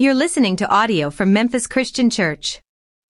You're 0.00 0.14
listening 0.14 0.54
to 0.58 0.68
audio 0.70 1.10
from 1.10 1.32
Memphis 1.32 1.66
Christian 1.66 2.08
Church. 2.08 2.60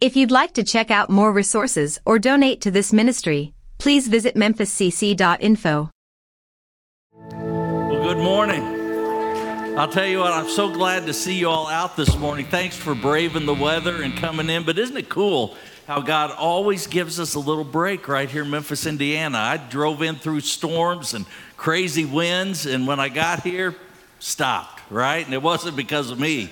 If 0.00 0.16
you'd 0.16 0.30
like 0.30 0.54
to 0.54 0.64
check 0.64 0.90
out 0.90 1.10
more 1.10 1.30
resources 1.30 1.98
or 2.06 2.18
donate 2.18 2.62
to 2.62 2.70
this 2.70 2.94
ministry, 2.94 3.52
please 3.76 4.08
visit 4.08 4.36
memphiscc.info. 4.36 5.90
Well, 7.12 8.02
good 8.02 8.16
morning. 8.16 8.62
I'll 9.78 9.90
tell 9.90 10.06
you 10.06 10.20
what, 10.20 10.32
I'm 10.32 10.48
so 10.48 10.72
glad 10.72 11.04
to 11.04 11.12
see 11.12 11.34
you 11.34 11.50
all 11.50 11.66
out 11.66 11.94
this 11.94 12.16
morning. 12.16 12.46
Thanks 12.46 12.74
for 12.74 12.94
braving 12.94 13.44
the 13.44 13.52
weather 13.52 14.02
and 14.02 14.16
coming 14.16 14.48
in. 14.48 14.62
But 14.62 14.78
isn't 14.78 14.96
it 14.96 15.10
cool 15.10 15.56
how 15.86 16.00
God 16.00 16.30
always 16.30 16.86
gives 16.86 17.20
us 17.20 17.34
a 17.34 17.38
little 17.38 17.64
break 17.64 18.08
right 18.08 18.30
here 18.30 18.44
in 18.44 18.50
Memphis, 18.50 18.86
Indiana? 18.86 19.36
I 19.36 19.58
drove 19.58 20.00
in 20.00 20.16
through 20.16 20.40
storms 20.40 21.12
and 21.12 21.26
crazy 21.58 22.06
winds, 22.06 22.64
and 22.64 22.86
when 22.86 22.98
I 22.98 23.10
got 23.10 23.42
here, 23.42 23.76
stopped, 24.20 24.80
right? 24.90 25.22
And 25.22 25.34
it 25.34 25.42
wasn't 25.42 25.76
because 25.76 26.10
of 26.10 26.18
me. 26.18 26.50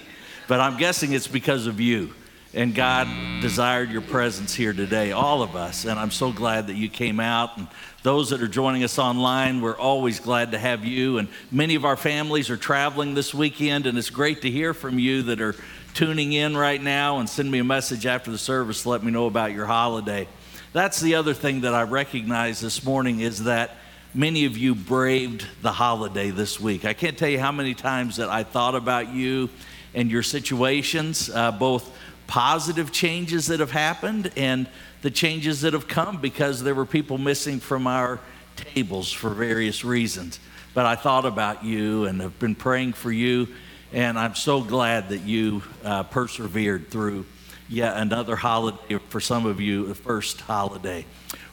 But 0.49 0.61
I'm 0.61 0.77
guessing 0.77 1.13
it's 1.13 1.27
because 1.27 1.67
of 1.67 1.81
you. 1.81 2.15
And 2.55 2.75
God 2.75 3.07
desired 3.43 3.91
your 3.91 4.01
presence 4.01 4.55
here 4.55 4.73
today, 4.73 5.13
all 5.13 5.43
of 5.43 5.57
us. 5.57 5.85
And 5.85 5.99
I'm 5.99 6.11
so 6.11 6.33
glad 6.33 6.69
that 6.69 6.77
you 6.77 6.89
came 6.89 7.21
out. 7.21 7.59
And 7.59 7.67
those 8.03 8.31
that 8.31 8.41
are 8.41 8.49
joining 8.49 8.83
us 8.83 8.99
online, 8.99 9.61
we're 9.61 9.77
always 9.77 10.21
glad 10.21 10.53
to 10.53 10.59
have 10.59 10.85
you. 10.85 11.19
And 11.19 11.29
many 11.51 11.75
of 11.75 11.85
our 11.85 11.97
families 11.97 12.49
are 12.49 12.57
traveling 12.57 13.15
this 13.15 13.35
weekend, 13.35 13.87
and 13.87 13.99
it's 13.99 14.09
great 14.09 14.43
to 14.43 14.51
hear 14.51 14.73
from 14.73 14.99
you 14.99 15.25
that 15.25 15.41
are 15.41 15.55
tuning 15.93 16.33
in 16.33 16.57
right 16.57 16.83
now 16.83 17.19
and 17.19 17.29
send 17.29 17.51
me 17.51 17.59
a 17.59 17.65
message 17.65 18.07
after 18.07 18.31
the 18.31 18.39
service 18.39 18.85
to 18.85 18.91
let 18.91 19.03
me 19.03 19.11
know 19.11 19.27
about 19.27 19.53
your 19.53 19.67
holiday. 19.67 20.29
That's 20.73 21.01
the 21.01 21.17
other 21.17 21.35
thing 21.35 21.63
that 21.63 21.75
I 21.75 21.83
recognize 21.83 22.61
this 22.61 22.85
morning 22.85 23.21
is 23.21 23.45
that 23.45 23.77
many 24.15 24.45
of 24.45 24.57
you 24.57 24.75
braved 24.75 25.47
the 25.61 25.73
holiday 25.73 26.31
this 26.31 26.61
week. 26.61 26.85
I 26.85 26.95
can't 26.95 27.19
tell 27.19 27.29
you 27.29 27.41
how 27.41 27.53
many 27.53 27.75
times 27.75 28.17
that 28.17 28.29
I 28.29 28.45
thought 28.45 28.75
about 28.75 29.13
you 29.13 29.51
and 29.97 30.11
your 30.11 30.23
situations, 30.23 31.31
uh, 31.31 31.51
both 31.51 31.91
positive 32.29 32.93
changes 32.93 33.47
that 33.47 33.59
have 33.59 33.71
happened 33.71 34.31
and 34.37 34.69
the 35.03 35.11
changes 35.11 35.63
that 35.63 35.73
have 35.73 35.89
come 35.89 36.21
because 36.21 36.63
there 36.63 36.75
were 36.75 36.87
people 36.87 37.19
missing 37.19 37.59
from 37.59 37.87
our 37.87 38.21
tables 38.57 39.11
for 39.11 39.31
various 39.31 39.85
reasons. 39.85 40.39
But 40.75 40.87
I 40.87 40.95
thought 40.95 41.25
about 41.25 41.65
you 41.65 42.05
and 42.05 42.21
have 42.21 42.39
been 42.39 42.55
praying 42.55 42.93
for 42.93 43.11
you, 43.11 43.49
and 43.93 44.19
I'm 44.19 44.35
so 44.35 44.61
glad 44.61 45.09
that 45.09 45.23
you 45.23 45.63
uh, 45.83 46.03
persevered 46.03 46.91
through 46.91 47.25
yet 47.69 47.97
another 47.97 48.37
holiday, 48.37 48.99
for 49.09 49.21
some 49.21 49.47
of 49.47 49.61
you, 49.61 49.87
the 49.87 49.95
first 49.95 50.41
holiday. 50.43 51.07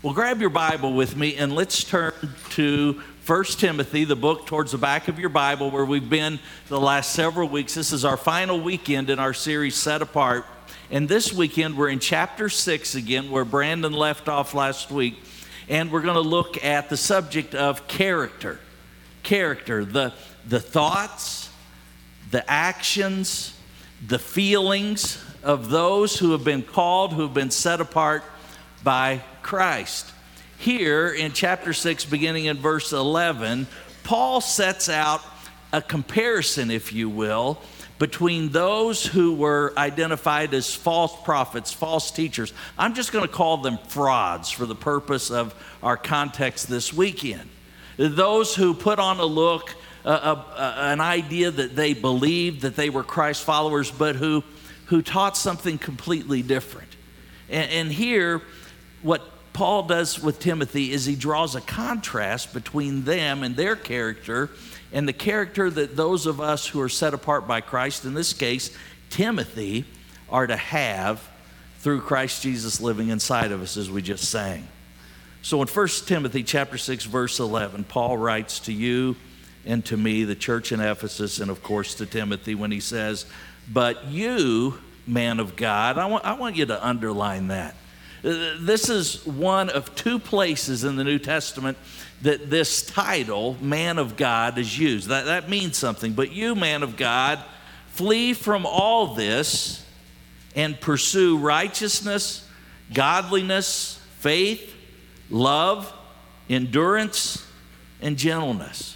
Well, 0.03 0.13
grab 0.13 0.41
your 0.41 0.49
Bible 0.49 0.91
with 0.91 1.15
me 1.15 1.37
and 1.37 1.55
let's 1.55 1.81
turn 1.81 2.11
to 2.49 3.01
1 3.25 3.43
Timothy, 3.45 4.03
the 4.03 4.17
book 4.17 4.45
towards 4.45 4.73
the 4.73 4.77
back 4.77 5.07
of 5.07 5.17
your 5.17 5.29
Bible, 5.29 5.71
where 5.71 5.85
we've 5.85 6.09
been 6.09 6.41
the 6.67 6.77
last 6.77 7.13
several 7.13 7.47
weeks. 7.47 7.73
This 7.73 7.93
is 7.93 8.03
our 8.03 8.17
final 8.17 8.59
weekend 8.59 9.09
in 9.09 9.17
our 9.17 9.33
series, 9.33 9.75
Set 9.77 10.01
Apart. 10.01 10.45
And 10.91 11.07
this 11.07 11.31
weekend, 11.31 11.77
we're 11.77 11.87
in 11.87 11.99
chapter 11.99 12.49
6 12.49 12.95
again, 12.95 13.31
where 13.31 13.45
Brandon 13.45 13.93
left 13.93 14.27
off 14.27 14.53
last 14.53 14.91
week. 14.91 15.23
And 15.69 15.89
we're 15.89 16.01
going 16.01 16.15
to 16.15 16.19
look 16.19 16.61
at 16.65 16.89
the 16.89 16.97
subject 16.97 17.55
of 17.55 17.87
character. 17.87 18.59
Character, 19.23 19.85
the, 19.85 20.11
the 20.45 20.59
thoughts, 20.59 21.49
the 22.29 22.43
actions, 22.51 23.57
the 24.05 24.19
feelings 24.19 25.23
of 25.43 25.69
those 25.69 26.19
who 26.19 26.33
have 26.33 26.43
been 26.43 26.61
called, 26.61 27.13
who 27.13 27.21
have 27.21 27.33
been 27.33 27.51
set 27.51 27.79
apart 27.79 28.25
by 28.83 29.21
Christ 29.43 30.11
here 30.63 31.09
in 31.09 31.33
chapter 31.33 31.73
6, 31.73 32.05
beginning 32.05 32.45
in 32.45 32.57
verse 32.57 32.93
11, 32.93 33.67
Paul 34.05 34.39
sets 34.39 34.87
out 34.87 35.21
a 35.73 35.81
comparison, 35.81 36.71
if 36.71 36.93
you 36.93 37.09
will, 37.09 37.61
between 37.99 38.49
those 38.49 39.05
who 39.05 39.33
were 39.33 39.73
identified 39.75 40.53
as 40.53 40.73
false 40.73 41.13
prophets, 41.23 41.73
false 41.73 42.11
teachers. 42.11 42.53
I'm 42.77 42.93
just 42.93 43.11
going 43.11 43.27
to 43.27 43.31
call 43.31 43.57
them 43.57 43.77
frauds 43.89 44.49
for 44.49 44.65
the 44.65 44.75
purpose 44.75 45.31
of 45.31 45.53
our 45.83 45.97
context 45.97 46.69
this 46.69 46.93
weekend. 46.93 47.49
Those 47.97 48.55
who 48.55 48.73
put 48.73 48.99
on 48.99 49.19
a 49.19 49.25
look, 49.25 49.75
uh, 50.05 50.43
an 50.77 51.01
idea 51.01 51.51
that 51.51 51.75
they 51.75 51.93
believed 51.93 52.61
that 52.61 52.77
they 52.77 52.89
were 52.89 53.03
Christ 53.03 53.43
followers, 53.43 53.91
but 53.91 54.15
who, 54.15 54.45
who 54.85 55.01
taught 55.01 55.35
something 55.35 55.77
completely 55.77 56.41
different. 56.41 56.95
And, 57.49 57.69
and 57.69 57.91
here, 57.91 58.41
what 59.01 59.21
Paul 59.53 59.83
does 59.83 60.21
with 60.21 60.39
Timothy 60.39 60.91
is 60.91 61.05
he 61.05 61.15
draws 61.15 61.55
a 61.55 61.61
contrast 61.61 62.53
between 62.53 63.03
them 63.03 63.43
and 63.43 63.55
their 63.55 63.75
character 63.75 64.49
and 64.91 65.07
the 65.07 65.13
character 65.13 65.69
that 65.69 65.95
those 65.95 66.25
of 66.25 66.39
us 66.39 66.67
who 66.67 66.79
are 66.81 66.89
set 66.89 67.13
apart 67.13 67.47
by 67.47 67.61
Christ, 67.61 68.05
in 68.05 68.13
this 68.13 68.33
case, 68.33 68.75
Timothy, 69.09 69.85
are 70.29 70.45
to 70.47 70.55
have 70.55 71.27
through 71.79 72.01
Christ 72.01 72.43
Jesus 72.43 72.79
living 72.79 73.09
inside 73.09 73.51
of 73.51 73.61
us, 73.61 73.75
as 73.75 73.89
we 73.89 74.01
just 74.01 74.29
sang. 74.29 74.67
So 75.41 75.61
in 75.61 75.67
1 75.67 75.87
Timothy 76.05 76.43
chapter 76.43 76.77
6, 76.77 77.05
verse 77.05 77.39
11, 77.39 77.83
Paul 77.85 78.17
writes 78.17 78.59
to 78.61 78.73
you 78.73 79.15
and 79.65 79.83
to 79.85 79.97
me, 79.97 80.23
the 80.23 80.35
church 80.35 80.71
in 80.71 80.79
Ephesus, 80.79 81.39
and 81.39 81.49
of 81.49 81.63
course 81.63 81.95
to 81.95 82.05
Timothy, 82.05 82.55
when 82.55 82.71
he 82.71 82.79
says, 82.79 83.25
But 83.71 84.05
you, 84.05 84.79
man 85.07 85.39
of 85.39 85.55
God, 85.55 85.97
I 85.97 86.05
want, 86.05 86.25
I 86.25 86.33
want 86.33 86.55
you 86.55 86.65
to 86.67 86.85
underline 86.85 87.47
that. 87.47 87.75
This 88.23 88.89
is 88.89 89.25
one 89.25 89.69
of 89.69 89.93
two 89.95 90.17
places 90.17 90.85
in 90.85 90.95
the 90.95 91.03
New 91.03 91.19
Testament 91.19 91.77
that 92.21 92.49
this 92.49 92.81
title, 92.85 93.57
man 93.59 93.97
of 93.97 94.15
God, 94.15 94.57
is 94.57 94.79
used. 94.79 95.09
That, 95.09 95.25
that 95.25 95.49
means 95.49 95.77
something. 95.77 96.13
But 96.13 96.31
you, 96.31 96.55
man 96.55 96.83
of 96.83 96.95
God, 96.95 97.43
flee 97.89 98.33
from 98.33 98.65
all 98.65 99.13
this 99.13 99.85
and 100.55 100.79
pursue 100.79 101.37
righteousness, 101.37 102.47
godliness, 102.93 103.99
faith, 104.19 104.73
love, 105.29 105.91
endurance, 106.49 107.45
and 108.01 108.15
gentleness. 108.15 108.95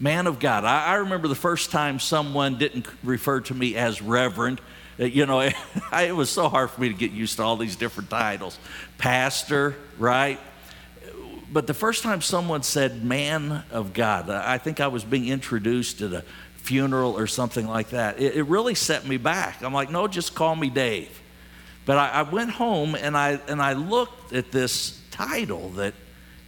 Man 0.00 0.26
of 0.26 0.38
God. 0.38 0.64
I, 0.64 0.86
I 0.86 0.94
remember 0.94 1.28
the 1.28 1.34
first 1.34 1.70
time 1.70 2.00
someone 2.00 2.56
didn't 2.56 2.86
refer 3.04 3.40
to 3.42 3.54
me 3.54 3.76
as 3.76 4.00
reverend 4.00 4.62
Uh, 5.02 5.06
you 5.06 5.26
know, 5.26 5.40
it, 5.40 5.54
it 5.92 6.16
was 6.16 6.30
so 6.30 6.48
hard 6.48 6.70
for 6.70 6.80
me 6.80 6.88
to 6.88 6.94
get 6.94 7.10
used 7.10 7.36
to 7.36 7.42
all 7.42 7.56
these 7.56 7.76
different 7.76 8.08
titles. 8.08 8.58
Pastor, 8.98 9.76
right? 9.98 10.38
But 11.52 11.66
the 11.66 11.74
first 11.74 12.02
time 12.02 12.20
someone 12.22 12.62
said 12.62 13.04
man 13.04 13.64
of 13.70 13.92
God, 13.92 14.30
I 14.30 14.58
think 14.58 14.80
I 14.80 14.86
was 14.88 15.04
being 15.04 15.28
introduced 15.28 16.00
at 16.00 16.12
a 16.12 16.24
funeral 16.56 17.18
or 17.18 17.26
something 17.26 17.66
like 17.66 17.90
that. 17.90 18.20
It, 18.20 18.36
it 18.36 18.42
really 18.44 18.74
set 18.74 19.06
me 19.06 19.16
back. 19.16 19.62
I'm 19.62 19.74
like, 19.74 19.90
no, 19.90 20.06
just 20.06 20.34
call 20.34 20.54
me 20.54 20.70
Dave. 20.70 21.20
But 21.84 21.98
I, 21.98 22.08
I 22.08 22.22
went 22.22 22.50
home 22.50 22.94
and 22.94 23.16
I, 23.16 23.40
and 23.48 23.60
I 23.60 23.72
looked 23.72 24.32
at 24.32 24.52
this 24.52 25.00
title 25.10 25.70
that 25.70 25.94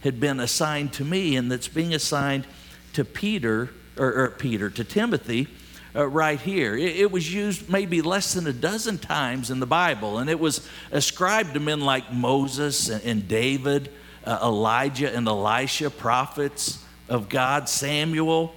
had 0.01 0.19
been 0.19 0.39
assigned 0.39 0.93
to 0.93 1.03
me 1.03 1.35
and 1.35 1.51
that's 1.51 1.67
being 1.67 1.93
assigned 1.93 2.47
to 2.93 3.03
Peter, 3.03 3.69
or, 3.97 4.13
or 4.13 4.29
Peter, 4.29 4.69
to 4.69 4.83
Timothy 4.83 5.49
uh, 5.95 6.07
right 6.07 6.39
here. 6.39 6.75
It, 6.75 6.97
it, 6.97 7.11
was 7.11 7.33
used 7.33 7.69
maybe 7.69 8.01
less 8.01 8.33
than 8.33 8.47
a 8.47 8.53
dozen 8.53 8.97
times 8.97 9.49
in 9.49 9.59
the 9.59 9.65
Bible, 9.65 10.17
and 10.17 10.29
it 10.29 10.39
was 10.39 10.67
ascribed 10.91 11.53
to 11.53 11.59
men 11.59 11.81
like 11.81 12.11
Moses 12.11 12.89
and, 12.89 13.03
and 13.03 13.27
David, 13.27 13.89
uh, 14.25 14.39
Elijah 14.41 15.15
and 15.15 15.27
Elisha, 15.27 15.89
prophets 15.89 16.83
of 17.07 17.29
God, 17.29 17.69
Samuel, 17.69 18.53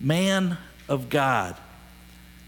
man 0.00 0.56
of 0.88 1.10
God. 1.10 1.56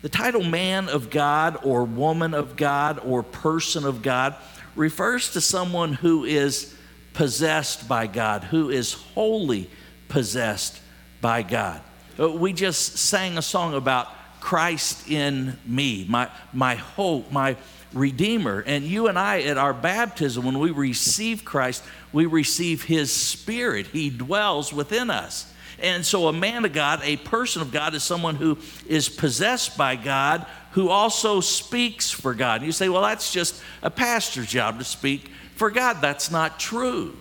The 0.00 0.08
title 0.08 0.42
man 0.42 0.88
of 0.88 1.10
God 1.10 1.58
or 1.62 1.84
woman 1.84 2.34
of 2.34 2.56
God 2.56 3.00
or 3.04 3.22
person 3.22 3.84
of 3.84 4.02
God 4.02 4.34
refers 4.74 5.32
to 5.34 5.40
someone 5.40 5.92
who 5.92 6.24
is 6.24 6.74
possessed 7.12 7.86
by 7.86 8.06
God, 8.06 8.44
who 8.44 8.70
is 8.70 8.94
wholly 8.94 9.70
possessed 10.08 10.80
by 11.20 11.42
God. 11.42 11.82
Uh, 12.18 12.30
we 12.30 12.52
just 12.52 12.98
sang 12.98 13.38
a 13.38 13.42
song 13.42 13.74
about 13.74 14.08
Christ 14.42 15.08
in 15.08 15.56
me, 15.64 16.04
my, 16.08 16.28
my 16.52 16.74
hope, 16.74 17.30
my 17.30 17.56
Redeemer. 17.92 18.58
And 18.66 18.84
you 18.84 19.06
and 19.06 19.16
I, 19.16 19.42
at 19.42 19.56
our 19.56 19.72
baptism, 19.72 20.44
when 20.44 20.58
we 20.58 20.72
receive 20.72 21.44
Christ, 21.44 21.84
we 22.12 22.26
receive 22.26 22.82
His 22.82 23.12
Spirit. 23.12 23.86
He 23.86 24.10
dwells 24.10 24.72
within 24.72 25.10
us. 25.10 25.50
And 25.78 26.04
so, 26.04 26.26
a 26.26 26.32
man 26.32 26.64
of 26.64 26.72
God, 26.72 27.00
a 27.04 27.18
person 27.18 27.62
of 27.62 27.70
God, 27.70 27.94
is 27.94 28.02
someone 28.02 28.34
who 28.34 28.58
is 28.88 29.08
possessed 29.08 29.78
by 29.78 29.94
God, 29.94 30.44
who 30.72 30.88
also 30.88 31.40
speaks 31.40 32.10
for 32.10 32.34
God. 32.34 32.62
And 32.62 32.66
you 32.66 32.72
say, 32.72 32.88
well, 32.88 33.02
that's 33.02 33.32
just 33.32 33.62
a 33.80 33.90
pastor's 33.90 34.48
job 34.48 34.80
to 34.80 34.84
speak 34.84 35.28
for 35.54 35.70
God. 35.70 35.98
That's 36.00 36.32
not 36.32 36.58
true. 36.58 37.16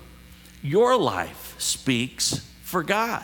Your 0.63 0.97
life 0.97 1.55
speaks 1.59 2.39
for 2.63 2.81
God 2.81 3.23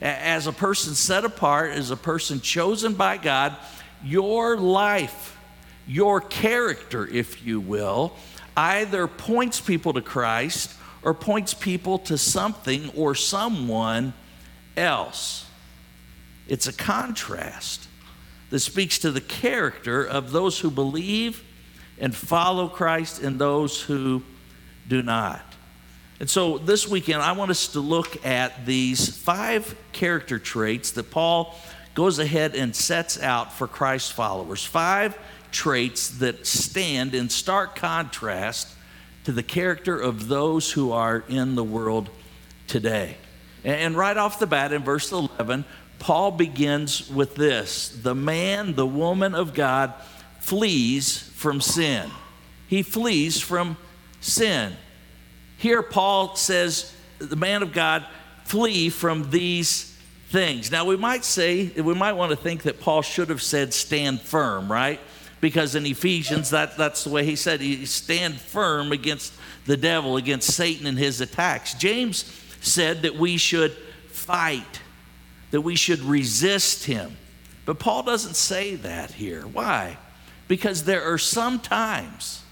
as 0.00 0.46
a 0.46 0.52
person 0.52 0.94
set 0.94 1.24
apart, 1.24 1.70
as 1.72 1.90
a 1.90 1.96
person 1.96 2.40
chosen 2.40 2.94
by 2.94 3.16
God, 3.16 3.56
your 4.04 4.56
life, 4.56 5.36
your 5.86 6.20
character, 6.20 7.06
if 7.06 7.44
you 7.44 7.60
will, 7.60 8.14
either 8.56 9.06
points 9.06 9.60
people 9.60 9.92
to 9.92 10.00
Christ 10.00 10.74
or 11.02 11.14
points 11.14 11.54
people 11.54 11.98
to 12.00 12.18
something 12.18 12.90
or 12.94 13.14
someone 13.14 14.12
else. 14.76 15.46
It's 16.46 16.66
a 16.66 16.72
contrast. 16.72 17.88
that 18.50 18.60
speaks 18.60 18.98
to 18.98 19.10
the 19.10 19.20
character 19.20 20.04
of 20.04 20.32
those 20.32 20.58
who 20.60 20.70
believe 20.70 21.44
and 21.98 22.14
follow 22.14 22.68
Christ 22.68 23.22
and 23.22 23.38
those 23.38 23.82
who 23.82 24.22
do 24.88 25.02
not. 25.02 25.47
And 26.20 26.28
so 26.28 26.58
this 26.58 26.88
weekend, 26.88 27.22
I 27.22 27.32
want 27.32 27.50
us 27.50 27.68
to 27.68 27.80
look 27.80 28.24
at 28.26 28.66
these 28.66 29.16
five 29.16 29.76
character 29.92 30.38
traits 30.38 30.92
that 30.92 31.10
Paul 31.10 31.54
goes 31.94 32.18
ahead 32.18 32.56
and 32.56 32.74
sets 32.74 33.20
out 33.20 33.52
for 33.52 33.68
Christ's 33.68 34.10
followers. 34.10 34.64
Five 34.64 35.16
traits 35.52 36.10
that 36.18 36.46
stand 36.46 37.14
in 37.14 37.28
stark 37.28 37.76
contrast 37.76 38.68
to 39.24 39.32
the 39.32 39.42
character 39.42 39.98
of 39.98 40.28
those 40.28 40.72
who 40.72 40.90
are 40.92 41.24
in 41.28 41.54
the 41.54 41.64
world 41.64 42.10
today. 42.66 43.16
And 43.64 43.96
right 43.96 44.16
off 44.16 44.38
the 44.38 44.46
bat, 44.46 44.72
in 44.72 44.82
verse 44.82 45.12
11, 45.12 45.64
Paul 45.98 46.32
begins 46.32 47.10
with 47.10 47.34
this 47.34 47.88
The 47.88 48.14
man, 48.14 48.74
the 48.74 48.86
woman 48.86 49.34
of 49.34 49.54
God, 49.54 49.92
flees 50.40 51.18
from 51.34 51.60
sin. 51.60 52.10
He 52.66 52.82
flees 52.82 53.40
from 53.40 53.76
sin. 54.20 54.74
Here, 55.58 55.82
Paul 55.82 56.34
says, 56.36 56.94
The 57.18 57.36
man 57.36 57.62
of 57.62 57.72
God, 57.72 58.06
flee 58.44 58.88
from 58.88 59.30
these 59.30 59.94
things. 60.30 60.70
Now, 60.70 60.86
we 60.86 60.96
might 60.96 61.24
say, 61.24 61.70
we 61.76 61.94
might 61.94 62.14
want 62.14 62.30
to 62.30 62.36
think 62.36 62.62
that 62.62 62.80
Paul 62.80 63.02
should 63.02 63.28
have 63.28 63.42
said, 63.42 63.74
Stand 63.74 64.22
firm, 64.22 64.72
right? 64.72 65.00
Because 65.40 65.74
in 65.74 65.84
Ephesians, 65.84 66.50
that, 66.50 66.76
that's 66.76 67.04
the 67.04 67.10
way 67.10 67.24
he 67.24 67.36
said, 67.36 67.60
he 67.60 67.84
stand 67.84 68.40
firm 68.40 68.90
against 68.90 69.34
the 69.66 69.76
devil, 69.76 70.16
against 70.16 70.50
Satan 70.50 70.86
and 70.86 70.98
his 70.98 71.20
attacks. 71.20 71.74
James 71.74 72.24
said 72.60 73.02
that 73.02 73.14
we 73.14 73.36
should 73.36 73.72
fight 74.08 74.80
that 75.50 75.62
we 75.62 75.76
should 75.76 76.00
resist 76.00 76.84
him. 76.84 77.16
But 77.64 77.78
Paul 77.78 78.02
doesn't 78.02 78.36
say 78.36 78.76
that 78.76 79.12
here. 79.12 79.42
Why? 79.42 79.98
Because 80.46 80.84
there 80.84 81.02
are 81.02 81.18
some 81.18 81.60
times, 81.60 82.42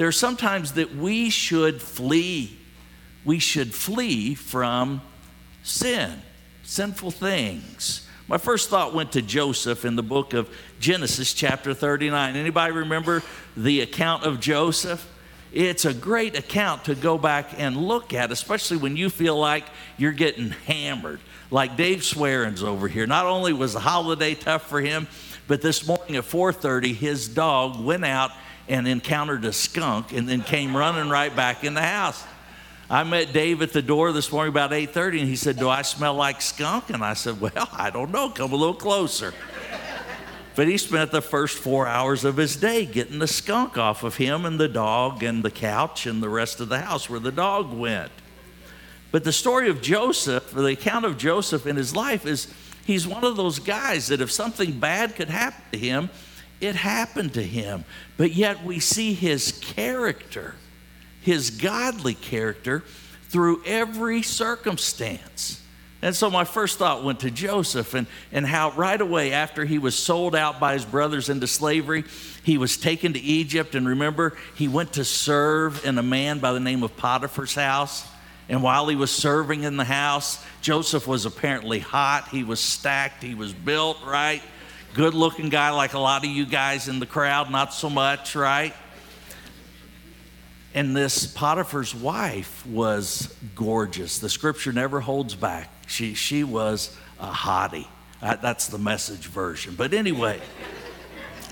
there 0.00 0.08
are 0.08 0.12
some 0.12 0.34
times 0.34 0.72
that 0.72 0.96
we 0.96 1.28
should 1.28 1.82
flee. 1.82 2.56
We 3.22 3.38
should 3.38 3.74
flee 3.74 4.34
from 4.34 5.02
sin, 5.62 6.22
sinful 6.62 7.10
things. 7.10 8.08
My 8.26 8.38
first 8.38 8.70
thought 8.70 8.94
went 8.94 9.12
to 9.12 9.20
Joseph 9.20 9.84
in 9.84 9.96
the 9.96 10.02
book 10.02 10.32
of 10.32 10.48
Genesis, 10.78 11.34
chapter 11.34 11.74
39. 11.74 12.34
Anybody 12.34 12.72
remember 12.72 13.22
the 13.58 13.82
account 13.82 14.24
of 14.24 14.40
Joseph? 14.40 15.06
It's 15.52 15.84
a 15.84 15.92
great 15.92 16.34
account 16.34 16.86
to 16.86 16.94
go 16.94 17.18
back 17.18 17.50
and 17.58 17.76
look 17.76 18.14
at, 18.14 18.32
especially 18.32 18.78
when 18.78 18.96
you 18.96 19.10
feel 19.10 19.36
like 19.36 19.64
you're 19.98 20.12
getting 20.12 20.52
hammered 20.66 21.20
like 21.50 21.76
Dave 21.76 21.98
Swearin's 21.98 22.62
over 22.62 22.88
here. 22.88 23.06
Not 23.06 23.26
only 23.26 23.52
was 23.52 23.74
the 23.74 23.80
holiday 23.80 24.34
tough 24.34 24.66
for 24.66 24.80
him, 24.80 25.08
but 25.46 25.60
this 25.60 25.86
morning 25.86 26.16
at 26.16 26.24
4:30, 26.24 26.94
his 26.94 27.28
dog 27.28 27.84
went 27.84 28.06
out 28.06 28.30
and 28.70 28.86
encountered 28.86 29.44
a 29.44 29.52
skunk 29.52 30.12
and 30.12 30.28
then 30.28 30.42
came 30.42 30.76
running 30.76 31.10
right 31.10 31.34
back 31.34 31.64
in 31.64 31.74
the 31.74 31.82
house. 31.82 32.24
I 32.88 33.02
met 33.02 33.32
Dave 33.32 33.62
at 33.62 33.72
the 33.72 33.82
door 33.82 34.12
this 34.12 34.32
morning 34.32 34.50
about 34.50 34.72
8:30 34.72 35.20
and 35.20 35.28
he 35.28 35.36
said, 35.36 35.58
"Do 35.58 35.68
I 35.68 35.82
smell 35.82 36.14
like 36.14 36.40
skunk?" 36.40 36.88
And 36.90 37.04
I 37.04 37.14
said, 37.14 37.40
"Well, 37.40 37.68
I 37.72 37.90
don't 37.90 38.12
know. 38.12 38.30
Come 38.30 38.52
a 38.52 38.56
little 38.56 38.74
closer." 38.74 39.34
but 40.56 40.66
he 40.68 40.76
spent 40.76 41.10
the 41.10 41.22
first 41.22 41.58
4 41.58 41.86
hours 41.86 42.24
of 42.24 42.36
his 42.36 42.56
day 42.56 42.84
getting 42.84 43.18
the 43.18 43.26
skunk 43.26 43.78
off 43.78 44.02
of 44.02 44.16
him 44.16 44.44
and 44.44 44.58
the 44.58 44.68
dog 44.68 45.22
and 45.22 45.42
the 45.42 45.50
couch 45.50 46.06
and 46.06 46.22
the 46.22 46.28
rest 46.28 46.60
of 46.60 46.68
the 46.68 46.80
house 46.80 47.08
where 47.08 47.20
the 47.20 47.32
dog 47.32 47.72
went. 47.72 48.10
But 49.10 49.24
the 49.24 49.32
story 49.32 49.70
of 49.70 49.80
Joseph, 49.80 50.50
the 50.50 50.64
account 50.66 51.04
of 51.04 51.16
Joseph 51.16 51.66
in 51.66 51.76
his 51.76 51.96
life, 51.96 52.26
is 52.26 52.48
he's 52.84 53.06
one 53.06 53.24
of 53.24 53.36
those 53.36 53.58
guys 53.58 54.08
that 54.08 54.20
if 54.20 54.30
something 54.30 54.78
bad 54.78 55.16
could 55.16 55.30
happen 55.30 55.62
to 55.72 55.78
him, 55.78 56.10
it 56.60 56.76
happened 56.76 57.34
to 57.34 57.42
him. 57.42 57.84
But 58.16 58.32
yet 58.32 58.64
we 58.64 58.80
see 58.80 59.14
his 59.14 59.52
character, 59.52 60.54
his 61.20 61.50
godly 61.50 62.14
character, 62.14 62.84
through 63.28 63.62
every 63.64 64.22
circumstance. 64.22 65.62
And 66.02 66.16
so 66.16 66.30
my 66.30 66.44
first 66.44 66.78
thought 66.78 67.04
went 67.04 67.20
to 67.20 67.30
Joseph 67.30 67.92
and, 67.94 68.06
and 68.32 68.46
how 68.46 68.70
right 68.72 69.00
away 69.00 69.32
after 69.32 69.66
he 69.66 69.78
was 69.78 69.94
sold 69.94 70.34
out 70.34 70.58
by 70.58 70.72
his 70.72 70.84
brothers 70.84 71.28
into 71.28 71.46
slavery, 71.46 72.04
he 72.42 72.56
was 72.56 72.78
taken 72.78 73.12
to 73.12 73.20
Egypt. 73.20 73.74
And 73.74 73.86
remember, 73.86 74.36
he 74.54 74.66
went 74.66 74.94
to 74.94 75.04
serve 75.04 75.84
in 75.84 75.98
a 75.98 76.02
man 76.02 76.38
by 76.38 76.52
the 76.52 76.60
name 76.60 76.82
of 76.82 76.96
Potiphar's 76.96 77.54
house. 77.54 78.08
And 78.48 78.62
while 78.62 78.88
he 78.88 78.96
was 78.96 79.10
serving 79.10 79.62
in 79.62 79.76
the 79.76 79.84
house, 79.84 80.44
Joseph 80.62 81.06
was 81.06 81.26
apparently 81.26 81.78
hot. 81.78 82.28
He 82.28 82.44
was 82.44 82.60
stacked. 82.60 83.22
He 83.22 83.34
was 83.34 83.52
built, 83.52 83.98
right? 84.04 84.42
Good 84.94 85.14
looking 85.14 85.48
guy, 85.48 85.70
like 85.70 85.94
a 85.94 85.98
lot 85.98 86.24
of 86.24 86.30
you 86.30 86.44
guys 86.44 86.88
in 86.88 86.98
the 86.98 87.06
crowd, 87.06 87.50
not 87.50 87.72
so 87.72 87.88
much, 87.88 88.34
right? 88.34 88.74
And 90.74 90.96
this 90.96 91.26
Potiphar's 91.26 91.94
wife 91.94 92.66
was 92.66 93.34
gorgeous. 93.54 94.18
The 94.18 94.28
scripture 94.28 94.72
never 94.72 95.00
holds 95.00 95.34
back. 95.34 95.70
She, 95.86 96.14
she 96.14 96.44
was 96.44 96.96
a 97.18 97.30
hottie. 97.30 97.86
That's 98.20 98.66
the 98.66 98.78
message 98.78 99.26
version. 99.26 99.74
But 99.76 99.94
anyway, 99.94 100.40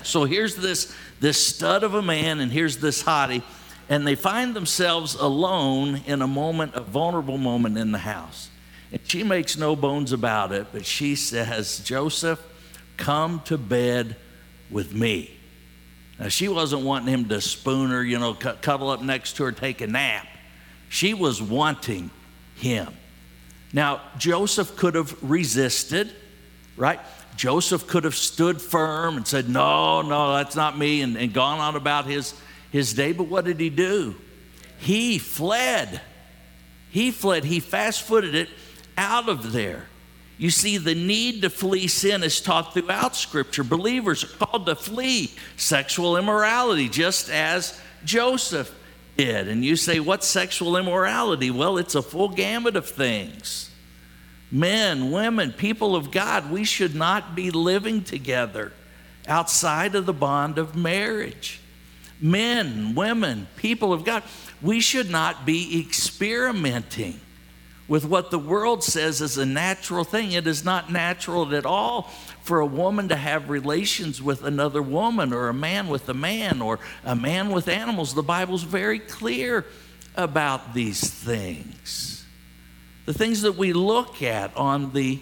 so 0.03 0.25
here's 0.25 0.55
this, 0.55 0.93
this 1.19 1.47
stud 1.47 1.83
of 1.83 1.93
a 1.93 2.01
man, 2.01 2.39
and 2.39 2.51
here's 2.51 2.77
this 2.77 3.03
hottie 3.03 3.43
and 3.89 4.05
they 4.05 4.15
find 4.15 4.55
themselves 4.55 5.15
alone 5.15 6.01
in 6.05 6.21
a 6.21 6.27
moment, 6.27 6.75
a 6.75 6.81
vulnerable 6.81 7.39
moment 7.39 7.75
in 7.77 7.91
the 7.91 7.97
house. 7.97 8.49
And 8.91 9.01
she 9.03 9.23
makes 9.23 9.57
no 9.57 9.75
bones 9.75 10.13
about 10.13 10.51
it, 10.51 10.67
but 10.71 10.85
she 10.85 11.15
says, 11.15 11.79
Joseph, 11.79 12.39
come 12.99 13.41
to 13.45 13.57
bed 13.57 14.15
with 14.69 14.93
me. 14.93 15.35
Now, 16.19 16.27
she 16.27 16.47
wasn't 16.47 16.83
wanting 16.83 17.11
him 17.11 17.29
to 17.29 17.41
spoon 17.41 17.89
her, 17.89 18.03
you 18.03 18.19
know, 18.19 18.35
cuddle 18.35 18.89
up 18.89 19.01
next 19.01 19.33
to 19.37 19.45
her, 19.45 19.51
take 19.51 19.81
a 19.81 19.87
nap. 19.87 20.27
She 20.89 21.13
was 21.13 21.41
wanting 21.41 22.11
him. 22.55 22.93
Now, 23.73 24.01
Joseph 24.17 24.75
could 24.75 24.95
have 24.95 25.15
resisted, 25.23 26.11
right? 26.75 26.99
Joseph 27.35 27.87
could 27.87 28.03
have 28.03 28.15
stood 28.15 28.61
firm 28.61 29.15
and 29.17 29.25
said, 29.25 29.47
No, 29.47 30.01
no, 30.01 30.33
that's 30.33 30.55
not 30.55 30.77
me, 30.77 31.01
and, 31.01 31.15
and 31.15 31.33
gone 31.33 31.59
on 31.59 31.75
about 31.75 32.05
his 32.05 32.33
his 32.71 32.93
day, 32.93 33.13
but 33.13 33.27
what 33.27 33.45
did 33.45 33.59
he 33.59 33.69
do? 33.69 34.15
He 34.77 35.17
fled. 35.17 36.01
He 36.91 37.11
fled. 37.11 37.43
He 37.43 37.59
fast 37.59 38.03
footed 38.03 38.35
it 38.35 38.49
out 38.97 39.29
of 39.29 39.51
there. 39.51 39.87
You 40.39 40.49
see, 40.49 40.77
the 40.77 40.95
need 40.95 41.43
to 41.43 41.51
flee 41.51 41.87
sin 41.87 42.23
is 42.23 42.41
taught 42.41 42.73
throughout 42.73 43.15
Scripture. 43.15 43.63
Believers 43.63 44.23
are 44.23 44.45
called 44.45 44.65
to 44.65 44.75
flee 44.75 45.31
sexual 45.57 46.17
immorality, 46.17 46.89
just 46.89 47.29
as 47.29 47.79
Joseph 48.03 48.73
did. 49.17 49.47
And 49.47 49.63
you 49.63 49.75
say, 49.75 49.99
What's 49.99 50.25
sexual 50.25 50.77
immorality? 50.77 51.51
Well, 51.51 51.77
it's 51.77 51.93
a 51.93 52.01
full 52.01 52.29
gamut 52.29 52.75
of 52.75 52.89
things. 52.89 53.69
Men, 54.49 55.11
women, 55.11 55.51
people 55.51 55.95
of 55.95 56.09
God, 56.09 56.49
we 56.49 56.63
should 56.63 56.95
not 56.95 57.35
be 57.35 57.51
living 57.51 58.03
together 58.03 58.71
outside 59.27 59.93
of 59.93 60.07
the 60.07 60.13
bond 60.13 60.57
of 60.57 60.75
marriage 60.75 61.59
men, 62.21 62.95
women, 62.95 63.47
people 63.55 63.93
of 63.93 64.03
God, 64.03 64.23
we 64.61 64.79
should 64.79 65.09
not 65.09 65.45
be 65.45 65.79
experimenting 65.79 67.19
with 67.89 68.05
what 68.05 68.29
the 68.29 68.39
world 68.39 68.83
says 68.83 69.19
is 69.19 69.37
a 69.37 69.45
natural 69.45 70.05
thing. 70.05 70.31
It 70.31 70.47
is 70.47 70.63
not 70.63 70.91
natural 70.91 71.53
at 71.53 71.65
all 71.65 72.03
for 72.43 72.59
a 72.59 72.65
woman 72.65 73.09
to 73.09 73.15
have 73.15 73.49
relations 73.49 74.21
with 74.21 74.43
another 74.43 74.81
woman 74.81 75.33
or 75.33 75.49
a 75.49 75.53
man 75.53 75.87
with 75.87 76.07
a 76.07 76.13
man 76.13 76.61
or 76.61 76.79
a 77.03 77.15
man 77.15 77.49
with 77.49 77.67
animals. 77.67 78.13
The 78.13 78.23
Bible's 78.23 78.63
very 78.63 78.99
clear 78.99 79.65
about 80.15 80.75
these 80.75 81.09
things. 81.09 82.23
The 83.07 83.13
things 83.13 83.41
that 83.41 83.55
we 83.57 83.73
look 83.73 84.21
at 84.21 84.55
on 84.55 84.93
the 84.93 85.19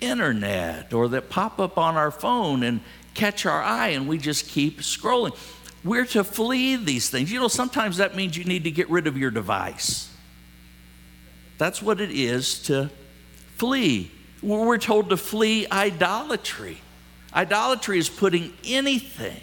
internet 0.00 0.92
or 0.92 1.06
that 1.08 1.30
pop 1.30 1.60
up 1.60 1.78
on 1.78 1.96
our 1.96 2.10
phone 2.10 2.64
and 2.64 2.80
catch 3.14 3.46
our 3.46 3.62
eye 3.62 3.88
and 3.88 4.08
we 4.08 4.18
just 4.18 4.48
keep 4.48 4.80
scrolling. 4.80 5.36
We're 5.84 6.06
to 6.06 6.24
flee 6.24 6.74
these 6.74 7.08
things. 7.10 7.30
You 7.30 7.38
know, 7.38 7.48
sometimes 7.48 7.98
that 7.98 8.16
means 8.16 8.36
you 8.36 8.44
need 8.44 8.64
to 8.64 8.72
get 8.72 8.90
rid 8.90 9.06
of 9.06 9.16
your 9.16 9.30
device. 9.30 10.11
That's 11.62 11.80
what 11.80 12.00
it 12.00 12.10
is 12.10 12.58
to 12.62 12.90
flee. 13.54 14.10
We're 14.42 14.78
told 14.78 15.10
to 15.10 15.16
flee 15.16 15.68
idolatry. 15.70 16.78
Idolatry 17.32 18.00
is 18.00 18.08
putting 18.08 18.52
anything, 18.64 19.40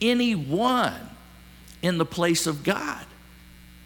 anyone 0.00 1.10
in 1.82 1.98
the 1.98 2.06
place 2.06 2.46
of 2.46 2.62
God. 2.62 3.04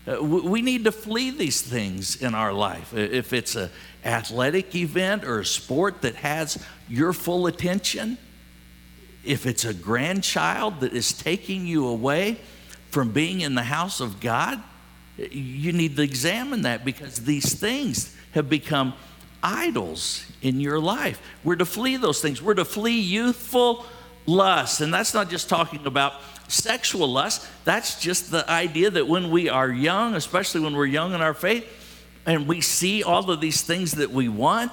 Uh, 0.06 0.22
we 0.22 0.60
need 0.60 0.84
to 0.84 0.92
flee 0.92 1.30
these 1.30 1.62
things 1.62 2.16
in 2.16 2.34
our 2.34 2.52
life. 2.52 2.92
If 2.92 3.32
it's 3.32 3.56
an 3.56 3.70
athletic 4.04 4.74
event 4.74 5.24
or 5.24 5.40
a 5.40 5.46
sport 5.46 6.02
that 6.02 6.16
has 6.16 6.62
your 6.86 7.14
full 7.14 7.46
attention, 7.46 8.18
if 9.24 9.46
it's 9.46 9.64
a 9.64 9.72
grandchild 9.72 10.80
that 10.80 10.92
is 10.92 11.14
taking 11.14 11.66
you 11.66 11.88
away 11.88 12.36
from 12.90 13.12
being 13.12 13.40
in 13.40 13.54
the 13.54 13.62
house 13.62 14.00
of 14.00 14.20
God, 14.20 14.62
you 15.16 15.72
need 15.72 15.96
to 15.96 16.02
examine 16.02 16.62
that 16.62 16.84
because 16.84 17.24
these 17.24 17.54
things 17.54 18.16
have 18.32 18.48
become 18.48 18.94
idols 19.42 20.24
in 20.42 20.60
your 20.60 20.80
life. 20.80 21.20
We're 21.44 21.56
to 21.56 21.66
flee 21.66 21.96
those 21.96 22.20
things. 22.20 22.42
We're 22.42 22.54
to 22.54 22.64
flee 22.64 22.98
youthful 22.98 23.86
lust. 24.26 24.80
And 24.80 24.92
that's 24.92 25.14
not 25.14 25.30
just 25.30 25.48
talking 25.48 25.86
about 25.86 26.14
sexual 26.48 27.08
lust, 27.08 27.46
that's 27.64 28.00
just 28.00 28.30
the 28.30 28.48
idea 28.50 28.90
that 28.90 29.08
when 29.08 29.30
we 29.30 29.48
are 29.48 29.70
young, 29.70 30.14
especially 30.14 30.60
when 30.60 30.74
we're 30.74 30.86
young 30.86 31.14
in 31.14 31.20
our 31.20 31.34
faith, 31.34 31.66
and 32.26 32.46
we 32.46 32.60
see 32.60 33.02
all 33.02 33.30
of 33.30 33.40
these 33.40 33.62
things 33.62 33.92
that 33.92 34.10
we 34.10 34.28
want. 34.28 34.72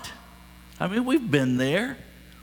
I 0.79 0.87
mean, 0.87 1.05
we've 1.05 1.29
been 1.29 1.57
there. 1.57 1.97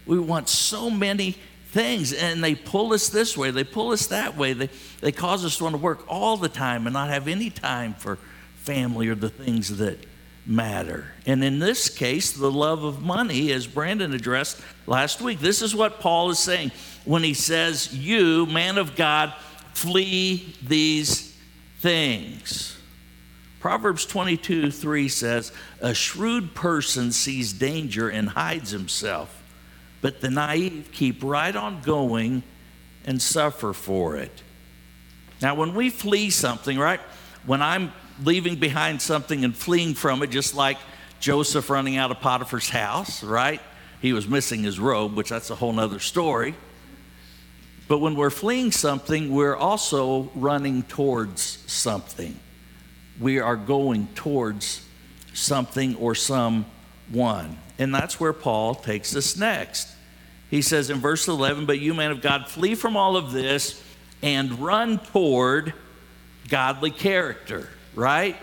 We 0.07 0.19
want 0.19 0.49
so 0.49 0.90
many 0.90 1.37
things, 1.70 2.12
and 2.12 2.42
they 2.42 2.54
pull 2.54 2.92
us 2.92 3.08
this 3.08 3.37
way, 3.37 3.50
they 3.50 3.64
pull 3.64 3.92
us 3.92 4.06
that 4.08 4.37
way. 4.37 4.52
They, 4.52 4.70
they 5.00 5.12
cause 5.12 5.44
us 5.44 5.58
to 5.58 5.64
want 5.64 5.75
to 5.75 5.82
work 5.82 6.04
all 6.08 6.37
the 6.37 6.48
time 6.48 6.87
and 6.87 6.94
not 6.94 7.10
have 7.10 7.28
any 7.28 7.50
time 7.50 7.94
for 7.94 8.16
family 8.56 9.08
or 9.08 9.14
the 9.14 9.28
things 9.28 9.76
that 9.78 9.98
matter. 10.46 11.12
And 11.26 11.44
in 11.44 11.58
this 11.58 11.90
case, 11.90 12.32
the 12.32 12.50
love 12.50 12.84
of 12.84 13.02
money, 13.02 13.52
as 13.52 13.66
Brandon 13.66 14.14
addressed 14.14 14.60
last 14.87 15.20
week, 15.20 15.40
this 15.40 15.60
is 15.60 15.75
what 15.75 16.00
Paul 16.00 16.30
is 16.30 16.38
saying 16.38 16.72
when 17.04 17.22
he 17.22 17.34
says, 17.34 17.94
You, 17.94 18.46
man 18.46 18.78
of 18.78 18.96
God, 18.96 19.34
flee 19.75 20.54
these 20.66 21.37
things. 21.80 22.76
Proverbs 23.60 24.06
22 24.06 24.70
3 24.70 25.08
says, 25.08 25.52
A 25.80 25.92
shrewd 25.92 26.54
person 26.54 27.12
sees 27.12 27.52
danger 27.52 28.08
and 28.08 28.30
hides 28.30 28.70
himself 28.70 29.38
but 30.00 30.21
the 30.21 30.31
naive 30.31 30.90
keep 30.93 31.23
right 31.23 31.55
on 31.55 31.81
going 31.83 32.43
and 33.05 33.21
suffer 33.21 33.73
for 33.73 34.17
it. 34.17 34.43
Now, 35.40 35.55
when 35.55 35.75
we 35.75 35.90
flee 35.90 36.31
something, 36.31 36.78
right? 36.78 37.00
When 37.47 37.62
I'm 37.62 37.93
leaving 38.23 38.57
behind 38.57 39.00
something 39.00 39.45
and 39.45 39.57
fleeing 39.57 39.95
from 39.95 40.23
it, 40.23 40.31
just 40.31 40.55
like 40.55 40.78
Joseph 41.21 41.71
running 41.71 41.97
out 41.97 42.11
of 42.11 42.21
Potiphar's 42.21 42.69
house, 42.69 43.23
right? 43.23 43.61
He 44.00 44.12
was 44.12 44.28
missing 44.28 44.62
his 44.62 44.78
robe, 44.78 45.14
which 45.14 45.31
that's 45.31 45.50
a 45.50 45.55
whole 45.55 45.73
nother 45.73 45.99
story. 45.99 46.55
But 47.88 47.99
when 47.99 48.17
we're 48.17 48.31
fleeing 48.31 48.71
something, 48.71 49.35
we're 49.35 49.57
also 49.57 50.31
running 50.35 50.83
towards 50.83 51.43
something. 51.67 52.38
We 53.19 53.40
are 53.40 53.57
going 53.57 54.09
towards 54.14 54.87
something 55.33 55.97
or 55.97 56.14
someone. 56.14 57.59
And 57.78 57.94
that's 57.94 58.18
where 58.18 58.32
Paul 58.32 58.75
takes 58.75 59.14
us 59.14 59.37
next. 59.37 59.88
He 60.50 60.62
says 60.62 60.90
in 60.90 60.99
verse 60.99 61.28
11, 61.28 61.66
But 61.66 61.78
you, 61.78 61.94
man 61.94 62.11
of 62.11 62.20
God, 62.20 62.49
flee 62.49 62.75
from 62.75 62.97
all 62.97 63.16
of 63.16 63.32
this 63.32 63.82
and 64.23 64.58
run 64.58 64.99
toward 64.99 65.75
godly 66.49 66.90
character, 66.90 67.68
right? 67.94 68.37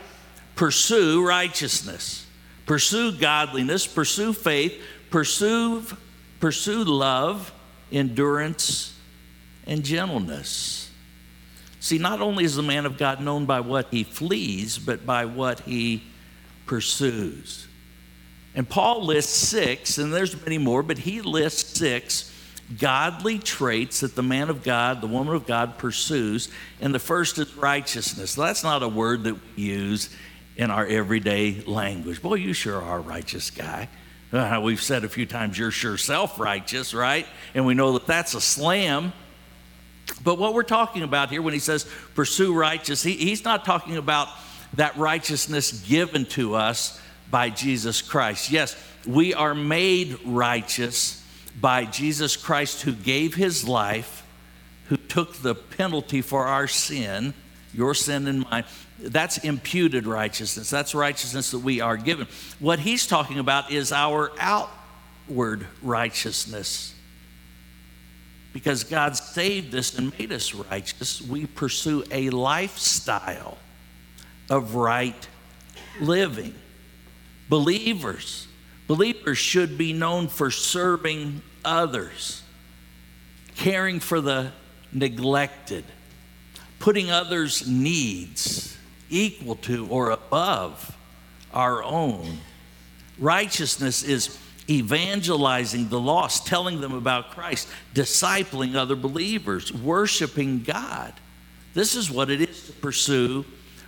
Pursue 0.55 1.25
righteousness, 1.25 2.25
pursue 2.65 3.11
godliness, 3.11 3.85
pursue 3.87 4.31
faith, 4.31 4.81
pursue, 5.09 5.83
pursue 6.39 6.83
love, 6.83 7.51
endurance, 7.91 8.97
and 9.67 9.83
gentleness. 9.83 10.91
See, 11.79 11.97
not 11.97 12.21
only 12.21 12.45
is 12.45 12.55
the 12.55 12.63
man 12.63 12.85
of 12.85 12.97
God 12.97 13.21
known 13.21 13.45
by 13.45 13.59
what 13.59 13.87
he 13.91 14.03
flees, 14.03 14.77
but 14.77 15.05
by 15.05 15.25
what 15.25 15.61
he 15.61 16.03
pursues. 16.65 17.67
And 18.55 18.67
Paul 18.67 19.05
lists 19.05 19.33
six, 19.33 19.97
and 19.97 20.13
there's 20.13 20.41
many 20.41 20.57
more, 20.57 20.81
but 20.81 20.97
he 20.97 21.21
lists 21.21 21.77
six 21.77 22.31
godly 22.79 23.37
traits 23.37 23.99
that 23.99 24.15
the 24.15 24.23
man 24.23 24.49
of 24.49 24.63
God, 24.63 25.01
the 25.01 25.07
woman 25.07 25.35
of 25.35 25.45
God 25.45 25.77
pursues. 25.77 26.49
And 26.81 26.95
the 26.95 26.99
first 26.99 27.37
is 27.37 27.55
righteousness. 27.55 28.35
That's 28.35 28.63
not 28.63 28.81
a 28.81 28.87
word 28.87 29.25
that 29.25 29.35
we 29.35 29.63
use 29.63 30.09
in 30.55 30.71
our 30.71 30.85
everyday 30.85 31.61
language. 31.61 32.21
Boy, 32.21 32.35
you 32.35 32.53
sure 32.53 32.81
are 32.81 32.97
a 32.97 33.01
righteous 33.01 33.51
guy. 33.51 33.89
Uh, 34.31 34.59
we've 34.63 34.81
said 34.81 35.03
a 35.03 35.09
few 35.09 35.25
times, 35.25 35.57
you're 35.57 35.71
sure 35.71 35.97
self 35.97 36.39
righteous, 36.39 36.93
right? 36.93 37.27
And 37.53 37.65
we 37.65 37.73
know 37.73 37.93
that 37.93 38.07
that's 38.07 38.33
a 38.33 38.41
slam. 38.41 39.13
But 40.23 40.37
what 40.37 40.53
we're 40.53 40.63
talking 40.63 41.03
about 41.03 41.29
here 41.29 41.41
when 41.41 41.53
he 41.53 41.59
says 41.59 41.85
pursue 42.13 42.53
righteous, 42.53 43.03
he, 43.03 43.13
he's 43.13 43.43
not 43.43 43.65
talking 43.65 43.97
about 43.97 44.29
that 44.75 44.95
righteousness 44.97 45.83
given 45.87 46.25
to 46.25 46.55
us 46.55 47.01
by 47.29 47.49
Jesus 47.49 48.01
Christ. 48.01 48.51
Yes, 48.51 48.75
we 49.05 49.33
are 49.33 49.55
made 49.55 50.19
righteous 50.25 51.23
by 51.59 51.85
Jesus 51.85 52.35
Christ 52.35 52.81
who 52.81 52.93
gave 52.93 53.35
his 53.35 53.67
life, 53.67 54.25
who 54.87 54.97
took 54.97 55.35
the 55.37 55.55
penalty 55.55 56.21
for 56.21 56.45
our 56.45 56.67
sin, 56.67 57.33
your 57.73 57.93
sin 57.93 58.27
and 58.27 58.49
mine. 58.49 58.65
That's 58.99 59.39
imputed 59.39 60.07
righteousness. 60.07 60.69
That's 60.69 60.95
righteousness 60.95 61.51
that 61.51 61.59
we 61.59 61.81
are 61.81 61.97
given. 61.97 62.27
What 62.59 62.79
he's 62.79 63.07
talking 63.07 63.39
about 63.39 63.71
is 63.71 63.91
our 63.91 64.31
outward 64.39 65.67
righteousness. 65.81 66.93
Because 68.53 68.85
God 68.85 69.17
saved 69.17 69.75
us 69.75 69.97
and 69.97 70.17
made 70.17 70.31
us 70.31 70.53
righteous, 70.53 71.21
we 71.21 71.45
pursue 71.45 72.05
a 72.09 72.29
lifestyle 72.29 73.57
of 74.49 74.75
right 74.75 75.27
living. 75.99 76.55
Believers, 77.49 78.47
believers 78.87 79.37
should 79.37 79.77
be 79.77 79.93
known 79.93 80.27
for 80.27 80.49
serving 80.49 81.41
others, 81.63 82.41
caring 83.55 83.99
for 83.99 84.21
the 84.21 84.51
neglected, 84.91 85.85
putting 86.79 87.11
others' 87.11 87.67
needs 87.67 88.77
equal 89.09 89.55
to 89.55 89.87
or 89.87 90.11
above 90.11 90.97
our 91.53 91.83
own. 91.83 92.39
Righteousness 93.19 94.03
is 94.03 94.37
evangelizing 94.69 95.89
the 95.89 95.99
lost, 95.99 96.47
telling 96.47 96.81
them 96.81 96.93
about 96.93 97.31
Christ, 97.31 97.67
discipling 97.93 98.75
other 98.75 98.95
believers, 98.95 99.71
worshiping 99.71 100.63
God. 100.63 101.13
This 101.73 101.95
is 101.95 102.09
what 102.09 102.29
it 102.29 102.41
is 102.41 102.67
to 102.67 102.73
pursue 102.73 103.45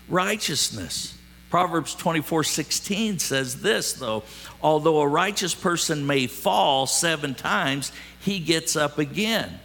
righteousness. 0.08 1.17
Proverbs 1.50 1.96
24 1.96 2.44
16 2.44 3.20
says 3.20 3.62
this, 3.62 3.94
though 3.94 4.24
although 4.62 5.02
a 5.02 5.08
righteous 5.08 5.54
person 5.54 6.06
may 6.06 6.28
fall 6.28 6.88
seven 6.88 7.36
times, 7.36 7.92
he 8.20 8.40
gets 8.40 8.76
up 8.76 8.98
again. 8.98 9.60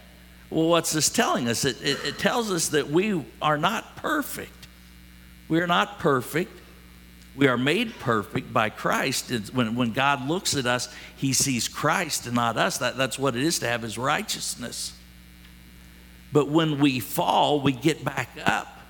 Well, 0.50 0.68
what's 0.68 0.92
this 0.92 1.08
telling 1.08 1.48
us? 1.48 1.64
It, 1.64 1.80
it, 1.82 2.04
it 2.04 2.18
tells 2.18 2.50
us 2.50 2.68
that 2.68 2.90
we 2.90 3.24
are 3.40 3.56
not 3.56 3.96
perfect. 3.96 4.66
We 5.48 5.60
are 5.60 5.66
not 5.66 5.98
perfect. 5.98 6.52
We 7.34 7.48
are 7.48 7.56
made 7.56 7.98
perfect 7.98 8.52
by 8.52 8.68
Christ. 8.68 9.30
when, 9.54 9.74
when 9.74 9.92
God 9.92 10.28
looks 10.28 10.54
at 10.54 10.66
us, 10.66 10.94
he 11.16 11.32
sees 11.32 11.68
Christ 11.68 12.26
and 12.26 12.34
not 12.34 12.58
us. 12.58 12.78
That, 12.78 12.98
that's 12.98 13.18
what 13.18 13.34
it 13.34 13.42
is 13.42 13.58
to 13.60 13.66
have 13.66 13.80
his 13.80 13.96
righteousness. 13.96 14.92
But 16.32 16.48
when 16.48 16.78
we 16.78 17.00
fall, 17.00 17.60
we 17.60 17.72
get 17.72 18.04
back 18.04 18.30
up. 18.44 18.81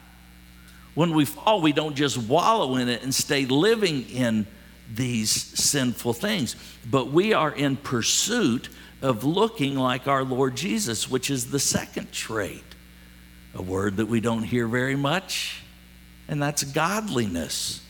When 0.94 1.14
we 1.14 1.25
fall, 1.25 1.61
we 1.61 1.72
don't 1.72 1.94
just 1.94 2.18
wallow 2.18 2.76
in 2.76 2.88
it 2.88 3.02
and 3.02 3.14
stay 3.14 3.46
living 3.46 4.08
in 4.11 4.46
these 4.92 5.30
sinful 5.30 6.12
things, 6.12 6.54
but 6.90 7.11
we 7.11 7.32
are 7.32 7.50
in 7.50 7.76
pursuit 7.76 8.68
of 9.00 9.25
looking 9.25 9.76
like 9.76 10.06
our 10.06 10.22
Lord 10.22 10.54
Jesus, 10.54 11.11
which 11.11 11.30
is 11.30 11.50
the 11.50 11.58
second 11.58 12.12
trait, 12.12 12.64
a 13.54 13.62
word 13.62 13.96
that 13.96 14.06
we 14.06 14.20
don't 14.20 14.42
hear 14.42 14.68
very 14.68 14.96
much, 14.96 15.62
and 16.28 16.42
that's 16.42 16.62
godliness. 16.62 17.82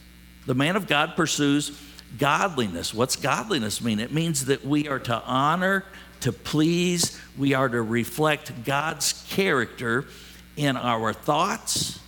The 0.47 0.55
man 0.55 0.77
of 0.77 0.87
God 0.87 1.17
pursues 1.17 1.77
godliness. 2.19 2.95
What's 2.95 3.17
godliness 3.17 3.83
mean? 3.83 3.99
It 3.99 4.13
means 4.13 4.47
that 4.47 4.65
we 4.65 4.87
are 4.87 5.01
to 5.01 5.23
honor, 5.25 5.85
to 6.21 6.33
please, 6.33 7.21
we 7.37 7.53
are 7.55 7.69
to 7.69 7.83
reflect 7.83 8.65
God's 8.65 9.25
character 9.29 10.07
in 10.57 10.77
our 10.77 11.13
thoughts 11.13 11.99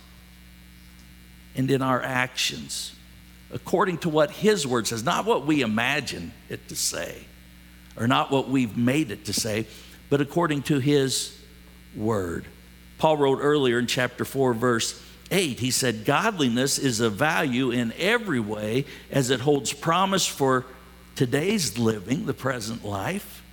and 1.55 1.69
in 1.71 1.81
our 1.81 2.01
actions, 2.01 2.95
according 3.51 3.99
to 3.99 4.09
what 4.09 4.31
His 4.31 4.65
Word 4.67 4.87
says, 4.87 5.03
not 5.03 5.25
what 5.25 5.45
we 5.45 5.61
imagine 5.61 6.33
it 6.49 6.67
to 6.69 6.75
say, 6.75 7.23
or 7.97 8.07
not 8.07 8.31
what 8.31 8.49
we've 8.49 8.75
made 8.77 9.11
it 9.11 9.25
to 9.25 9.33
say, 9.33 9.65
but 10.09 10.21
according 10.21 10.63
to 10.63 10.79
His 10.79 11.39
Word. 11.95 12.45
Paul 12.97 13.17
wrote 13.17 13.39
earlier 13.41 13.79
in 13.79 13.87
chapter 13.87 14.25
4, 14.25 14.53
verse 14.53 15.01
8, 15.31 15.59
he 15.59 15.71
said, 15.71 16.05
Godliness 16.05 16.77
is 16.77 16.99
of 16.99 17.13
value 17.13 17.71
in 17.71 17.93
every 17.97 18.39
way 18.39 18.85
as 19.11 19.29
it 19.29 19.39
holds 19.39 19.73
promise 19.73 20.25
for 20.25 20.65
today's 21.15 21.77
living, 21.77 22.25
the 22.25 22.33
present 22.33 22.85
life, 22.85 23.43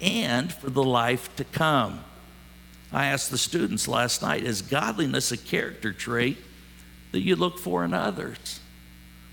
and 0.00 0.52
for 0.52 0.70
the 0.70 0.84
life 0.84 1.34
to 1.36 1.44
come. 1.44 2.00
I 2.92 3.06
asked 3.06 3.30
the 3.30 3.38
students 3.38 3.88
last 3.88 4.22
night, 4.22 4.44
is 4.44 4.62
godliness 4.62 5.32
a 5.32 5.36
character 5.36 5.92
trait 5.92 6.36
that 7.12 7.20
you 7.20 7.36
look 7.36 7.58
for 7.58 7.84
in 7.84 7.94
others. 7.94 8.60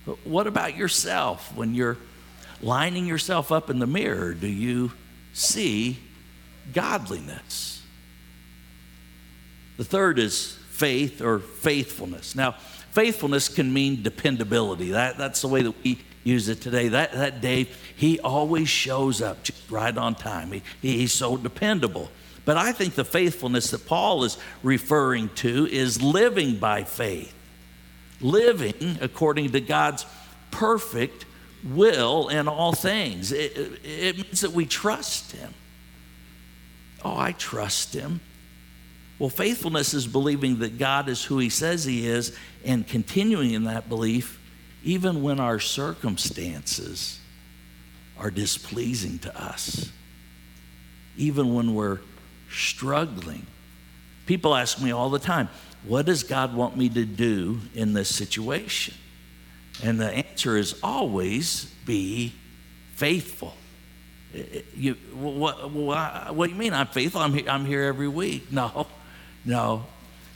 But 0.06 0.26
what 0.26 0.48
about 0.48 0.76
yourself 0.76 1.56
when 1.56 1.74
you're 1.76 1.98
lining 2.62 3.06
yourself 3.06 3.52
up 3.52 3.70
in 3.70 3.80
the 3.80 3.88
mirror? 3.88 4.34
Do 4.34 4.48
you 4.48 4.92
see 5.34 5.98
godliness? 6.74 7.82
The 9.78 9.84
third 9.84 10.20
is 10.20 10.58
faith 10.70 11.22
or 11.22 11.40
faithfulness. 11.40 12.36
Now, 12.36 12.52
faithfulness 12.92 13.50
can 13.50 13.74
mean 13.74 14.04
dependability. 14.04 14.92
That, 14.92 15.18
that's 15.18 15.42
the 15.42 15.48
way 15.48 15.64
that 15.64 15.84
we 15.84 16.00
use 16.24 16.48
it 16.50 16.62
today. 16.62 16.90
That, 16.90 17.14
that 17.14 17.42
Dave, 17.42 17.76
he 17.96 18.20
always 18.20 18.70
shows 18.70 19.22
up 19.22 19.38
right 19.70 19.98
on 19.98 20.16
time. 20.16 20.52
He, 20.52 20.62
he's 20.82 21.14
so 21.14 21.38
dependable. 21.38 22.10
But 22.46 22.58
I 22.58 22.72
think 22.72 22.96
the 22.96 23.06
faithfulness 23.06 23.72
that 23.72 23.86
Paul 23.86 24.24
is 24.24 24.38
referring 24.64 25.30
to 25.36 25.66
is 25.68 26.02
living 26.02 26.58
by 26.58 26.84
faith, 26.84 27.34
living 28.22 28.98
according 29.02 29.52
to 29.52 29.60
God's 29.60 30.06
perfect 30.52 31.26
will 31.64 32.30
in 32.30 32.48
all 32.48 32.74
things. 32.74 33.32
It, 33.32 33.80
it 33.84 34.18
means 34.18 34.42
that 34.42 34.52
we 34.52 34.66
trust 34.66 35.32
Him. 35.32 35.54
Oh, 37.04 37.18
I 37.18 37.34
trust 37.34 37.94
Him. 37.94 38.22
Well, 39.20 39.30
faithfulness 39.30 39.94
is 39.94 40.08
believing 40.08 40.60
that 40.60 40.78
God 40.78 41.08
is 41.08 41.24
who 41.24 41.38
He 41.38 41.50
says 41.50 41.86
He 41.86 42.08
is 42.08 42.38
and 42.66 42.88
continuing 42.88 43.52
in 43.52 43.66
that 43.66 43.90
belief 43.90 44.40
even 44.84 45.24
when 45.24 45.40
our 45.40 45.60
circumstances 45.60 47.20
are 48.18 48.30
displeasing 48.30 49.18
to 49.20 49.42
us, 49.42 49.92
even 51.18 51.54
when 51.54 51.74
we're 51.74 52.00
struggling. 52.52 53.46
People 54.26 54.56
ask 54.56 54.82
me 54.82 54.92
all 54.92 55.10
the 55.10 55.20
time, 55.20 55.50
What 55.86 56.06
does 56.06 56.24
God 56.24 56.56
want 56.56 56.78
me 56.78 56.90
to 56.90 57.06
do 57.06 57.60
in 57.74 57.94
this 57.94 58.14
situation? 58.14 58.96
And 59.84 60.00
the 60.00 60.10
answer 60.10 60.56
is 60.56 60.80
always 60.82 61.66
be 61.86 62.34
faithful. 62.96 63.54
You, 64.76 64.94
what, 65.14 65.72
what, 65.72 66.34
what 66.34 66.48
do 66.48 66.54
you 66.54 66.60
mean 66.60 66.74
I'm 66.74 66.88
faithful? 66.88 67.22
I'm 67.22 67.34
here, 67.34 67.50
I'm 67.50 67.66
here 67.66 67.84
every 67.84 68.08
week. 68.08 68.52
No, 68.52 68.88
no, 69.46 69.86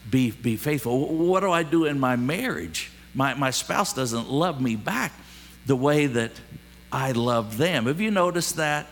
be, 0.10 0.32
be 0.32 0.56
faithful. 0.56 1.08
What 1.08 1.39
do 1.39 1.51
I 1.51 1.63
do 1.63 1.86
in 1.86 2.00
my 2.00 2.16
marriage? 2.16 2.92
My, 3.13 3.34
my 3.34 3.51
spouse 3.51 3.94
doesn't 3.94 4.30
love 4.30 4.62
me 4.62 4.75
back 4.75 5.13
the 5.66 5.75
way 5.75 6.08
that 6.08 6.32
I 6.92 7.13
love 7.13 7.58
them. 7.58 7.86
Have 7.88 8.01
you 8.01 8.12
noticed 8.12 8.58
that? 8.58 8.88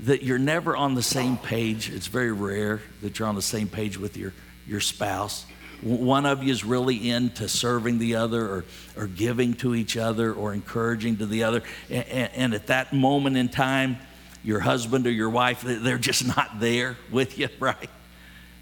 That 0.00 0.22
you're 0.22 0.38
never 0.38 0.74
on 0.74 0.94
the 0.94 1.02
same 1.02 1.36
page. 1.36 1.90
It's 1.90 2.06
very 2.06 2.32
rare 2.32 2.80
that 3.02 3.18
you're 3.18 3.28
on 3.28 3.34
the 3.34 3.42
same 3.42 3.68
page 3.68 3.98
with 3.98 4.16
your, 4.16 4.32
your 4.66 4.80
spouse. 4.80 5.44
One 5.82 6.26
of 6.26 6.42
you 6.42 6.52
is 6.52 6.64
really 6.64 7.10
into 7.10 7.48
serving 7.48 7.98
the 7.98 8.16
other 8.16 8.46
or, 8.46 8.64
or 8.96 9.06
giving 9.06 9.54
to 9.54 9.74
each 9.74 9.96
other 9.96 10.32
or 10.32 10.52
encouraging 10.52 11.18
to 11.18 11.26
the 11.26 11.44
other. 11.44 11.62
And, 11.88 12.30
and 12.34 12.54
at 12.54 12.66
that 12.66 12.92
moment 12.92 13.36
in 13.36 13.48
time, 13.48 13.98
your 14.42 14.60
husband 14.60 15.06
or 15.06 15.10
your 15.10 15.30
wife, 15.30 15.62
they're 15.62 15.98
just 15.98 16.26
not 16.26 16.60
there 16.60 16.96
with 17.10 17.38
you, 17.38 17.48
right? 17.60 17.90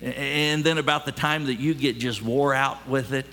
And 0.01 0.63
then 0.63 0.79
about 0.79 1.07
the 1.07 1.13
time 1.13 1.47
that 1.47 1.57
you 1.57 1.75
get 1.75 1.99
just 1.99 2.23
wore 2.23 2.55
out 2.55 2.89
with 2.89 3.13
it, 3.13 3.27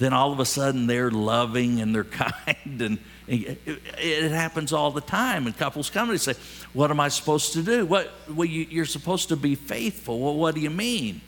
then 0.00 0.12
all 0.12 0.32
of 0.32 0.40
a 0.40 0.46
sudden 0.46 0.86
they're 0.86 1.10
loving 1.10 1.80
and 1.80 1.94
they're 1.94 2.04
kind 2.04 2.82
and 2.82 2.98
it, 3.28 4.30
happens 4.32 4.72
all 4.72 4.90
the 4.90 5.00
time 5.00 5.46
and 5.46 5.56
couples 5.56 5.88
come 5.88 6.10
and 6.10 6.18
they 6.18 6.32
say 6.32 6.34
what 6.72 6.90
am 6.90 6.98
i 6.98 7.06
supposed 7.06 7.52
to 7.52 7.62
do 7.62 7.86
what 7.86 8.10
well 8.28 8.46
you, 8.46 8.82
are 8.82 8.86
supposed 8.86 9.28
to 9.28 9.36
be 9.36 9.54
faithful 9.54 10.18
well 10.18 10.34
what 10.34 10.54
do 10.54 10.60
you 10.60 10.70
mean 10.70 11.20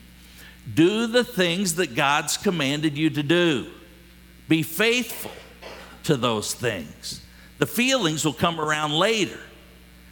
do 0.71 1.07
the 1.07 1.23
things 1.23 1.75
that 1.75 1.95
god's 1.95 2.37
commanded 2.37 2.97
you 2.97 3.09
to 3.09 3.23
do 3.23 3.69
be 4.47 4.63
faithful 4.63 5.31
to 6.03 6.15
those 6.15 6.53
things 6.53 7.21
the 7.59 7.65
feelings 7.65 8.25
will 8.25 8.33
come 8.33 8.59
around 8.59 8.91
later 8.91 9.39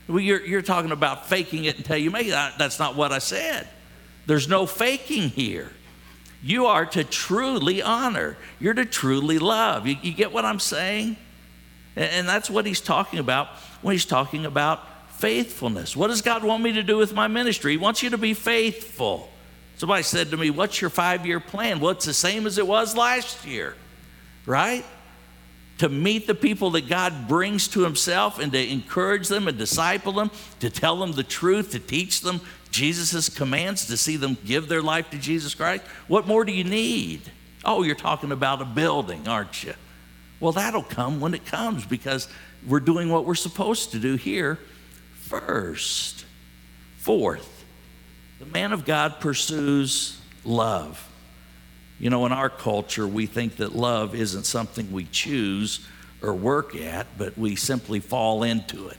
well, 0.08 0.20
you're, 0.20 0.43
you're 0.46 0.62
talking 0.62 0.91
about 0.91 1.29
faking 1.29 1.65
it 1.65 1.77
until 1.77 1.98
you 1.98 2.12
make 2.12 2.27
it 2.27 2.53
that's 2.58 2.79
not 2.79 2.96
what 2.96 3.12
i 3.12 3.20
said 3.20 3.67
there's 4.25 4.48
no 4.48 4.65
faking 4.65 5.29
here 5.29 5.72
you 6.43 6.65
are 6.65 6.86
to 6.88 7.03
truly 7.03 7.81
honor. 7.81 8.36
You're 8.60 8.74
to 8.74 8.86
truly 8.86 9.38
love. 9.38 9.86
You, 9.86 9.98
you 10.01 10.13
get 10.13 10.31
what 10.31 10.43
I'm 10.43 10.60
saying? 10.60 11.17
And, 11.96 12.10
and 12.12 12.27
that's 12.27 12.50
what 12.50 12.65
he's 12.65 12.81
talking 12.81 13.20
about 13.20 13.48
when 13.81 13.93
he's 13.93 14.05
talking 14.05 14.46
about 14.46 15.12
faithfulness. 15.13 15.96
What 15.96 16.08
does 16.08 16.22
God 16.22 16.43
want 16.43 16.63
me 16.63 16.74
to 16.74 16.84
do 16.84 16.98
with 16.98 17.13
my 17.13 17.27
ministry? 17.27 17.74
He 17.74 17.77
wants 17.77 18.01
you 18.01 18.10
to 18.10 18.17
be 18.17 18.34
faithful. 18.34 19.29
Somebody 19.81 20.03
said 20.03 20.29
to 20.29 20.38
me, 20.38 20.51
What's 20.51 20.79
your 20.79 20.91
five 20.91 21.25
year 21.25 21.39
plan? 21.39 21.79
Well, 21.79 21.89
it's 21.89 22.05
the 22.05 22.13
same 22.13 22.45
as 22.45 22.59
it 22.59 22.67
was 22.67 22.95
last 22.95 23.47
year, 23.47 23.73
right? 24.45 24.86
To 25.79 25.89
meet 25.89 26.27
the 26.27 26.36
people 26.36 26.69
that 26.71 26.88
God 26.88 27.27
brings 27.27 27.67
to 27.69 27.79
Himself 27.82 28.38
and 28.38 28.51
to 28.51 28.63
encourage 28.63 29.27
them 29.27 29.47
and 29.47 29.58
disciple 29.58 30.13
them, 30.13 30.29
to 30.60 30.69
tell 30.69 30.97
them 30.97 31.13
the 31.13 31.23
truth, 31.23 31.71
to 31.71 31.79
teach 31.79 32.21
them 32.21 32.41
Jesus' 32.69 33.27
commands 33.27 33.88
to 33.88 33.97
see 33.97 34.17
them 34.17 34.38
give 34.45 34.67
their 34.67 34.84
life 34.84 35.10
to 35.10 35.17
Jesus 35.17 35.56
Christ? 35.56 35.84
What 36.08 36.27
more 36.27 36.45
do 36.45 36.51
you 36.51 36.63
need? 36.63 37.21
Oh, 37.65 37.82
you're 37.82 37.95
talking 37.95 38.32
about 38.32 38.62
a 38.62 38.65
building, 38.65 39.27
aren't 39.27 39.63
you? 39.63 39.73
Well, 40.39 40.51
that'll 40.51 40.84
come 40.84 41.19
when 41.19 41.34
it 41.34 41.47
comes 41.47 41.88
because 41.88 42.27
we're 42.67 42.82
doing 42.82 43.10
what 43.10 43.25
we're 43.25 43.34
supposed 43.34 43.93
to 43.93 43.99
do 43.99 44.15
here 44.15 44.60
first. 45.15 46.23
Fourth, 46.97 47.50
the 48.41 48.47
man 48.47 48.73
of 48.73 48.86
God 48.86 49.19
pursues 49.19 50.19
love. 50.43 51.08
You 51.99 52.10
know, 52.10 52.25
in 52.25 52.32
our 52.32 52.49
culture, 52.49 53.08
we 53.08 53.27
think 53.27 53.58
that 53.58 53.75
love 53.75 54.15
isn't 54.15 54.45
something 54.45 54.91
we 54.91 55.06
choose 55.06 55.88
or 56.23 56.34
work 56.34 56.75
at, 56.75 57.06
but 57.19 57.38
we 57.38 57.56
simply 57.56 57.99
fall 57.99 58.41
into 58.41 58.88
it. 58.88 58.97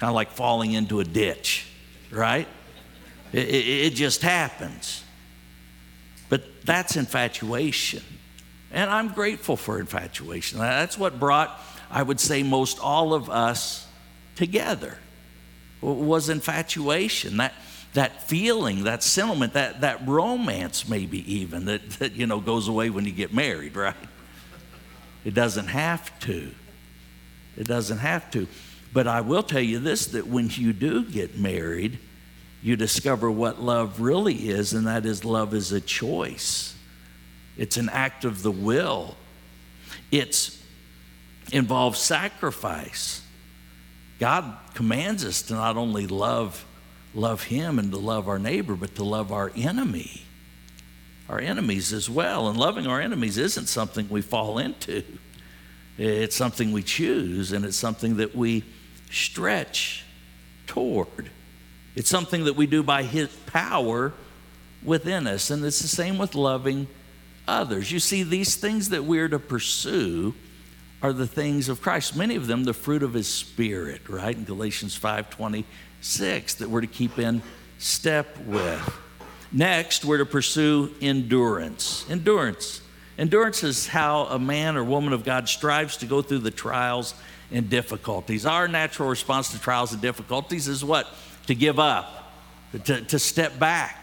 Kind 0.00 0.08
of 0.08 0.14
like 0.14 0.30
falling 0.30 0.72
into 0.72 1.00
a 1.00 1.04
ditch, 1.04 1.66
right? 2.10 2.48
It, 3.34 3.46
it, 3.46 3.66
it 3.86 3.90
just 3.90 4.22
happens. 4.22 5.04
But 6.30 6.64
that's 6.64 6.96
infatuation. 6.96 8.02
And 8.70 8.88
I'm 8.88 9.08
grateful 9.08 9.58
for 9.58 9.80
infatuation. 9.80 10.58
That's 10.58 10.96
what 10.96 11.20
brought, 11.20 11.60
I 11.90 12.02
would 12.02 12.20
say, 12.20 12.42
most 12.42 12.80
all 12.80 13.12
of 13.12 13.28
us 13.28 13.86
together 14.34 14.96
was 15.82 16.30
infatuation. 16.30 17.36
That, 17.36 17.52
that 17.94 18.22
feeling, 18.22 18.84
that 18.84 19.02
sentiment, 19.02 19.52
that, 19.52 19.82
that 19.82 20.06
romance, 20.06 20.88
maybe 20.88 21.32
even, 21.32 21.66
that, 21.66 21.88
that, 21.90 22.12
you 22.12 22.26
know, 22.26 22.40
goes 22.40 22.68
away 22.68 22.90
when 22.90 23.04
you 23.04 23.12
get 23.12 23.34
married, 23.34 23.76
right? 23.76 23.94
It 25.24 25.34
doesn't 25.34 25.68
have 25.68 26.18
to. 26.20 26.50
It 27.56 27.66
doesn't 27.66 27.98
have 27.98 28.30
to. 28.32 28.48
But 28.92 29.06
I 29.06 29.20
will 29.20 29.42
tell 29.42 29.60
you 29.60 29.78
this 29.78 30.06
that 30.08 30.26
when 30.26 30.50
you 30.50 30.72
do 30.72 31.04
get 31.04 31.38
married, 31.38 31.98
you 32.62 32.76
discover 32.76 33.30
what 33.30 33.60
love 33.60 34.00
really 34.00 34.48
is, 34.48 34.72
and 34.72 34.86
that 34.86 35.04
is 35.04 35.24
love 35.24 35.52
is 35.52 35.72
a 35.72 35.80
choice. 35.80 36.74
It's 37.56 37.76
an 37.76 37.88
act 37.88 38.24
of 38.24 38.42
the 38.42 38.50
will. 38.50 39.16
It 40.10 40.56
involves 41.52 41.98
sacrifice. 41.98 43.22
God 44.18 44.56
commands 44.74 45.24
us 45.24 45.42
to 45.42 45.54
not 45.54 45.76
only 45.76 46.06
love 46.06 46.64
love 47.14 47.44
him 47.44 47.78
and 47.78 47.90
to 47.92 47.98
love 47.98 48.28
our 48.28 48.38
neighbor, 48.38 48.74
but 48.74 48.94
to 48.96 49.04
love 49.04 49.32
our 49.32 49.52
enemy. 49.56 50.22
Our 51.28 51.38
enemies 51.38 51.92
as 51.92 52.10
well. 52.10 52.48
And 52.48 52.58
loving 52.58 52.86
our 52.86 53.00
enemies 53.00 53.38
isn't 53.38 53.66
something 53.66 54.08
we 54.08 54.22
fall 54.22 54.58
into. 54.58 55.02
It's 55.98 56.36
something 56.36 56.72
we 56.72 56.82
choose 56.82 57.52
and 57.52 57.64
it's 57.64 57.76
something 57.76 58.16
that 58.16 58.34
we 58.34 58.64
stretch 59.10 60.04
toward. 60.66 61.30
It's 61.94 62.08
something 62.08 62.44
that 62.44 62.56
we 62.56 62.66
do 62.66 62.82
by 62.82 63.02
His 63.02 63.28
power 63.46 64.12
within 64.82 65.26
us. 65.26 65.50
And 65.50 65.64
it's 65.64 65.80
the 65.80 65.88
same 65.88 66.18
with 66.18 66.34
loving 66.34 66.88
others. 67.46 67.92
You 67.92 67.98
see, 67.98 68.22
these 68.22 68.56
things 68.56 68.88
that 68.88 69.04
we're 69.04 69.28
to 69.28 69.38
pursue 69.38 70.34
are 71.02 71.12
the 71.12 71.26
things 71.26 71.68
of 71.68 71.82
Christ. 71.82 72.16
Many 72.16 72.36
of 72.36 72.46
them, 72.46 72.64
the 72.64 72.72
fruit 72.72 73.02
of 73.02 73.12
His 73.12 73.28
Spirit, 73.28 74.08
right? 74.08 74.34
In 74.34 74.44
Galatians 74.44 74.94
5 74.94 75.30
26, 76.02 76.54
that 76.54 76.68
we're 76.68 76.80
to 76.80 76.86
keep 76.88 77.18
in 77.18 77.40
step 77.78 78.36
with. 78.46 78.98
Next, 79.52 80.04
we're 80.04 80.18
to 80.18 80.26
pursue 80.26 80.90
endurance. 81.00 82.04
Endurance. 82.10 82.82
Endurance 83.18 83.62
is 83.62 83.86
how 83.86 84.24
a 84.24 84.38
man 84.38 84.76
or 84.76 84.82
woman 84.82 85.12
of 85.12 85.24
God 85.24 85.48
strives 85.48 85.98
to 85.98 86.06
go 86.06 86.20
through 86.20 86.40
the 86.40 86.50
trials 86.50 87.14
and 87.52 87.70
difficulties. 87.70 88.46
Our 88.46 88.66
natural 88.66 89.08
response 89.08 89.52
to 89.52 89.60
trials 89.60 89.92
and 89.92 90.02
difficulties 90.02 90.66
is 90.66 90.84
what? 90.84 91.06
to 91.46 91.54
give 91.54 91.78
up, 91.78 92.32
to, 92.84 93.00
to 93.02 93.18
step 93.18 93.58
back. 93.58 93.98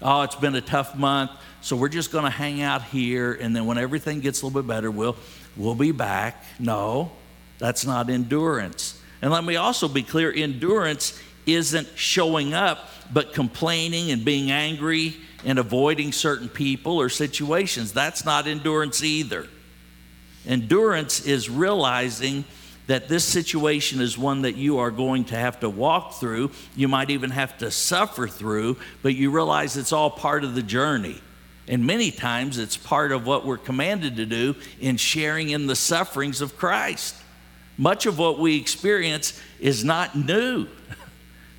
Oh, 0.00 0.22
it's 0.22 0.36
been 0.36 0.54
a 0.54 0.60
tough 0.60 0.96
month, 0.96 1.30
so 1.60 1.76
we're 1.76 1.88
just 1.88 2.12
going 2.12 2.24
to 2.24 2.30
hang 2.30 2.62
out 2.62 2.84
here, 2.84 3.32
and 3.32 3.54
then 3.54 3.66
when 3.66 3.78
everything 3.78 4.20
gets 4.20 4.42
a 4.42 4.46
little 4.46 4.62
bit 4.62 4.68
better, 4.68 4.90
we'll, 4.90 5.16
we'll 5.56 5.74
be 5.74 5.90
back. 5.90 6.44
No, 6.58 7.10
that's 7.58 7.84
not 7.84 8.10
endurance. 8.10 9.00
And 9.20 9.32
let 9.32 9.42
me 9.42 9.56
also 9.56 9.88
be 9.88 10.04
clear 10.04 10.32
endurance 10.32 11.20
isn't 11.54 11.88
showing 11.94 12.54
up, 12.54 12.90
but 13.12 13.32
complaining 13.32 14.10
and 14.10 14.24
being 14.24 14.50
angry 14.50 15.16
and 15.44 15.58
avoiding 15.58 16.12
certain 16.12 16.48
people 16.48 16.98
or 17.00 17.08
situations. 17.08 17.92
That's 17.92 18.24
not 18.24 18.46
endurance 18.46 19.02
either. 19.02 19.46
Endurance 20.46 21.24
is 21.26 21.50
realizing 21.50 22.44
that 22.86 23.06
this 23.06 23.24
situation 23.24 24.00
is 24.00 24.16
one 24.16 24.42
that 24.42 24.56
you 24.56 24.78
are 24.78 24.90
going 24.90 25.26
to 25.26 25.36
have 25.36 25.60
to 25.60 25.68
walk 25.68 26.14
through. 26.14 26.50
You 26.74 26.88
might 26.88 27.10
even 27.10 27.30
have 27.30 27.58
to 27.58 27.70
suffer 27.70 28.26
through, 28.26 28.78
but 29.02 29.14
you 29.14 29.30
realize 29.30 29.76
it's 29.76 29.92
all 29.92 30.10
part 30.10 30.42
of 30.42 30.54
the 30.54 30.62
journey. 30.62 31.20
And 31.68 31.86
many 31.86 32.10
times 32.10 32.56
it's 32.56 32.78
part 32.78 33.12
of 33.12 33.26
what 33.26 33.44
we're 33.44 33.58
commanded 33.58 34.16
to 34.16 34.24
do 34.24 34.54
in 34.80 34.96
sharing 34.96 35.50
in 35.50 35.66
the 35.66 35.76
sufferings 35.76 36.40
of 36.40 36.56
Christ. 36.56 37.14
Much 37.76 38.06
of 38.06 38.18
what 38.18 38.38
we 38.38 38.56
experience 38.56 39.38
is 39.60 39.84
not 39.84 40.16
new. 40.16 40.66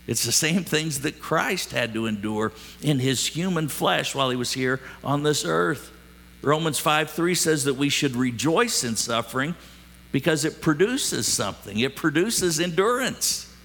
It's 0.09 0.25
the 0.25 0.31
same 0.31 0.63
things 0.63 1.01
that 1.01 1.19
Christ 1.19 1.71
had 1.71 1.93
to 1.93 2.07
endure 2.07 2.51
in 2.81 2.97
his 2.97 3.27
human 3.27 3.67
flesh 3.67 4.15
while 4.15 4.31
he 4.31 4.35
was 4.35 4.51
here 4.51 4.81
on 5.03 5.21
this 5.21 5.45
earth. 5.45 5.91
Romans 6.41 6.79
5 6.79 7.11
3 7.11 7.35
says 7.35 7.65
that 7.65 7.75
we 7.75 7.89
should 7.89 8.15
rejoice 8.15 8.83
in 8.83 8.95
suffering 8.95 9.53
because 10.11 10.45
it 10.45 10.61
produces 10.61 11.31
something. 11.31 11.77
It 11.77 11.95
produces 11.95 12.59
endurance, 12.59 13.55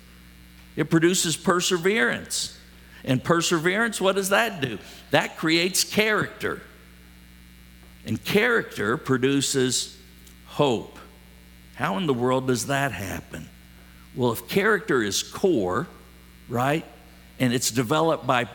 it 0.77 0.91
produces 0.91 1.35
perseverance. 1.35 2.59
And 3.07 3.25
perseverance, 3.25 3.99
what 3.99 4.15
does 4.15 4.29
that 4.29 4.61
do? 4.61 4.79
That 5.13 5.39
creates 5.39 5.83
character. 5.83 6.61
And 8.05 8.23
character 8.23 8.99
produces 8.99 9.97
hope. 10.47 10.99
How 11.75 11.97
in 11.97 12.07
the 12.07 12.15
world 12.15 12.49
does 12.49 12.67
that 12.67 12.93
happen? 12.93 13.49
Well, 14.15 14.33
if 14.33 14.47
character 14.49 15.03
is 15.03 15.23
core, 15.23 15.87
right, 16.49 16.85
and 17.39 17.53
it's 17.53 17.71
developed 17.71 18.27
by 18.27 18.49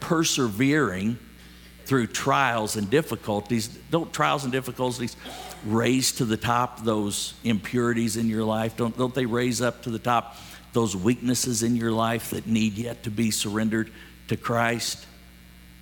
persevering 0.00 1.18
through 1.84 2.08
trials 2.08 2.76
and 2.76 2.90
difficulties, 2.90 3.68
don't 3.90 4.12
trials 4.12 4.42
and 4.42 4.52
difficulties 4.52 5.16
raise 5.64 6.12
to 6.12 6.24
the 6.24 6.36
top 6.36 6.84
those 6.84 7.34
impurities 7.44 8.16
in 8.16 8.28
your 8.28 8.44
life? 8.44 8.76
Don't, 8.76 8.96
don't 8.98 9.14
they 9.14 9.26
raise 9.26 9.60
up 9.62 9.82
to 9.82 9.90
the 9.90 9.98
top 9.98 10.36
those 10.72 10.94
weaknesses 10.96 11.62
in 11.62 11.76
your 11.76 11.92
life 11.92 12.30
that 12.30 12.46
need 12.46 12.74
yet 12.74 13.04
to 13.04 13.10
be 13.10 13.30
surrendered 13.30 13.90
to 14.28 14.36
Christ? 14.36 15.06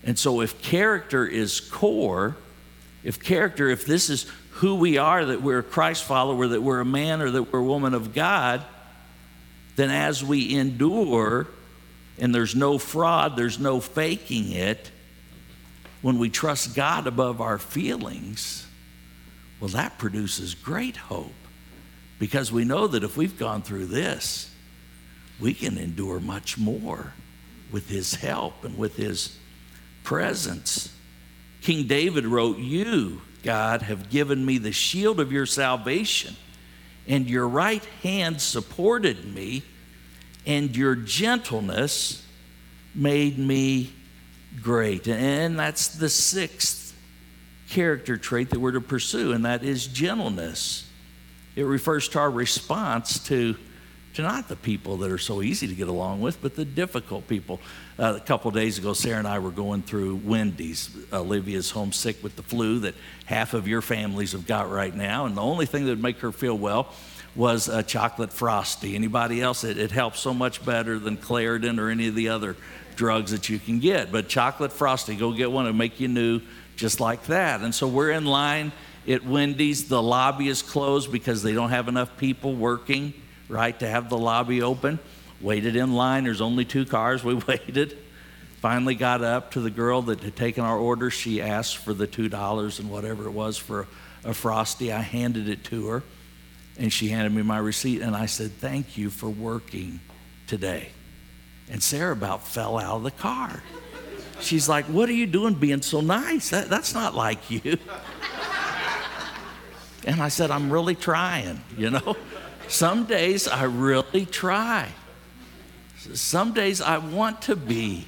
And 0.04 0.18
so, 0.18 0.42
if 0.42 0.60
character 0.60 1.26
is 1.26 1.60
core, 1.60 2.36
if 3.02 3.22
character, 3.22 3.70
if 3.70 3.86
this 3.86 4.10
is 4.10 4.30
who 4.50 4.74
we 4.76 4.98
are, 4.98 5.24
that 5.24 5.42
we're 5.42 5.60
a 5.60 5.64
Christ 5.64 6.04
follower, 6.04 6.48
that 6.48 6.62
we're 6.62 6.80
a 6.80 6.84
man 6.84 7.22
or 7.22 7.30
that 7.30 7.52
we're 7.52 7.60
a 7.60 7.64
woman 7.64 7.94
of 7.94 8.14
God, 8.14 8.62
then 9.76 9.90
as 9.90 10.22
we 10.22 10.54
endure, 10.54 11.48
and 12.18 12.34
there's 12.34 12.54
no 12.54 12.78
fraud, 12.78 13.36
there's 13.36 13.58
no 13.58 13.80
faking 13.80 14.52
it, 14.52 14.90
when 16.02 16.18
we 16.18 16.28
trust 16.28 16.74
God 16.74 17.06
above 17.06 17.40
our 17.40 17.58
feelings, 17.58 18.66
well, 19.58 19.70
that 19.70 19.98
produces 19.98 20.54
great 20.54 20.96
hope 20.96 21.32
because 22.18 22.52
we 22.52 22.64
know 22.64 22.86
that 22.86 23.02
if 23.02 23.16
we've 23.16 23.38
gone 23.38 23.62
through 23.62 23.86
this, 23.86 24.50
we 25.40 25.54
can 25.54 25.78
endure 25.78 26.20
much 26.20 26.58
more 26.58 27.14
with 27.72 27.88
His 27.88 28.14
help 28.14 28.64
and 28.64 28.76
with 28.76 28.96
His 28.96 29.36
presence. 30.02 30.94
King 31.62 31.86
David 31.86 32.26
wrote, 32.26 32.58
You, 32.58 33.22
God, 33.42 33.82
have 33.82 34.10
given 34.10 34.44
me 34.44 34.58
the 34.58 34.72
shield 34.72 35.18
of 35.18 35.32
your 35.32 35.46
salvation, 35.46 36.36
and 37.06 37.28
your 37.28 37.48
right 37.48 37.84
hand 38.02 38.40
supported 38.40 39.34
me, 39.34 39.62
and 40.46 40.76
your 40.76 40.94
gentleness 40.94 42.26
made 42.94 43.38
me 43.38 43.92
great. 44.62 45.08
And 45.08 45.58
that's 45.58 45.88
the 45.88 46.08
sixth 46.08 46.96
character 47.68 48.16
trait 48.16 48.50
that 48.50 48.60
we're 48.60 48.72
to 48.72 48.80
pursue, 48.80 49.32
and 49.32 49.44
that 49.44 49.64
is 49.64 49.86
gentleness. 49.86 50.88
It 51.56 51.64
refers 51.64 52.08
to 52.10 52.18
our 52.18 52.30
response 52.30 53.18
to, 53.28 53.56
to 54.14 54.22
not 54.22 54.48
the 54.48 54.56
people 54.56 54.96
that 54.98 55.10
are 55.10 55.18
so 55.18 55.42
easy 55.42 55.66
to 55.66 55.74
get 55.74 55.88
along 55.88 56.20
with, 56.20 56.40
but 56.40 56.54
the 56.54 56.64
difficult 56.64 57.26
people. 57.28 57.60
Uh, 57.98 58.14
a 58.16 58.20
couple 58.20 58.50
days 58.50 58.78
ago, 58.78 58.92
Sarah 58.92 59.18
and 59.18 59.28
I 59.28 59.38
were 59.38 59.50
going 59.50 59.82
through 59.82 60.16
Wendy's. 60.16 60.90
Olivia's 61.12 61.70
homesick 61.70 62.22
with 62.22 62.36
the 62.36 62.42
flu 62.42 62.80
that 62.80 62.94
half 63.26 63.54
of 63.54 63.68
your 63.68 63.82
families 63.82 64.32
have 64.32 64.46
got 64.46 64.70
right 64.70 64.94
now, 64.94 65.26
and 65.26 65.36
the 65.36 65.42
only 65.42 65.66
thing 65.66 65.84
that 65.84 65.90
would 65.90 66.02
make 66.02 66.18
her 66.20 66.32
feel 66.32 66.56
well 66.56 66.92
was 67.36 67.68
a 67.68 67.82
chocolate 67.82 68.32
frosty. 68.32 68.94
Anybody 68.94 69.42
else? 69.42 69.64
It, 69.64 69.76
it 69.76 69.90
helps 69.90 70.20
so 70.20 70.32
much 70.32 70.64
better 70.64 70.98
than 70.98 71.16
Claritin 71.16 71.78
or 71.78 71.90
any 71.90 72.06
of 72.06 72.14
the 72.14 72.28
other 72.28 72.56
drugs 72.94 73.32
that 73.32 73.48
you 73.48 73.58
can 73.58 73.80
get. 73.80 74.12
But 74.12 74.28
chocolate 74.28 74.72
frosty, 74.72 75.16
go 75.16 75.32
get 75.32 75.50
one 75.50 75.66
and 75.66 75.76
make 75.76 75.98
you 75.98 76.08
new 76.08 76.40
just 76.76 77.00
like 77.00 77.26
that. 77.26 77.60
And 77.60 77.74
so 77.74 77.88
we're 77.88 78.12
in 78.12 78.24
line 78.24 78.72
at 79.08 79.24
Wendy's. 79.24 79.88
The 79.88 80.00
lobby 80.00 80.48
is 80.48 80.62
closed 80.62 81.10
because 81.10 81.42
they 81.42 81.52
don't 81.52 81.70
have 81.70 81.88
enough 81.88 82.16
people 82.16 82.54
working, 82.54 83.14
right, 83.48 83.78
to 83.78 83.88
have 83.88 84.08
the 84.08 84.18
lobby 84.18 84.62
open. 84.62 84.98
Waited 85.40 85.76
in 85.76 85.92
line. 85.92 86.24
There's 86.24 86.40
only 86.40 86.64
two 86.64 86.86
cars. 86.86 87.22
We 87.22 87.34
waited. 87.48 87.98
Finally 88.60 88.94
got 88.94 89.22
up 89.22 89.50
to 89.52 89.60
the 89.60 89.70
girl 89.70 90.02
that 90.02 90.20
had 90.20 90.36
taken 90.36 90.64
our 90.64 90.78
order. 90.78 91.10
She 91.10 91.42
asked 91.42 91.76
for 91.76 91.92
the 91.92 92.06
$2 92.06 92.80
and 92.80 92.90
whatever 92.90 93.26
it 93.26 93.32
was 93.32 93.58
for 93.58 93.86
a 94.24 94.32
frosty. 94.32 94.92
I 94.92 95.02
handed 95.02 95.48
it 95.48 95.64
to 95.64 95.88
her 95.88 96.02
and 96.78 96.92
she 96.92 97.08
handed 97.08 97.32
me 97.32 97.42
my 97.42 97.58
receipt 97.58 98.00
and 98.00 98.16
I 98.16 98.26
said, 98.26 98.52
Thank 98.52 98.96
you 98.96 99.10
for 99.10 99.28
working 99.28 100.00
today. 100.46 100.88
And 101.70 101.82
Sarah 101.82 102.12
about 102.12 102.46
fell 102.46 102.78
out 102.78 102.96
of 102.96 103.02
the 103.02 103.10
car. 103.10 103.62
She's 104.40 104.68
like, 104.68 104.86
What 104.86 105.08
are 105.08 105.14
you 105.14 105.26
doing 105.26 105.54
being 105.54 105.82
so 105.82 106.00
nice? 106.00 106.50
That, 106.50 106.68
that's 106.68 106.94
not 106.94 107.14
like 107.14 107.50
you. 107.50 107.76
And 110.06 110.20
I 110.20 110.28
said, 110.28 110.50
I'm 110.50 110.70
really 110.70 110.94
trying, 110.94 111.62
you 111.78 111.88
know? 111.88 112.16
Some 112.68 113.04
days 113.04 113.46
I 113.46 113.64
really 113.64 114.26
try. 114.26 114.88
Some 116.14 116.52
days 116.52 116.80
I 116.80 116.98
want 116.98 117.42
to 117.42 117.56
be 117.56 118.06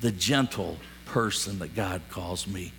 the 0.00 0.12
gentle 0.12 0.78
person 1.06 1.58
that 1.58 1.74
God 1.74 2.02
calls 2.10 2.46
me 2.46 2.72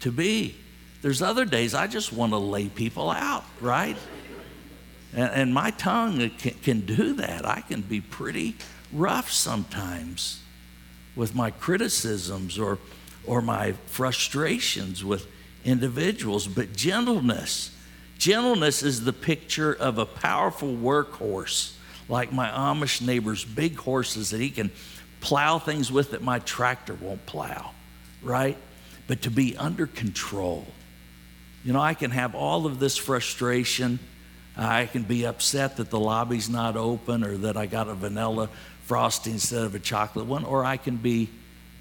to 0.00 0.10
be. 0.10 0.56
There's 1.02 1.22
other 1.22 1.44
days 1.44 1.74
I 1.74 1.86
just 1.86 2.12
want 2.12 2.32
to 2.32 2.38
lay 2.38 2.68
people 2.68 3.10
out, 3.10 3.44
right? 3.60 3.96
And, 5.12 5.30
and 5.30 5.54
my 5.54 5.70
tongue 5.70 6.30
can, 6.38 6.54
can 6.54 6.80
do 6.80 7.14
that. 7.14 7.46
I 7.46 7.60
can 7.60 7.82
be 7.82 8.00
pretty 8.00 8.56
rough 8.92 9.30
sometimes 9.30 10.40
with 11.16 11.34
my 11.34 11.50
criticisms 11.50 12.58
or, 12.58 12.78
or 13.26 13.42
my 13.42 13.72
frustrations 13.86 15.04
with 15.04 15.26
individuals, 15.64 16.46
but 16.46 16.74
gentleness. 16.74 17.70
Gentleness 18.18 18.82
is 18.82 19.04
the 19.04 19.12
picture 19.12 19.72
of 19.72 19.98
a 19.98 20.06
powerful 20.06 20.74
workhorse, 20.74 21.74
like 22.08 22.32
my 22.32 22.48
Amish 22.48 23.00
neighbor's 23.00 23.44
big 23.44 23.76
horses 23.76 24.30
that 24.30 24.40
he 24.40 24.50
can 24.50 24.70
plow 25.20 25.58
things 25.58 25.90
with 25.90 26.10
that 26.12 26.22
my 26.22 26.38
tractor 26.40 26.94
won't 26.94 27.24
plow, 27.26 27.72
right? 28.22 28.56
But 29.06 29.22
to 29.22 29.30
be 29.30 29.56
under 29.56 29.86
control. 29.86 30.66
You 31.64 31.72
know, 31.72 31.80
I 31.80 31.94
can 31.94 32.10
have 32.10 32.34
all 32.34 32.66
of 32.66 32.78
this 32.78 32.96
frustration. 32.96 33.98
I 34.56 34.86
can 34.86 35.02
be 35.02 35.26
upset 35.26 35.78
that 35.78 35.90
the 35.90 35.98
lobby's 35.98 36.48
not 36.48 36.76
open 36.76 37.24
or 37.24 37.36
that 37.38 37.56
I 37.56 37.66
got 37.66 37.88
a 37.88 37.94
vanilla 37.94 38.50
frosting 38.84 39.34
instead 39.34 39.64
of 39.64 39.74
a 39.74 39.78
chocolate 39.78 40.26
one, 40.26 40.44
or 40.44 40.64
I 40.64 40.76
can 40.76 40.96
be 40.96 41.30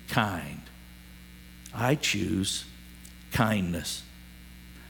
kind. 0.08 0.62
I 1.74 1.96
choose 1.96 2.64
kindness. 3.32 4.04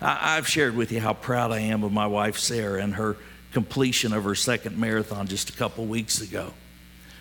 I, 0.03 0.35
have 0.35 0.47
shared 0.47 0.75
with 0.75 0.91
you 0.91 0.99
how 0.99 1.13
proud 1.13 1.51
I 1.51 1.59
am 1.59 1.83
of 1.83 1.93
my 1.93 2.07
wife, 2.07 2.37
Sarah, 2.37 2.81
and 2.81 2.95
her 2.95 3.15
completion 3.53 4.11
of 4.11 4.25
her 4.25 4.35
second 4.35 4.77
marathon 4.77 5.27
just 5.27 5.49
a 5.49 5.53
couple 5.53 5.85
weeks 5.85 6.21
ago. 6.21 6.53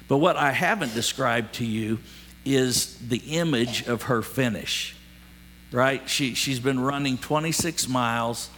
But 0.09 0.19
what 0.19 0.37
I 0.37 0.51
haven't 0.51 0.93
described 0.93 1.55
to 1.57 1.65
you 1.65 2.01
is 2.45 2.99
the 2.99 3.19
image 3.19 3.87
of 3.87 4.03
her 4.05 4.21
finish, 4.21 4.97
right? 5.71 6.09
She, 6.09 6.35
she's 6.35 6.59
been 6.59 6.81
running 6.81 7.19
26 7.19 7.89
miles 7.89 8.51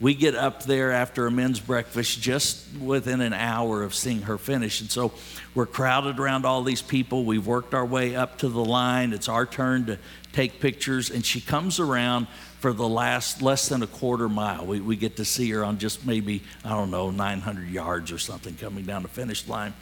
we 0.00 0.14
get 0.14 0.34
up 0.34 0.64
there 0.64 0.90
after 0.90 1.26
a 1.26 1.30
men's 1.30 1.60
breakfast 1.60 2.20
just 2.20 2.76
within 2.78 3.20
an 3.20 3.32
hour 3.32 3.84
of 3.84 3.94
seeing 3.94 4.22
her 4.22 4.38
finish. 4.38 4.80
And 4.80 4.90
so 4.90 5.12
we're 5.54 5.66
crowded 5.66 6.18
around 6.18 6.44
all 6.44 6.64
these 6.64 6.82
people. 6.82 7.24
We've 7.24 7.46
worked 7.46 7.74
our 7.74 7.86
way 7.86 8.16
up 8.16 8.38
to 8.38 8.48
the 8.48 8.64
line. 8.64 9.12
It's 9.12 9.28
our 9.28 9.46
turn 9.46 9.86
to 9.86 9.98
take 10.32 10.58
pictures. 10.58 11.10
And 11.10 11.24
she 11.24 11.40
comes 11.40 11.78
around 11.78 12.26
for 12.64 12.72
the 12.72 12.88
last 12.88 13.42
less 13.42 13.68
than 13.68 13.82
a 13.82 13.86
quarter 13.86 14.26
mile. 14.26 14.64
We, 14.64 14.80
we 14.80 14.96
get 14.96 15.16
to 15.16 15.24
see 15.26 15.50
her 15.50 15.62
on 15.62 15.76
just 15.76 16.06
maybe, 16.06 16.42
I 16.64 16.70
don't 16.70 16.90
know, 16.90 17.10
900 17.10 17.68
yards 17.68 18.10
or 18.10 18.16
something 18.16 18.54
coming 18.54 18.86
down 18.86 19.02
the 19.02 19.08
finish 19.08 19.46
line. 19.46 19.74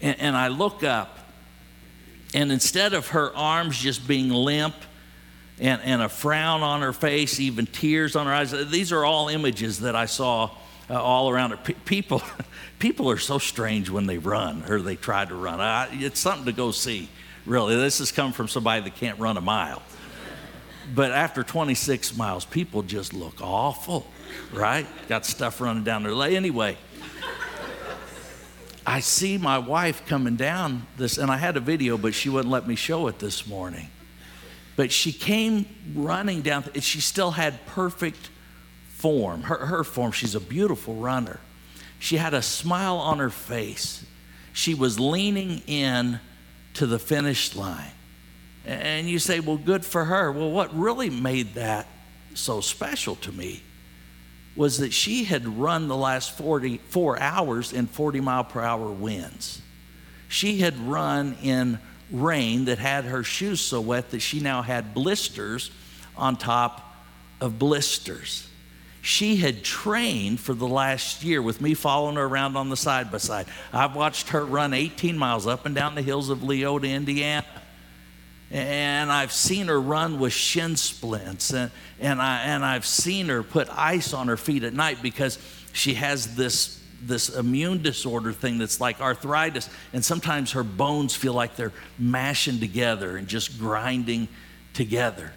And, 0.00 0.16
and 0.20 0.36
I 0.36 0.46
look 0.46 0.84
up, 0.84 1.18
and 2.32 2.52
instead 2.52 2.94
of 2.94 3.08
her 3.08 3.34
arms 3.34 3.76
just 3.76 4.06
being 4.06 4.28
limp, 4.30 4.76
and, 5.58 5.82
and 5.82 6.02
a 6.02 6.08
frown 6.08 6.62
on 6.62 6.82
her 6.82 6.92
face, 6.92 7.40
even 7.40 7.66
tears 7.66 8.14
on 8.14 8.26
her 8.26 8.32
eyes. 8.32 8.52
These 8.70 8.92
are 8.92 9.04
all 9.04 9.28
images 9.28 9.80
that 9.80 9.96
I 9.96 10.06
saw 10.06 10.52
uh, 10.88 11.02
all 11.02 11.30
around. 11.30 11.56
P- 11.64 11.74
people, 11.84 12.22
people 12.78 13.10
are 13.10 13.18
so 13.18 13.38
strange 13.38 13.90
when 13.90 14.06
they 14.06 14.18
run 14.18 14.62
or 14.70 14.80
they 14.80 14.94
try 14.94 15.24
to 15.24 15.34
run. 15.34 15.60
I, 15.60 15.88
it's 15.90 16.20
something 16.20 16.44
to 16.44 16.52
go 16.52 16.70
see, 16.70 17.08
really. 17.44 17.74
This 17.74 17.98
has 17.98 18.12
come 18.12 18.30
from 18.30 18.46
somebody 18.46 18.82
that 18.82 18.94
can't 18.94 19.18
run 19.18 19.36
a 19.36 19.40
mile. 19.40 19.82
But 20.94 21.12
after 21.12 21.42
26 21.42 22.16
miles, 22.16 22.44
people 22.44 22.82
just 22.82 23.12
look 23.12 23.40
awful, 23.40 24.06
right? 24.52 24.86
Got 25.08 25.24
stuff 25.24 25.60
running 25.60 25.84
down 25.84 26.02
their 26.02 26.14
leg. 26.14 26.34
Anyway, 26.34 26.76
I 28.86 29.00
see 29.00 29.38
my 29.38 29.58
wife 29.58 30.06
coming 30.06 30.36
down 30.36 30.86
this, 30.96 31.18
and 31.18 31.30
I 31.30 31.36
had 31.36 31.56
a 31.56 31.60
video, 31.60 31.96
but 31.96 32.14
she 32.14 32.28
wouldn't 32.28 32.50
let 32.50 32.66
me 32.66 32.74
show 32.74 33.06
it 33.06 33.18
this 33.18 33.46
morning. 33.46 33.88
But 34.76 34.90
she 34.90 35.12
came 35.12 35.66
running 35.94 36.42
down, 36.42 36.64
she 36.80 37.00
still 37.00 37.32
had 37.32 37.64
perfect 37.66 38.30
form. 38.88 39.42
Her, 39.42 39.66
her 39.66 39.84
form, 39.84 40.12
she's 40.12 40.34
a 40.34 40.40
beautiful 40.40 40.94
runner. 40.94 41.38
She 41.98 42.16
had 42.16 42.34
a 42.34 42.42
smile 42.42 42.96
on 42.96 43.18
her 43.18 43.30
face. 43.30 44.04
She 44.52 44.74
was 44.74 44.98
leaning 44.98 45.62
in 45.66 46.18
to 46.74 46.86
the 46.86 46.98
finish 46.98 47.54
line. 47.54 47.92
And 48.66 49.08
you 49.08 49.18
say, 49.18 49.40
well, 49.40 49.56
good 49.56 49.84
for 49.84 50.04
her. 50.04 50.30
Well, 50.30 50.50
what 50.50 50.76
really 50.76 51.10
made 51.10 51.54
that 51.54 51.86
so 52.34 52.60
special 52.60 53.16
to 53.16 53.32
me 53.32 53.62
was 54.56 54.78
that 54.78 54.92
she 54.92 55.24
had 55.24 55.46
run 55.46 55.88
the 55.88 55.96
last 55.96 56.36
44 56.36 57.18
hours 57.18 57.72
in 57.72 57.86
40 57.86 58.20
mile 58.20 58.44
per 58.44 58.60
hour 58.60 58.90
winds. 58.90 59.62
She 60.28 60.58
had 60.58 60.78
run 60.78 61.36
in 61.42 61.78
rain 62.10 62.66
that 62.66 62.78
had 62.78 63.04
her 63.04 63.22
shoes 63.22 63.60
so 63.60 63.80
wet 63.80 64.10
that 64.10 64.20
she 64.20 64.40
now 64.40 64.62
had 64.62 64.92
blisters 64.92 65.70
on 66.16 66.36
top 66.36 66.94
of 67.40 67.58
blisters. 67.58 68.48
She 69.02 69.36
had 69.36 69.64
trained 69.64 70.40
for 70.40 70.52
the 70.52 70.68
last 70.68 71.24
year 71.24 71.40
with 71.40 71.60
me 71.60 71.72
following 71.72 72.16
her 72.16 72.24
around 72.24 72.56
on 72.56 72.68
the 72.68 72.76
side 72.76 73.10
by 73.10 73.18
side. 73.18 73.46
I've 73.72 73.96
watched 73.96 74.30
her 74.30 74.44
run 74.44 74.74
18 74.74 75.16
miles 75.16 75.46
up 75.46 75.64
and 75.64 75.74
down 75.74 75.94
the 75.94 76.02
hills 76.02 76.28
of 76.28 76.40
Leota, 76.40 76.90
Indiana 76.90 77.46
and 78.50 79.12
I've 79.12 79.32
seen 79.32 79.68
her 79.68 79.80
run 79.80 80.18
with 80.18 80.32
shin 80.32 80.76
splints, 80.76 81.52
and, 81.52 81.70
and, 82.00 82.20
I, 82.20 82.42
and 82.42 82.64
I've 82.64 82.84
seen 82.84 83.28
her 83.28 83.42
put 83.42 83.68
ice 83.70 84.12
on 84.12 84.28
her 84.28 84.36
feet 84.36 84.64
at 84.64 84.72
night 84.72 85.02
because 85.02 85.38
she 85.72 85.94
has 85.94 86.34
this, 86.34 86.82
this 87.00 87.28
immune 87.28 87.82
disorder 87.82 88.32
thing 88.32 88.58
that's 88.58 88.80
like 88.80 89.00
arthritis, 89.00 89.70
and 89.92 90.04
sometimes 90.04 90.52
her 90.52 90.64
bones 90.64 91.14
feel 91.14 91.32
like 91.32 91.54
they're 91.54 91.72
mashing 91.98 92.58
together 92.58 93.16
and 93.16 93.28
just 93.28 93.58
grinding 93.58 94.26
together. 94.74 95.32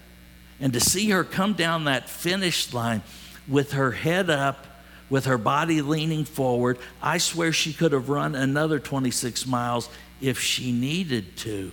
And 0.60 0.73
to 0.73 0.80
see 0.80 1.10
her 1.12 1.23
come 1.23 1.54
down 1.54 1.86
that 1.86 2.10
finish 2.10 2.73
line 2.73 3.04
with 3.47 3.73
her 3.73 3.91
head 3.91 4.30
up, 4.32 4.65
with 5.10 5.26
her 5.26 5.38
body 5.38 5.84
leaning 5.84 6.26
forward, 6.26 6.80
I 6.99 7.19
swear 7.19 7.52
she 7.52 7.73
could 7.73 7.91
have 7.91 8.10
run 8.10 8.34
another 8.34 8.80
26 8.80 9.45
miles 9.45 9.88
if 10.19 10.39
she 10.39 10.71
needed 10.71 11.38
to. 11.38 11.71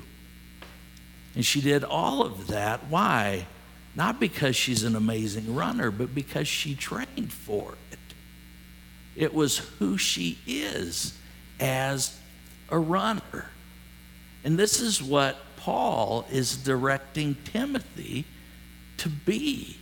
And 1.40 1.44
she 1.46 1.62
did 1.62 1.84
all 1.84 2.20
of 2.20 2.48
that. 2.48 2.88
Why? 2.90 3.46
Not 3.94 4.20
because 4.20 4.54
she's 4.56 4.84
an 4.84 4.94
amazing 4.94 5.54
runner, 5.54 5.90
but 5.90 6.14
because 6.14 6.46
she 6.46 6.74
trained 6.74 7.32
for 7.32 7.78
it. 7.90 7.98
It 9.16 9.32
was 9.32 9.56
who 9.56 9.96
she 9.96 10.36
is 10.46 11.16
as 11.58 12.20
a 12.68 12.78
runner. 12.78 13.46
And 14.44 14.58
this 14.58 14.82
is 14.82 15.02
what 15.02 15.38
Paul 15.56 16.26
is 16.30 16.58
directing 16.58 17.38
Timothy 17.42 18.26
to 18.98 19.08
be. 19.08 19.78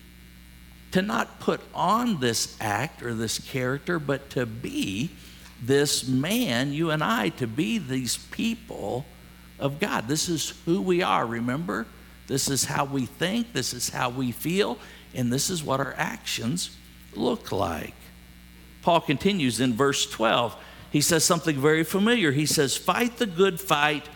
To 0.92 1.02
not 1.02 1.40
put 1.40 1.60
on 1.74 2.20
this 2.20 2.56
act 2.60 3.02
or 3.02 3.14
this 3.14 3.40
character, 3.40 3.98
but 3.98 4.30
to 4.30 4.46
be 4.46 5.10
this 5.60 6.06
man, 6.06 6.72
you 6.72 6.92
and 6.92 7.02
I, 7.02 7.30
to 7.30 7.48
be 7.48 7.78
these 7.78 8.16
people 8.16 9.06
of 9.58 9.80
God. 9.80 10.08
This 10.08 10.28
is 10.28 10.54
who 10.64 10.80
we 10.80 11.02
are, 11.02 11.26
remember? 11.26 11.86
This 12.26 12.48
is 12.48 12.64
how 12.64 12.84
we 12.84 13.06
think, 13.06 13.52
this 13.52 13.72
is 13.72 13.88
how 13.88 14.10
we 14.10 14.32
feel, 14.32 14.78
and 15.14 15.32
this 15.32 15.50
is 15.50 15.64
what 15.64 15.80
our 15.80 15.94
actions 15.96 16.76
look 17.14 17.52
like. 17.52 17.94
Paul 18.82 19.00
continues 19.00 19.60
in 19.60 19.74
verse 19.74 20.08
12. 20.08 20.56
He 20.90 21.00
says 21.00 21.24
something 21.24 21.56
very 21.56 21.84
familiar. 21.84 22.32
He 22.32 22.46
says, 22.46 22.76
Fight 22.76 23.16
the 23.16 23.26
good 23.26 23.60
fight 23.60 24.08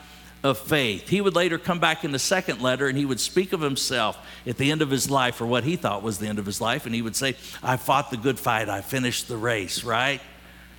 of 0.43 0.59
faith. 0.59 1.09
He 1.09 1.21
would 1.21 1.35
later 1.35 1.59
come 1.59 1.79
back 1.79 2.05
in 2.05 2.13
the 2.13 2.19
second 2.19 2.61
letter 2.61 2.89
and 2.89 2.99
he 2.99 3.05
would 3.05 3.21
speak 3.21 3.53
of 3.53 3.61
himself 3.61 4.19
at 4.47 4.57
the 4.57 4.71
end 4.71 4.83
of 4.83 4.91
his 4.91 5.11
life, 5.11 5.41
or 5.41 5.47
what 5.47 5.65
he 5.65 5.77
thought 5.77 6.03
was 6.03 6.19
the 6.19 6.27
end 6.27 6.39
of 6.39 6.47
his 6.47 6.61
life, 6.61 6.87
and 6.87 6.95
he 6.95 7.03
would 7.03 7.17
say, 7.17 7.37
I 7.63 7.77
fought 7.77 8.11
the 8.11 8.17
good 8.17 8.39
fight, 8.39 8.69
I 8.69 8.81
finished 8.81 9.29
the 9.29 9.37
race, 9.37 9.85
right? 9.85 10.21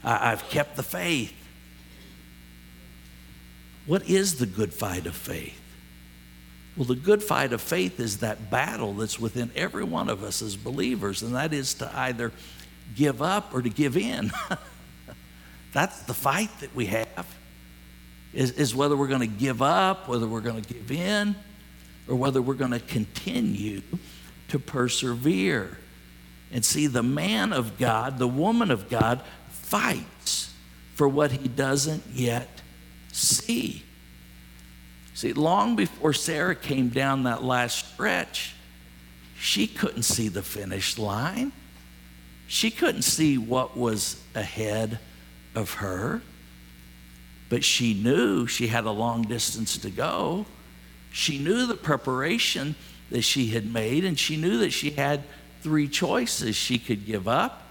I've 0.04 0.48
kept 0.50 0.76
the 0.76 0.84
faith. 0.84 1.34
What 3.86 4.10
is 4.10 4.36
the 4.36 4.46
good 4.46 4.74
fight 4.74 5.06
of 5.06 5.16
faith? 5.16 5.60
Well, 6.76 6.86
the 6.86 6.96
good 6.96 7.22
fight 7.22 7.54
of 7.54 7.62
faith 7.62 8.00
is 8.00 8.20
that 8.20 8.50
battle 8.50 8.94
that's 8.94 9.20
within 9.20 9.52
every 9.56 9.84
one 9.84 10.10
of 10.10 10.24
us 10.24 10.42
as 10.42 10.56
believers, 10.56 11.22
and 11.22 11.36
that 11.36 11.54
is 11.54 11.76
to 11.76 12.00
either 12.00 12.32
give 12.96 13.22
up 13.22 13.54
or 13.54 13.62
to 13.62 13.70
give 13.70 13.96
in. 13.96 14.32
that's 15.74 16.02
the 16.04 16.14
fight 16.14 16.50
that 16.62 16.74
we 16.76 16.88
have, 16.88 17.28
is, 18.34 18.52
is 18.52 18.74
whether 18.74 18.98
we're 18.98 19.08
going 19.08 19.22
to 19.22 19.28
give 19.28 19.62
up, 19.62 20.08
whether 20.08 20.28
we're 20.28 20.42
going 20.42 20.64
to 20.64 20.74
give 20.74 20.92
in, 20.92 21.36
or 22.08 22.16
whether 22.16 22.42
we're 22.42 22.56
going 22.56 22.72
to 22.72 22.80
continue 22.80 23.82
to 24.48 24.58
persevere. 24.58 25.78
And 26.52 26.66
see, 26.66 26.88
the 26.88 27.04
man 27.04 27.54
of 27.54 27.78
God, 27.78 28.18
the 28.18 28.28
woman 28.28 28.72
of 28.72 28.90
God, 28.90 29.22
fights 29.50 30.52
for 30.96 31.08
what 31.08 31.32
he 31.32 31.48
doesn't 31.48 32.04
yet 32.12 32.63
see. 33.16 33.84
See, 35.14 35.34
long 35.34 35.76
before 35.76 36.14
Sarah 36.14 36.56
came 36.56 36.90
down 36.90 37.24
that 37.24 37.44
last 37.44 37.94
stretch, 37.94 38.56
she 39.40 39.68
couldn't 39.68 40.04
see 40.04 40.28
the 40.28 40.42
finish 40.42 40.98
line. 40.98 41.52
She 42.48 42.72
couldn't 42.72 43.04
see 43.04 43.38
what 43.38 43.78
was 43.78 44.22
ahead 44.36 45.00
of 45.56 45.76
her. 45.76 46.22
But 47.50 47.64
she 47.64 47.94
knew 47.94 48.48
she 48.48 48.68
had 48.68 48.86
a 48.86 48.92
long 48.92 49.24
distance 49.24 49.78
to 49.80 49.90
go. 49.90 50.46
She 51.12 51.38
knew 51.38 51.68
the 51.68 51.76
preparation 51.76 52.76
that 53.12 53.22
she 53.22 53.48
had 53.48 53.72
made, 53.72 54.04
and 54.06 54.18
she 54.18 54.38
knew 54.38 54.58
that 54.60 54.72
she 54.72 54.92
had 54.92 55.24
three 55.62 55.88
choices. 55.88 56.56
She 56.56 56.80
could 56.80 57.06
give 57.06 57.28
up, 57.28 57.68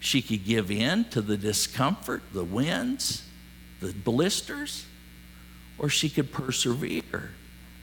she 0.00 0.22
could 0.22 0.44
give 0.44 0.70
in 0.70 1.04
to 1.10 1.20
the 1.20 1.36
discomfort, 1.36 2.22
the 2.32 2.44
winds, 2.44 3.22
the 3.80 3.92
blisters, 3.92 4.86
or 5.78 5.88
she 5.88 6.08
could 6.08 6.32
persevere. 6.32 7.30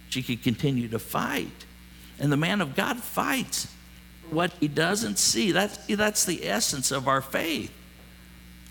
She 0.10 0.24
could 0.24 0.44
continue 0.44 0.88
to 0.90 1.00
fight. 1.00 1.66
And 2.20 2.32
the 2.32 2.38
man 2.38 2.62
of 2.62 2.76
God 2.76 2.98
fights 2.98 3.68
what 4.30 4.52
he 4.60 4.68
doesn't 4.68 5.18
see. 5.20 5.52
That's, 5.52 5.78
that's 5.88 6.26
the 6.26 6.48
essence 6.48 6.92
of 6.92 7.08
our 7.08 7.22
faith. 7.22 7.72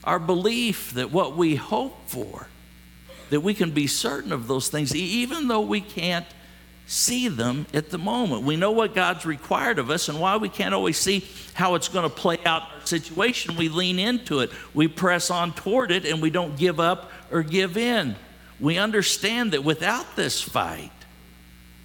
Our 0.04 0.18
belief 0.18 0.92
that 0.94 1.10
what 1.10 1.36
we 1.36 1.56
hope 1.56 1.96
for, 2.06 2.48
that 3.30 3.40
we 3.40 3.54
can 3.54 3.72
be 3.72 3.86
certain 3.86 4.32
of 4.32 4.46
those 4.46 4.68
things, 4.68 4.94
even 4.94 5.48
though 5.48 5.62
we 5.62 5.80
can't 5.80 6.26
see 6.86 7.26
them 7.26 7.66
at 7.74 7.90
the 7.90 7.98
moment. 7.98 8.42
We 8.42 8.56
know 8.56 8.70
what 8.70 8.94
God's 8.94 9.26
required 9.26 9.78
of 9.78 9.90
us 9.90 10.08
and 10.08 10.20
why 10.20 10.36
we 10.36 10.48
can't 10.48 10.72
always 10.72 10.96
see 10.96 11.26
how 11.54 11.74
it's 11.74 11.88
going 11.88 12.08
to 12.08 12.14
play 12.14 12.38
out 12.44 12.62
situation. 12.86 13.56
We 13.56 13.68
lean 13.68 13.98
into 13.98 14.40
it, 14.40 14.50
we 14.74 14.88
press 14.88 15.30
on 15.30 15.52
toward 15.52 15.90
it, 15.90 16.04
and 16.04 16.20
we 16.20 16.30
don't 16.30 16.56
give 16.56 16.80
up 16.80 17.10
or 17.30 17.42
give 17.42 17.76
in. 17.76 18.16
We 18.58 18.78
understand 18.78 19.52
that 19.52 19.64
without 19.64 20.16
this 20.16 20.40
fight, 20.40 20.90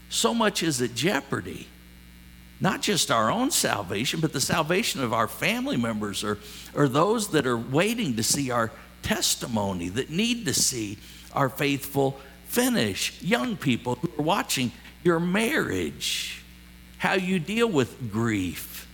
so 0.09 0.33
much 0.33 0.63
is 0.63 0.81
at 0.81 0.93
jeopardy. 0.95 1.67
Not 2.59 2.81
just 2.81 3.09
our 3.09 3.31
own 3.31 3.49
salvation, 3.49 4.19
but 4.19 4.33
the 4.33 4.41
salvation 4.41 5.01
of 5.01 5.13
our 5.13 5.27
family 5.27 5.77
members 5.77 6.23
or, 6.23 6.37
or 6.75 6.87
those 6.87 7.29
that 7.29 7.47
are 7.47 7.57
waiting 7.57 8.17
to 8.17 8.23
see 8.23 8.51
our 8.51 8.71
testimony, 9.01 9.89
that 9.89 10.11
need 10.11 10.45
to 10.45 10.53
see 10.53 10.99
our 11.33 11.49
faithful 11.49 12.19
finish. 12.45 13.19
Young 13.21 13.57
people 13.57 13.95
who 13.95 14.09
are 14.19 14.23
watching 14.23 14.71
your 15.03 15.19
marriage, 15.19 16.43
how 16.97 17.13
you 17.13 17.39
deal 17.39 17.67
with 17.67 18.11
grief, 18.11 18.87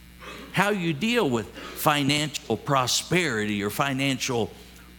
how 0.52 0.70
you 0.70 0.94
deal 0.94 1.30
with 1.30 1.48
financial 1.50 2.58
prosperity 2.58 3.64
or 3.64 3.70
financial 3.70 4.52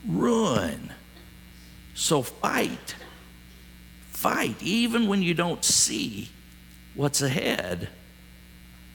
ruin. 0.06 0.92
So 1.94 2.22
fight. 2.22 2.94
Fight, 4.10 4.62
even 4.62 5.08
when 5.08 5.22
you 5.22 5.34
don't 5.34 5.64
see 5.64 6.30
what's 6.94 7.22
ahead. 7.22 7.88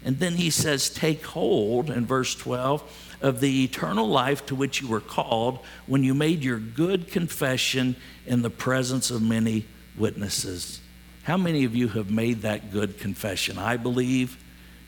And 0.06 0.20
then 0.20 0.34
he 0.34 0.50
says, 0.50 0.90
Take 0.90 1.26
hold 1.26 1.90
in 1.90 2.06
verse 2.06 2.36
12 2.36 3.18
of 3.22 3.40
the 3.40 3.64
eternal 3.64 4.08
life 4.08 4.46
to 4.48 4.56
which 4.56 4.82
you 4.82 4.88
were 4.88 5.00
called 5.00 5.60
when 5.88 6.04
you 6.04 6.14
made 6.14 6.44
your 6.44 6.60
good 6.60 7.10
confession 7.10 7.96
in 8.26 8.42
the 8.42 8.50
presence 8.50 9.10
of 9.10 9.22
many 9.22 9.66
witnesses. 9.98 10.82
How 11.24 11.38
many 11.38 11.64
of 11.64 11.74
you 11.74 11.88
have 11.88 12.12
made 12.12 12.42
that 12.42 12.72
good 12.72 13.00
confession? 13.00 13.58
I 13.58 13.78
believe 13.78 14.38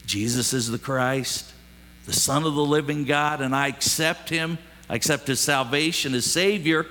Jesus 0.05 0.51
is 0.51 0.69
the 0.69 0.77
Christ, 0.77 1.53
the 2.05 2.13
Son 2.13 2.43
of 2.43 2.55
the 2.55 2.65
living 2.65 3.05
God, 3.05 3.41
and 3.41 3.55
I 3.55 3.67
accept 3.67 4.29
him. 4.29 4.57
I 4.89 4.95
accept 4.95 5.27
his 5.27 5.39
salvation 5.39 6.13
as 6.13 6.25
Savior, 6.25 6.85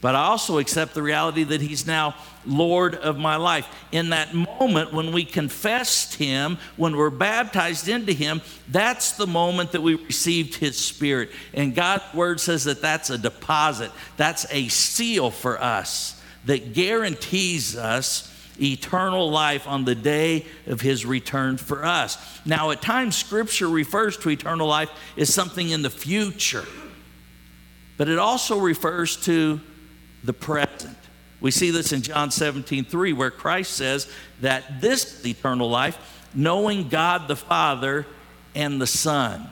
but 0.00 0.14
I 0.14 0.24
also 0.24 0.58
accept 0.58 0.94
the 0.94 1.02
reality 1.02 1.44
that 1.44 1.62
he's 1.62 1.86
now 1.86 2.14
Lord 2.44 2.94
of 2.94 3.18
my 3.18 3.36
life. 3.36 3.66
In 3.90 4.10
that 4.10 4.34
moment 4.34 4.92
when 4.92 5.12
we 5.12 5.24
confessed 5.24 6.14
him, 6.14 6.58
when 6.76 6.96
we're 6.96 7.10
baptized 7.10 7.88
into 7.88 8.12
him, 8.12 8.42
that's 8.68 9.12
the 9.12 9.26
moment 9.26 9.72
that 9.72 9.82
we 9.82 9.94
received 9.94 10.56
his 10.56 10.76
spirit. 10.76 11.30
And 11.54 11.74
God's 11.74 12.04
word 12.14 12.40
says 12.40 12.64
that 12.64 12.82
that's 12.82 13.10
a 13.10 13.18
deposit, 13.18 13.90
that's 14.16 14.46
a 14.50 14.68
seal 14.68 15.30
for 15.30 15.60
us 15.60 16.16
that 16.46 16.72
guarantees 16.72 17.76
us 17.76 18.32
eternal 18.60 19.30
life 19.30 19.66
on 19.66 19.84
the 19.84 19.94
day 19.94 20.46
of 20.66 20.80
his 20.80 21.04
return 21.04 21.56
for 21.56 21.84
us. 21.84 22.18
Now, 22.44 22.70
at 22.70 22.82
times, 22.82 23.16
scripture 23.16 23.68
refers 23.68 24.16
to 24.18 24.30
eternal 24.30 24.66
life 24.66 24.90
as 25.16 25.32
something 25.32 25.70
in 25.70 25.82
the 25.82 25.90
future, 25.90 26.64
but 27.96 28.08
it 28.08 28.18
also 28.18 28.58
refers 28.58 29.16
to 29.24 29.60
the 30.24 30.32
present. 30.32 30.96
We 31.40 31.50
see 31.50 31.70
this 31.70 31.92
in 31.92 32.02
John 32.02 32.30
17, 32.30 32.84
3, 32.84 33.12
where 33.12 33.30
Christ 33.30 33.72
says 33.72 34.10
that 34.40 34.80
this 34.80 35.24
eternal 35.24 35.68
life, 35.68 35.98
knowing 36.34 36.88
God 36.88 37.28
the 37.28 37.36
Father 37.36 38.06
and 38.54 38.80
the 38.80 38.86
Son. 38.86 39.48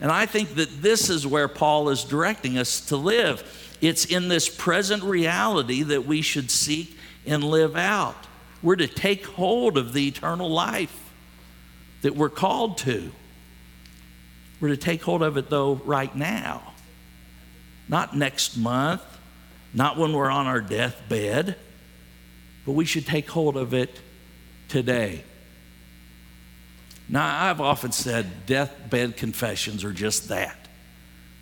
And 0.00 0.10
I 0.10 0.26
think 0.26 0.54
that 0.54 0.82
this 0.82 1.10
is 1.10 1.26
where 1.26 1.48
Paul 1.48 1.90
is 1.90 2.04
directing 2.04 2.56
us 2.56 2.80
to 2.86 2.96
live. 2.96 3.76
It's 3.80 4.06
in 4.06 4.28
this 4.28 4.48
present 4.48 5.02
reality 5.02 5.82
that 5.82 6.06
we 6.06 6.22
should 6.22 6.50
seek 6.50 6.96
and 7.26 7.44
live 7.44 7.76
out. 7.76 8.26
We're 8.62 8.76
to 8.76 8.86
take 8.86 9.24
hold 9.24 9.78
of 9.78 9.92
the 9.92 10.08
eternal 10.08 10.50
life 10.50 10.96
that 12.02 12.14
we're 12.14 12.28
called 12.28 12.78
to. 12.78 13.10
We're 14.60 14.68
to 14.68 14.76
take 14.76 15.02
hold 15.02 15.22
of 15.22 15.36
it, 15.36 15.48
though, 15.48 15.74
right 15.74 16.14
now, 16.14 16.74
not 17.88 18.16
next 18.16 18.56
month, 18.56 19.02
not 19.72 19.96
when 19.96 20.12
we're 20.12 20.30
on 20.30 20.46
our 20.46 20.60
deathbed, 20.60 21.56
but 22.66 22.72
we 22.72 22.84
should 22.84 23.06
take 23.06 23.30
hold 23.30 23.56
of 23.56 23.72
it 23.72 23.98
today. 24.68 25.24
Now, 27.08 27.48
I've 27.48 27.60
often 27.60 27.92
said 27.92 28.46
deathbed 28.46 29.16
confessions 29.16 29.82
are 29.84 29.92
just 29.92 30.28
that. 30.28 30.59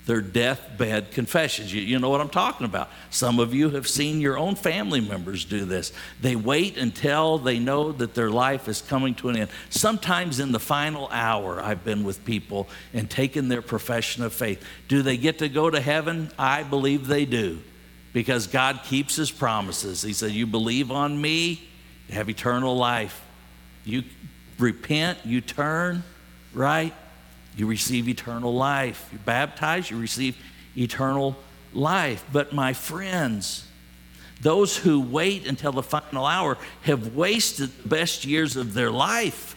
They're 0.08 0.22
deathbed 0.22 1.10
confessions. 1.10 1.70
You, 1.70 1.82
you, 1.82 1.98
know 1.98 2.08
what 2.08 2.22
I'm 2.22 2.30
talking 2.30 2.64
about. 2.64 2.88
Some 3.10 3.38
of 3.38 3.52
you 3.52 3.68
have 3.68 3.86
seen 3.86 4.22
your 4.22 4.38
own 4.38 4.54
family 4.54 5.02
members 5.02 5.44
do 5.44 5.66
this. 5.66 5.92
They 6.22 6.34
wait 6.34 6.78
until 6.78 7.36
they 7.36 7.58
know 7.58 7.92
that 7.92 8.14
their 8.14 8.30
life 8.30 8.68
is 8.68 8.80
coming 8.80 9.14
to 9.16 9.28
an 9.28 9.36
end. 9.36 9.50
Sometimes 9.68 10.40
in 10.40 10.50
the 10.50 10.58
final 10.58 11.10
hour, 11.12 11.60
I've 11.60 11.84
been 11.84 12.04
with 12.04 12.24
people 12.24 12.70
and 12.94 13.10
taken 13.10 13.48
their 13.48 13.60
profession 13.60 14.24
of 14.24 14.32
faith. 14.32 14.64
Do 14.88 15.02
they 15.02 15.18
get 15.18 15.40
to 15.40 15.48
go 15.50 15.68
to 15.68 15.78
heaven? 15.78 16.30
I 16.38 16.62
believe 16.62 17.06
they 17.06 17.26
do 17.26 17.58
because 18.14 18.46
God 18.46 18.80
keeps 18.84 19.14
his 19.14 19.30
promises. 19.30 20.00
He 20.00 20.14
said, 20.14 20.30
You 20.30 20.46
believe 20.46 20.90
on 20.90 21.20
me, 21.20 21.68
you 22.08 22.14
have 22.14 22.30
eternal 22.30 22.74
life. 22.74 23.22
You 23.84 24.04
repent, 24.58 25.18
you 25.26 25.42
turn, 25.42 26.02
right? 26.54 26.94
You 27.58 27.66
receive 27.66 28.08
eternal 28.08 28.54
life. 28.54 29.08
You 29.12 29.18
baptize, 29.18 29.90
you 29.90 29.98
receive 29.98 30.36
eternal 30.76 31.36
life. 31.74 32.24
But 32.32 32.52
my 32.52 32.72
friends, 32.72 33.66
those 34.40 34.76
who 34.76 35.00
wait 35.00 35.46
until 35.46 35.72
the 35.72 35.82
final 35.82 36.24
hour 36.24 36.56
have 36.82 37.16
wasted 37.16 37.70
the 37.82 37.88
best 37.88 38.24
years 38.24 38.56
of 38.56 38.74
their 38.74 38.92
life. 38.92 39.56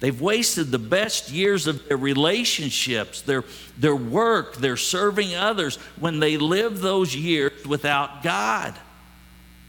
They've 0.00 0.20
wasted 0.20 0.70
the 0.70 0.78
best 0.78 1.30
years 1.30 1.66
of 1.66 1.88
their 1.88 1.96
relationships, 1.96 3.22
their, 3.22 3.42
their 3.78 3.96
work, 3.96 4.56
their 4.56 4.76
serving 4.76 5.34
others 5.34 5.76
when 5.98 6.20
they 6.20 6.36
live 6.36 6.82
those 6.82 7.16
years 7.16 7.64
without 7.66 8.22
God. 8.22 8.74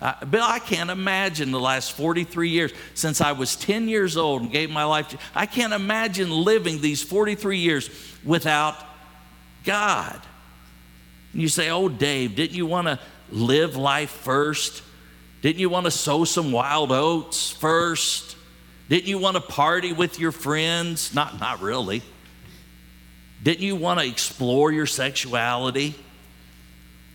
Uh, 0.01 0.25
Bill, 0.25 0.43
I 0.43 0.59
can't 0.59 0.89
imagine 0.89 1.51
the 1.51 1.59
last 1.59 1.93
43 1.93 2.49
years 2.49 2.73
since 2.95 3.21
I 3.21 3.31
was 3.31 3.55
10 3.55 3.87
years 3.87 4.17
old 4.17 4.41
and 4.41 4.51
gave 4.51 4.69
my 4.69 4.83
life 4.83 5.09
to 5.09 5.17
I 5.33 5.45
can't 5.45 5.73
imagine 5.73 6.29
living 6.29 6.81
these 6.81 7.01
43 7.01 7.59
years 7.59 7.89
without 8.23 8.75
God. 9.63 10.19
And 11.31 11.41
you 11.41 11.47
say, 11.47 11.69
Oh, 11.69 11.87
Dave, 11.87 12.35
didn't 12.35 12.57
you 12.57 12.65
want 12.65 12.87
to 12.87 12.99
live 13.29 13.77
life 13.77 14.09
first? 14.09 14.83
Didn't 15.41 15.59
you 15.59 15.69
want 15.69 15.85
to 15.85 15.91
sow 15.91 16.25
some 16.25 16.51
wild 16.51 16.91
oats 16.91 17.51
first? 17.51 18.35
Didn't 18.89 19.07
you 19.07 19.17
want 19.17 19.35
to 19.35 19.41
party 19.41 19.93
with 19.93 20.19
your 20.19 20.31
friends? 20.31 21.15
Not, 21.15 21.39
not 21.39 21.61
really. 21.61 22.01
Didn't 23.43 23.61
you 23.61 23.75
want 23.75 23.99
to 23.99 24.05
explore 24.05 24.71
your 24.71 24.85
sexuality? 24.85 25.95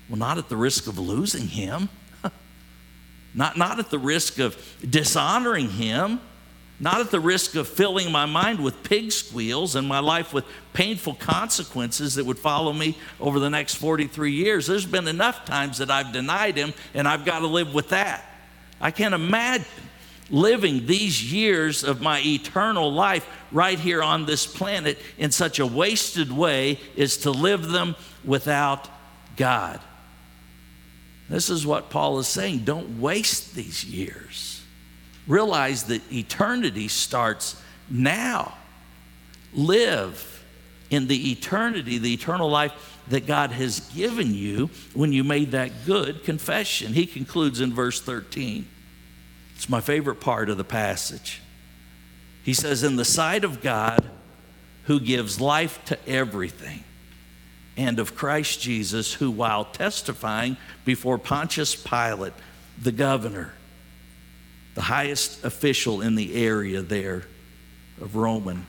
Well, 0.09 0.19
not 0.19 0.38
at 0.38 0.49
the 0.49 0.57
risk 0.57 0.87
of 0.87 0.99
losing 0.99 1.47
him 1.47 1.88
not, 3.35 3.57
not 3.57 3.79
at 3.79 3.90
the 3.90 3.99
risk 3.99 4.38
of 4.38 4.57
dishonoring 4.88 5.71
him, 5.71 6.21
not 6.81 7.01
at 7.01 7.11
the 7.11 7.21
risk 7.21 7.55
of 7.57 7.69
filling 7.69 8.11
my 8.11 8.25
mind 8.25 8.59
with 8.59 8.83
pig 8.83 9.12
squeals 9.12 9.77
and 9.77 9.87
my 9.87 9.99
life 9.99 10.33
with 10.33 10.47
painful 10.73 11.14
consequences 11.14 12.14
that 12.14 12.25
would 12.25 12.38
follow 12.38 12.73
me 12.73 12.97
over 13.21 13.38
the 13.38 13.51
next 13.51 13.75
43 13.75 14.33
years. 14.33 14.66
There's 14.66 14.87
been 14.87 15.07
enough 15.07 15.45
times 15.45 15.79
that 15.79 15.90
I've 15.90 16.12
denied 16.12 16.57
him, 16.57 16.73
and 16.95 17.07
I've 17.07 17.27
got 17.27 17.40
to 17.40 17.47
live 17.47 17.75
with 17.75 17.90
that. 17.90 18.25
I 18.81 18.90
can't 18.90 19.14
imagine 19.14 19.66
living 20.31 20.87
these 20.87 21.33
years 21.33 21.85
of 21.85 22.01
my 22.01 22.21
eternal 22.25 22.93
life 22.93 23.29
right 23.53 23.79
here 23.79 24.03
on 24.03 24.25
this 24.25 24.47
planet 24.47 24.99
in 25.19 25.31
such 25.31 25.59
a 25.59 25.66
wasted 25.66 26.33
way 26.33 26.79
is 26.97 27.19
to 27.19 27.31
live 27.31 27.69
them 27.69 27.97
without 28.25 28.88
God. 29.37 29.81
This 31.31 31.49
is 31.49 31.64
what 31.64 31.90
Paul 31.90 32.19
is 32.19 32.27
saying. 32.27 32.64
Don't 32.64 33.01
waste 33.01 33.55
these 33.55 33.85
years. 33.85 34.62
Realize 35.29 35.85
that 35.85 36.03
eternity 36.12 36.88
starts 36.88 37.61
now. 37.88 38.59
Live 39.55 40.45
in 40.90 41.07
the 41.07 41.31
eternity, 41.31 41.99
the 41.99 42.12
eternal 42.12 42.51
life 42.51 42.99
that 43.09 43.29
God 43.29 43.53
has 43.53 43.79
given 43.95 44.35
you 44.35 44.71
when 44.93 45.12
you 45.12 45.23
made 45.23 45.53
that 45.53 45.87
good 45.87 46.25
confession. 46.25 46.93
He 46.93 47.07
concludes 47.07 47.61
in 47.61 47.73
verse 47.73 48.01
13. 48.01 48.66
It's 49.55 49.69
my 49.69 49.81
favorite 49.81 50.21
part 50.21 50.51
of 50.51 50.57
the 50.57 50.64
passage. 50.64 51.40
He 52.43 52.55
says, 52.55 52.83
In 52.83 52.97
the 52.97 53.05
sight 53.05 53.45
of 53.45 53.61
God, 53.61 54.05
who 54.85 54.99
gives 54.99 55.40
life 55.40 55.85
to 55.85 56.09
everything 56.09 56.83
and 57.81 57.99
of 57.99 58.14
Christ 58.14 58.61
Jesus, 58.61 59.14
who, 59.14 59.31
while 59.31 59.64
testifying 59.64 60.59
before 60.85 61.16
Pontius 61.16 61.75
Pilate, 61.75 62.35
the 62.81 62.93
governor, 62.93 63.55
the 64.75 64.83
highest 64.83 65.43
official 65.45 66.03
in 66.03 66.14
the 66.14 66.45
area 66.45 66.83
there 66.83 67.23
of 67.99 68.16
Roman 68.16 68.66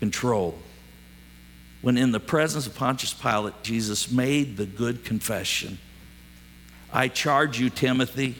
control, 0.00 0.58
when 1.82 1.98
in 1.98 2.12
the 2.12 2.20
presence 2.20 2.66
of 2.66 2.74
Pontius 2.74 3.12
Pilate, 3.12 3.62
Jesus 3.62 4.10
made 4.10 4.56
the 4.56 4.66
good 4.66 5.04
confession 5.04 5.78
I 6.90 7.08
charge 7.08 7.58
you, 7.60 7.68
Timothy, 7.68 8.36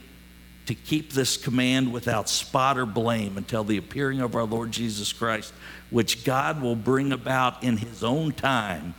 to 0.64 0.74
keep 0.74 1.12
this 1.12 1.36
command 1.36 1.92
without 1.92 2.28
spot 2.28 2.78
or 2.78 2.86
blame 2.86 3.36
until 3.36 3.64
the 3.64 3.76
appearing 3.76 4.20
of 4.20 4.34
our 4.34 4.44
Lord 4.44 4.70
Jesus 4.72 5.12
Christ, 5.12 5.52
which 5.90 6.24
God 6.24 6.62
will 6.62 6.76
bring 6.76 7.12
about 7.12 7.62
in 7.62 7.76
his 7.76 8.02
own 8.02 8.32
time 8.32 8.94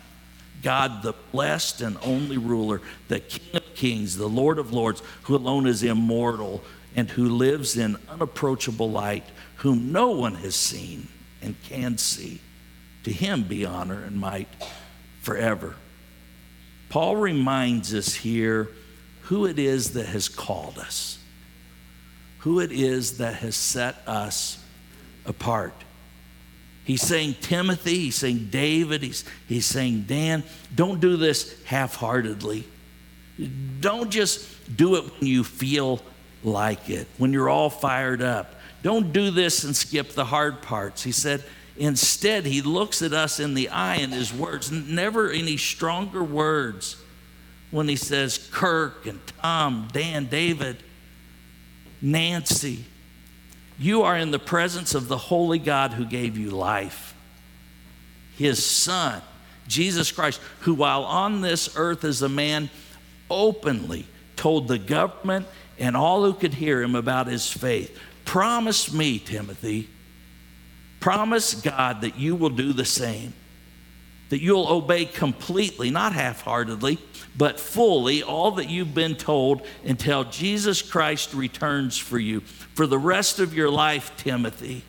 God, 0.64 1.04
the 1.04 1.14
blessed 1.32 1.82
and 1.82 1.98
only 2.02 2.38
ruler, 2.38 2.82
the 3.08 3.20
King 3.20 3.56
of 3.56 3.76
kings, 3.76 4.18
the 4.18 4.28
Lord 4.28 4.60
of 4.60 4.74
lords, 4.74 5.02
who 5.24 5.36
alone 5.36 5.68
is 5.68 5.84
immortal 5.84 6.64
and 6.96 7.10
who 7.10 7.30
lives 7.30 7.78
in 7.78 7.98
unapproachable 8.10 8.90
light, 8.90 9.24
whom 9.58 9.92
no 9.92 10.12
one 10.12 10.36
has 10.36 10.56
seen 10.56 11.08
and 11.42 11.56
can 11.64 11.98
see. 11.98 12.42
To 13.04 13.12
him 13.12 13.44
be 13.44 13.66
honor 13.66 14.04
and 14.04 14.20
might 14.20 14.48
forever. 15.22 15.76
Paul 16.90 17.18
reminds 17.18 17.94
us 17.94 18.16
here 18.16 18.70
who 19.24 19.46
it 19.46 19.60
is 19.60 19.92
that 19.94 20.08
has 20.08 20.28
called 20.28 20.78
us, 20.78 21.20
who 22.40 22.60
it 22.60 22.72
is 22.72 23.18
that 23.18 23.36
has 23.36 23.56
set 23.56 23.96
us 24.08 24.64
apart. 25.26 25.74
He's 26.88 27.02
saying, 27.02 27.36
Timothy, 27.42 28.00
he's 28.00 28.16
saying, 28.16 28.48
David, 28.50 29.04
he's, 29.04 29.26
he's 29.46 29.66
saying, 29.66 30.04
Dan, 30.04 30.42
don't 30.74 31.02
do 31.02 31.18
this 31.18 31.62
half 31.66 31.96
heartedly. 31.96 32.64
Don't 33.82 34.10
just 34.10 34.48
do 34.78 34.96
it 34.96 35.04
when 35.04 35.28
you 35.28 35.44
feel 35.44 36.02
like 36.46 36.90
it, 36.90 37.06
when 37.18 37.34
you're 37.34 37.50
all 37.50 37.70
fired 37.70 38.22
up. 38.22 38.56
Don't 38.84 39.12
do 39.12 39.32
this 39.32 39.66
and 39.66 39.76
skip 39.76 40.14
the 40.14 40.24
hard 40.24 40.62
parts. 40.62 41.04
He 41.04 41.12
said, 41.12 41.44
instead, 41.76 42.46
he 42.46 42.62
looks 42.62 43.02
at 43.02 43.12
us 43.12 43.42
in 43.42 43.54
the 43.54 43.68
eye 43.68 43.98
in 43.98 44.12
his 44.12 44.34
words, 44.34 44.72
never 44.72 45.30
any 45.30 45.58
stronger 45.58 46.24
words 46.24 46.96
when 47.70 47.90
he 47.90 47.98
says, 47.98 48.48
Kirk 48.54 49.06
and 49.06 49.20
Tom, 49.42 49.90
Dan, 49.92 50.28
David, 50.28 50.78
Nancy, 52.02 52.86
you 53.80 54.04
are 54.04 54.18
in 54.18 54.32
the 54.32 54.40
presence 54.40 54.96
of 54.96 55.08
the 55.08 55.18
holy 55.18 55.60
God 55.60 55.94
who 55.94 56.06
gave 56.06 56.38
you 56.38 56.50
life. 56.50 57.14
His 58.36 58.64
Son, 58.64 59.22
Jesus 59.68 60.12
Christ, 60.12 60.40
who 60.62 60.74
while 60.74 61.04
on 61.04 61.42
this 61.42 61.76
earth 61.76 62.04
as 62.04 62.22
a 62.22 62.30
man, 62.30 62.70
openly 63.30 64.06
told 64.36 64.68
the 64.68 64.78
government 64.78 65.46
and 65.80 65.96
all 65.96 66.24
who 66.24 66.34
could 66.34 66.54
hear 66.54 66.82
him 66.82 66.96
about 66.96 67.28
his 67.28 67.52
faith. 67.52 67.98
Promise 68.26 68.94
me, 68.94 69.20
Timothy, 69.20 69.90
promise 71.00 71.54
God 71.54 72.02
that 72.02 72.18
you 72.18 72.36
will 72.36 72.50
do 72.50 72.74
the 72.74 72.86
same, 72.86 73.34
that 74.30 74.42
you'll 74.42 74.68
obey 74.68 75.06
completely, 75.06 75.90
not 75.90 76.14
half 76.14 76.42
heartedly, 76.42 76.98
but 77.36 77.60
fully 77.60 78.24
all 78.24 78.52
that 78.52 78.70
you've 78.70 78.94
been 78.94 79.16
told 79.16 79.62
until 79.86 80.24
Jesus 80.26 80.82
Christ 80.82 81.34
returns 81.34 81.98
for 81.98 82.20
you 82.20 82.42
for 82.42 82.88
the 82.88 83.00
rest 83.00 83.40
of 83.40 83.54
your 83.54 83.70
life, 83.70 84.12
Timothy. 84.18 84.84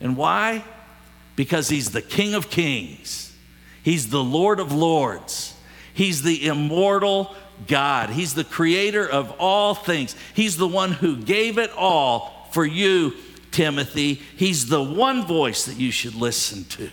And 0.00 0.16
why? 0.16 0.64
Because 1.36 1.68
he's 1.68 1.90
the 1.90 2.02
King 2.02 2.34
of 2.34 2.50
Kings, 2.50 3.34
he's 3.82 4.10
the 4.10 4.22
Lord 4.22 4.60
of 4.60 4.72
Lords, 4.72 5.54
he's 5.94 6.22
the 6.22 6.46
immortal 6.46 7.34
God. 7.66 8.10
He's 8.10 8.34
the 8.34 8.44
creator 8.44 9.08
of 9.08 9.34
all 9.38 9.74
things. 9.74 10.16
He's 10.34 10.56
the 10.56 10.68
one 10.68 10.92
who 10.92 11.16
gave 11.16 11.58
it 11.58 11.70
all 11.76 12.48
for 12.50 12.64
you, 12.64 13.14
Timothy. 13.50 14.14
He's 14.36 14.68
the 14.68 14.82
one 14.82 15.26
voice 15.26 15.64
that 15.66 15.76
you 15.76 15.90
should 15.90 16.14
listen 16.14 16.64
to. 16.64 16.90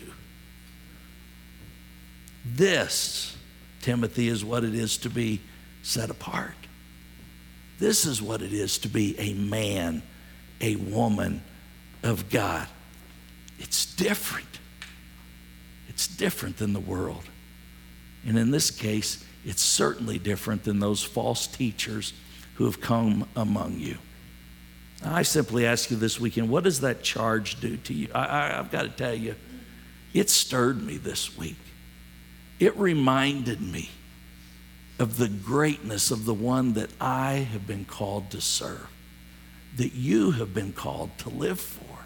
This, 2.56 3.36
Timothy, 3.82 4.28
is 4.28 4.44
what 4.44 4.64
it 4.64 4.74
is 4.74 4.98
to 5.00 5.10
be 5.10 5.42
set 5.82 6.10
apart. 6.10 6.56
This 7.80 8.06
is 8.06 8.22
what 8.22 8.42
it 8.42 8.54
is 8.54 8.78
to 8.80 8.90
be 8.90 9.18
a 9.20 9.34
man, 9.34 10.04
a 10.60 10.76
woman 10.76 11.42
of 12.04 12.30
God. 12.30 12.68
It's 13.58 13.86
different. 13.86 14.60
It's 15.88 16.08
different 16.08 16.58
than 16.58 16.74
the 16.74 16.80
world. 16.80 17.24
And 18.26 18.38
in 18.38 18.52
this 18.52 18.70
case, 18.72 19.24
it's 19.46 19.62
certainly 19.62 20.20
different 20.20 20.64
than 20.64 20.80
those 20.80 21.02
false 21.04 21.48
teachers 21.48 22.14
who 22.56 22.66
have 22.66 22.82
come 22.82 23.28
among 23.36 23.80
you. 23.80 23.98
I 25.04 25.22
simply 25.22 25.66
ask 25.66 25.90
you 25.90 25.98
this 25.98 26.20
weekend, 26.20 26.50
what 26.50 26.66
does 26.66 26.82
that 26.82 27.04
charge 27.04 27.62
do 27.62 27.78
to 27.78 27.94
you? 27.94 28.10
I, 28.14 28.48
have 28.48 28.70
got 28.70 28.82
to 28.84 28.90
tell 28.90 29.14
you, 29.14 29.36
it 30.14 30.30
stirred 30.30 30.82
me 30.86 30.98
this 30.98 31.38
week. 31.38 31.56
It 32.60 32.76
reminded 32.78 33.62
me 33.62 33.90
of 35.00 35.18
the 35.18 35.30
greatness 35.30 36.12
of 36.12 36.26
the 36.26 36.34
one 36.34 36.74
that 36.74 36.90
I 37.00 37.48
have 37.52 37.66
been 37.66 37.86
called 37.86 38.32
to 38.32 38.42
serve, 38.42 38.90
that 39.78 39.94
you 39.94 40.32
have 40.32 40.54
been 40.54 40.74
called 40.74 41.18
to 41.20 41.30
live 41.30 41.60
for. 41.60 42.06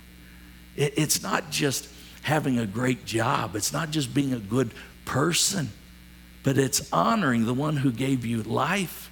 It, 0.75 0.93
it's 0.95 1.23
not 1.23 1.49
just 1.49 1.89
having 2.21 2.59
a 2.59 2.67
great 2.67 3.05
job, 3.05 3.55
it's 3.55 3.73
not 3.73 3.89
just 3.89 4.13
being 4.13 4.33
a 4.33 4.39
good 4.39 4.71
person, 5.05 5.71
but 6.43 6.57
it's 6.57 6.91
honoring 6.93 7.45
the 7.45 7.53
one 7.53 7.77
who 7.77 7.91
gave 7.91 8.25
you 8.25 8.43
life 8.43 9.09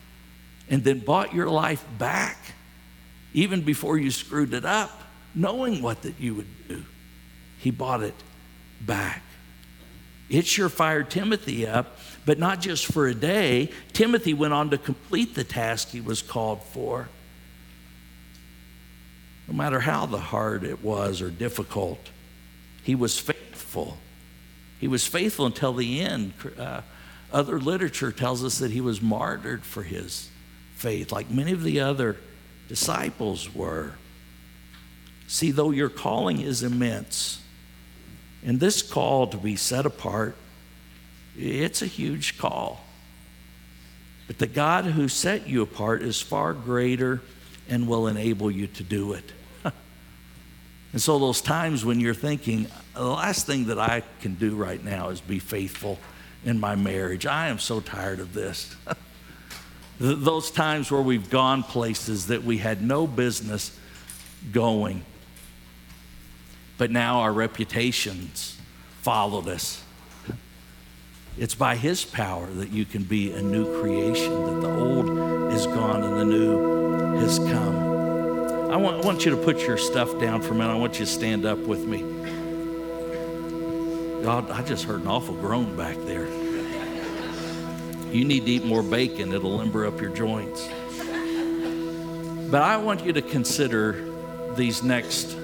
and 0.70 0.84
then 0.84 1.00
bought 1.00 1.34
your 1.34 1.50
life 1.50 1.84
back 1.98 2.38
even 3.34 3.62
before 3.62 3.98
you 3.98 4.12
screwed 4.12 4.54
it 4.54 4.66
up, 4.66 5.02
knowing 5.34 5.82
what 5.82 6.02
that 6.04 6.20
you 6.20 6.36
would 6.36 6.68
do. 6.68 6.84
He 7.60 7.72
bought 7.72 8.04
it 8.04 8.16
back. 8.82 9.24
It 10.32 10.48
sure 10.48 10.70
fired 10.70 11.10
Timothy 11.10 11.68
up, 11.68 11.98
but 12.26 12.40
not 12.40 12.62
just 12.62 12.86
for 12.86 13.06
a 13.06 13.14
day. 13.14 13.70
Timothy 13.92 14.34
went 14.34 14.54
on 14.54 14.70
to 14.70 14.78
complete 14.78 15.36
the 15.36 15.44
task 15.44 15.90
he 15.90 16.00
was 16.00 16.22
called 16.22 16.64
for. 16.64 17.10
No 19.50 19.54
matter 19.54 19.82
how 19.82 20.06
the 20.06 20.20
hard 20.20 20.64
it 20.64 20.82
was 20.82 21.22
or 21.22 21.30
difficult, 21.30 22.00
he 22.82 22.96
was 22.96 23.20
faithful. 23.20 23.98
He 24.80 24.88
was 24.88 25.06
faithful 25.06 25.46
until 25.46 25.74
the 25.74 26.00
end. 26.00 26.32
Uh, 26.58 26.80
other 27.34 27.60
literature 27.60 28.14
tells 28.14 28.42
us 28.42 28.60
that 28.60 28.72
he 28.72 28.80
was 28.80 29.02
martyred 29.02 29.66
for 29.66 29.84
his 29.84 30.30
faith, 30.76 31.12
like 31.12 31.30
many 31.30 31.52
of 31.52 31.64
the 31.64 31.82
other 31.82 32.16
disciples 32.70 33.54
were. 33.54 33.96
See, 35.28 35.52
though 35.52 35.72
your 35.72 35.90
calling 35.90 36.40
is 36.40 36.64
immense, 36.64 37.42
and 38.46 38.60
this 38.60 38.82
call 38.82 39.28
to 39.28 39.38
be 39.38 39.56
set 39.56 39.86
apart, 39.86 40.36
it's 41.38 41.82
a 41.82 41.86
huge 41.86 42.38
call. 42.38 42.84
But 44.28 44.40
the 44.40 44.48
God 44.48 44.86
who 44.86 45.08
set 45.08 45.48
you 45.48 45.62
apart 45.62 46.02
is 46.02 46.22
far 46.22 46.54
greater 46.54 47.22
and 47.70 47.88
will 47.88 48.08
enable 48.08 48.50
you 48.50 48.68
to 48.68 48.84
do 48.84 49.14
it. 49.14 49.32
and 50.94 51.02
so, 51.02 51.20
those 51.20 51.42
times 51.42 51.86
when 51.86 52.00
you're 52.00 52.14
thinking, 52.14 52.68
the 52.94 53.06
last 53.06 53.46
thing 53.46 53.66
that 53.66 53.80
I 53.80 54.04
can 54.22 54.36
do 54.36 54.56
right 54.56 54.84
now 54.84 55.10
is 55.10 55.22
be 55.22 55.40
faithful 55.40 56.00
in 56.44 56.60
my 56.60 56.76
marriage, 56.76 57.26
I 57.26 57.50
am 57.50 57.60
so 57.60 57.80
tired 57.80 58.20
of 58.20 58.34
this. 58.34 58.76
those 60.00 60.50
times 60.50 60.90
where 60.90 61.02
we've 61.02 61.30
gone 61.30 61.62
places 61.62 62.28
that 62.28 62.44
we 62.44 62.58
had 62.58 62.82
no 62.82 63.06
business 63.06 63.78
going 64.52 65.06
but 66.82 66.90
now 66.90 67.20
our 67.20 67.32
reputations 67.32 68.58
followed 69.02 69.48
us. 69.48 69.84
It's 71.38 71.54
by 71.54 71.76
His 71.76 72.04
power 72.04 72.48
that 72.48 72.72
you 72.72 72.86
can 72.86 73.04
be 73.04 73.34
a 73.34 73.40
new 73.40 73.80
creation, 73.80 74.34
that 74.48 74.62
the 74.62 74.80
old 74.80 75.08
is 75.54 75.68
gone 75.68 76.02
and 76.02 76.18
the 76.18 76.26
new 76.26 77.20
has 77.20 77.38
come. 77.38 78.72
I 78.72 78.78
want, 78.78 79.04
I 79.04 79.06
want 79.06 79.26
you 79.26 79.30
to 79.30 79.38
put 79.38 79.60
your 79.60 79.78
stuff 79.78 80.20
down 80.20 80.42
for 80.42 80.54
a 80.54 80.58
minute. 80.58 80.74
I 80.74 80.76
want 80.76 80.94
you 80.98 81.06
to 81.06 81.12
stand 81.12 81.46
up 81.46 81.60
with 81.60 81.86
me. 81.86 82.02
God, 84.24 84.50
I 84.50 84.64
just 84.64 84.86
heard 84.86 85.02
an 85.02 85.08
awful 85.08 85.36
groan 85.36 85.78
back 85.78 85.98
there. 86.06 86.26
You 88.12 88.26
need 88.26 88.48
to 88.48 88.52
eat 88.54 88.66
more 88.66 88.82
bacon, 88.82 89.32
it'll 89.34 89.56
limber 89.56 89.86
up 89.86 90.02
your 90.02 90.10
joints. 90.10 90.68
But 92.50 92.64
I 92.64 92.78
want 92.78 93.06
you 93.06 93.14
to 93.14 93.22
consider 93.22 94.04
these 94.56 94.82
next 94.82 95.38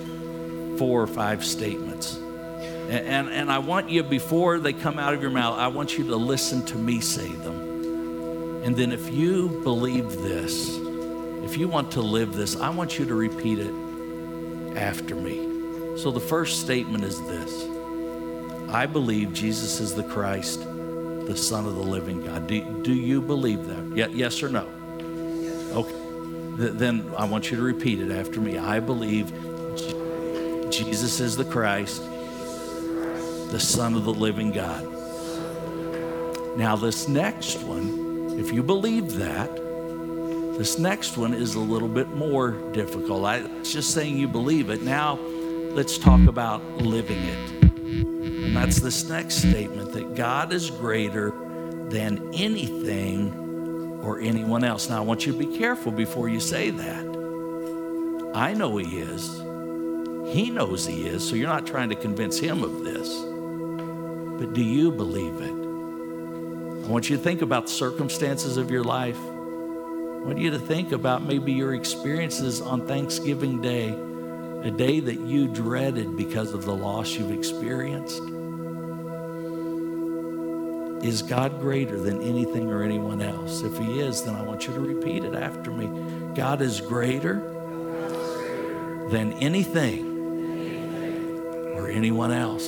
four 0.78 1.02
or 1.02 1.08
five 1.08 1.44
statements. 1.44 2.16
And, 2.16 3.06
and, 3.06 3.30
and, 3.30 3.52
I 3.52 3.60
want 3.60 3.90
you, 3.90 4.02
before 4.02 4.60
they 4.60 4.72
come 4.72 4.98
out 4.98 5.14
of 5.14 5.22
your 5.22 5.32
mouth, 5.32 5.58
I 5.60 5.68
want 5.68 5.98
you 5.98 6.06
to 6.06 6.16
listen 6.16 6.66
to 6.68 6.78
me 6.78 7.02
say 7.02 7.28
them. 7.28 8.64
And 8.64 8.76
then 8.76 8.92
if 8.92 9.14
you 9.14 9.62
believe 9.64 10.10
this, 10.22 10.78
if 11.44 11.58
you 11.58 11.68
want 11.68 11.92
to 11.94 12.02
live 12.02 12.34
this, 12.34 12.56
I 12.56 12.70
want 12.70 12.98
you 12.98 13.06
to 13.06 13.14
repeat 13.14 13.60
it 13.60 13.74
after 14.78 15.16
me. 15.16 15.98
So 15.98 16.12
the 16.12 16.20
first 16.20 16.62
statement 16.62 17.04
is 17.04 17.20
this 17.24 17.66
I 18.70 18.86
believe 18.86 19.34
Jesus 19.34 19.80
is 19.80 19.94
the 19.94 20.04
Christ, 20.04 20.62
the 20.62 21.36
Son 21.36 21.66
of 21.66 21.76
the 21.76 21.84
living 21.84 22.26
God. 22.26 22.48
Do, 22.48 22.62
do 22.84 22.94
you 22.94 23.22
believe 23.22 23.66
that? 23.68 24.14
yes 24.14 24.44
or 24.44 24.50
no? 24.50 24.68
Okay. 25.74 26.08
Then 26.58 27.10
I 27.18 27.26
want 27.26 27.52
you 27.52 27.58
to 27.58 27.64
repeat 27.64 28.00
it 28.00 28.12
after 28.12 28.42
me. 28.42 28.58
I 28.58 28.80
believe 28.80 29.32
Jesus 30.72 31.20
is 31.20 31.36
the 31.36 31.45
Christ, 31.45 32.03
the 33.51 33.59
Son 33.59 33.95
of 33.95 34.05
the 34.05 34.13
living 34.13 34.51
God. 34.51 34.86
Now, 36.57 36.76
this 36.76 37.07
next 37.07 37.61
one, 37.63 38.36
if 38.39 38.51
you 38.51 38.63
believe 38.63 39.15
that, 39.15 39.55
this 40.57 40.80
next 40.80 41.18
one 41.18 41.34
is 41.34 41.53
a 41.55 41.59
little 41.59 41.88
bit 41.88 42.09
more 42.09 42.51
difficult. 42.72 43.26
I, 43.26 43.43
just 43.61 43.91
saying 43.93 44.18
you 44.18 44.28
believe 44.28 44.70
it. 44.72 44.82
Now, 44.82 45.20
let's 45.72 45.97
talk 45.99 46.28
about 46.28 46.63
living 46.78 47.22
it. 47.24 47.51
And 47.63 48.55
that's 48.55 48.80
this 48.80 49.07
next 49.07 49.36
statement 49.36 49.93
that 49.93 50.15
God 50.15 50.51
is 50.51 50.72
greater 50.72 51.30
than 51.89 52.34
anything 52.34 53.32
or 54.01 54.20
anyone 54.20 54.63
else. 54.63 54.89
Now, 54.89 54.97
I 54.97 55.01
want 55.01 55.26
you 55.26 55.34
to 55.34 55.38
be 55.38 55.57
careful 55.57 55.91
before 55.91 56.28
you 56.28 56.39
say 56.39 56.72
that. 56.72 58.32
I 58.34 58.53
know 58.53 58.78
He 58.78 58.97
is. 58.97 59.39
He 60.28 60.50
knows 60.50 60.86
He 60.86 61.08
is, 61.08 61.28
so 61.28 61.36
you're 61.36 61.48
not 61.48 61.66
trying 61.66 61.90
to 61.90 61.96
convince 61.96 62.38
Him 62.38 62.62
of 62.62 62.84
this. 62.84 63.08
But 64.40 64.54
do 64.54 64.62
you 64.62 64.92
believe 64.92 65.40
it? 65.40 66.86
I 66.86 66.90
want 66.90 67.10
you 67.10 67.16
to 67.16 67.24
think 67.24 67.42
about 67.42 67.68
the 67.68 67.72
circumstances 67.72 68.58
of 68.58 68.70
your 68.70 68.84
life. 68.84 69.18
I 69.18 70.20
want 70.26 70.38
you 70.38 70.52
to 70.52 70.60
think 70.60 70.92
about 70.92 71.24
maybe 71.24 71.54
your 71.54 71.74
experiences 71.74 72.60
on 72.60 72.86
Thanksgiving 72.86 73.62
Day, 73.62 73.90
a 74.68 74.72
day 74.72 75.00
that 75.00 75.20
you 75.22 75.48
dreaded 75.48 76.18
because 76.18 76.54
of 76.54 76.66
the 76.66 76.76
loss 76.76 77.12
you've 77.12 77.32
experienced. 77.32 78.22
Is 81.06 81.22
God 81.22 81.62
greater 81.62 81.98
than 81.98 82.22
anything 82.22 82.70
or 82.70 82.84
anyone 82.84 83.22
else? 83.22 83.62
If 83.62 83.78
He 83.78 84.02
is, 84.02 84.24
then 84.24 84.36
I 84.36 84.42
want 84.42 84.68
you 84.68 84.74
to 84.74 84.80
repeat 84.82 85.24
it 85.24 85.36
after 85.36 85.72
me. 85.72 85.88
God 86.36 86.62
is 86.62 86.82
greater 86.82 87.36
than 89.10 89.32
anything 89.40 90.16
anyone 91.90 92.32
else. 92.32 92.68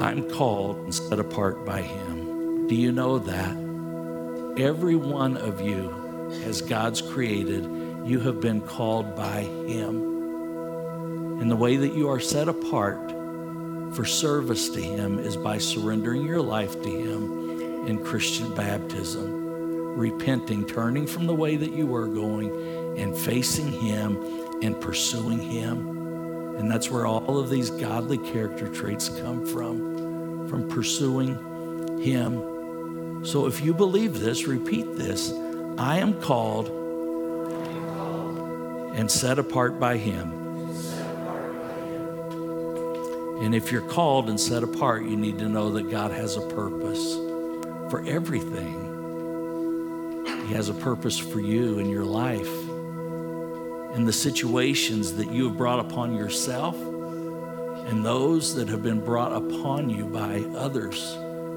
I'm 0.00 0.28
called 0.30 0.78
and 0.78 0.94
set 0.94 1.18
apart 1.18 1.64
by 1.66 1.82
Him. 1.82 2.66
Do 2.66 2.74
you 2.74 2.90
know 2.90 3.18
that? 3.18 3.56
Every 4.58 4.96
one 4.96 5.36
of 5.36 5.60
you, 5.60 6.30
as 6.44 6.62
God's 6.62 7.02
created, 7.02 7.64
you 8.04 8.18
have 8.20 8.40
been 8.40 8.60
called 8.60 9.14
by 9.14 9.42
Him. 9.42 11.40
And 11.40 11.50
the 11.50 11.56
way 11.56 11.76
that 11.76 11.94
you 11.94 12.08
are 12.08 12.18
set 12.20 12.48
apart 12.48 13.10
for 13.94 14.04
service 14.04 14.68
to 14.70 14.80
Him 14.80 15.18
is 15.18 15.36
by 15.36 15.58
surrendering 15.58 16.24
your 16.26 16.40
life 16.40 16.80
to 16.82 16.88
Him 16.88 17.86
in 17.86 18.02
Christian 18.04 18.54
baptism, 18.54 19.96
repenting, 19.96 20.66
turning 20.66 21.06
from 21.06 21.26
the 21.26 21.34
way 21.34 21.56
that 21.56 21.72
you 21.72 21.86
were 21.86 22.06
going, 22.06 22.50
and 22.96 23.16
facing 23.16 23.72
Him 23.72 24.16
and 24.62 24.80
pursuing 24.80 25.40
Him. 25.40 26.56
And 26.58 26.70
that's 26.70 26.90
where 26.90 27.06
all 27.06 27.38
of 27.38 27.48
these 27.48 27.70
godly 27.70 28.18
character 28.18 28.68
traits 28.68 29.08
come 29.08 29.46
from, 29.46 30.48
from 30.48 30.68
pursuing 30.68 32.00
Him. 32.00 33.24
So 33.24 33.46
if 33.46 33.60
you 33.60 33.72
believe 33.72 34.20
this, 34.20 34.46
repeat 34.46 34.96
this 34.96 35.32
I 35.78 35.98
am 35.98 36.20
called 36.20 36.68
and 38.94 39.10
set 39.10 39.38
apart 39.38 39.80
by 39.80 39.96
Him. 39.96 40.40
And 43.40 43.54
if 43.54 43.72
you're 43.72 43.80
called 43.80 44.28
and 44.28 44.38
set 44.38 44.62
apart, 44.62 45.04
you 45.04 45.16
need 45.16 45.38
to 45.38 45.48
know 45.48 45.70
that 45.70 45.90
God 45.90 46.10
has 46.10 46.36
a 46.36 46.42
purpose 46.42 47.14
for 47.90 48.04
everything. 48.06 48.88
He 50.46 50.54
has 50.54 50.68
a 50.68 50.74
purpose 50.74 51.16
for 51.16 51.40
you 51.40 51.78
in 51.78 51.88
your 51.88 52.04
life, 52.04 52.50
in 53.94 54.04
the 54.04 54.12
situations 54.12 55.14
that 55.14 55.30
you 55.30 55.48
have 55.48 55.56
brought 55.56 55.80
upon 55.80 56.14
yourself, 56.14 56.76
and 56.76 58.04
those 58.04 58.54
that 58.54 58.68
have 58.68 58.82
been 58.82 59.04
brought 59.04 59.32
upon 59.32 59.90
you 59.90 60.04
by 60.04 60.40
others' 60.56 61.16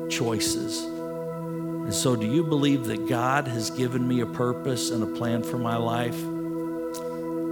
choices. 0.10 0.82
And 0.82 1.94
so, 1.94 2.16
do 2.16 2.26
you 2.26 2.44
believe 2.44 2.86
that 2.86 3.08
God 3.08 3.48
has 3.48 3.70
given 3.70 4.08
me 4.08 4.22
a 4.22 4.26
purpose 4.26 4.90
and 4.90 5.04
a 5.04 5.18
plan 5.18 5.44
for 5.44 5.58
my 5.58 5.76
life? 5.76 6.20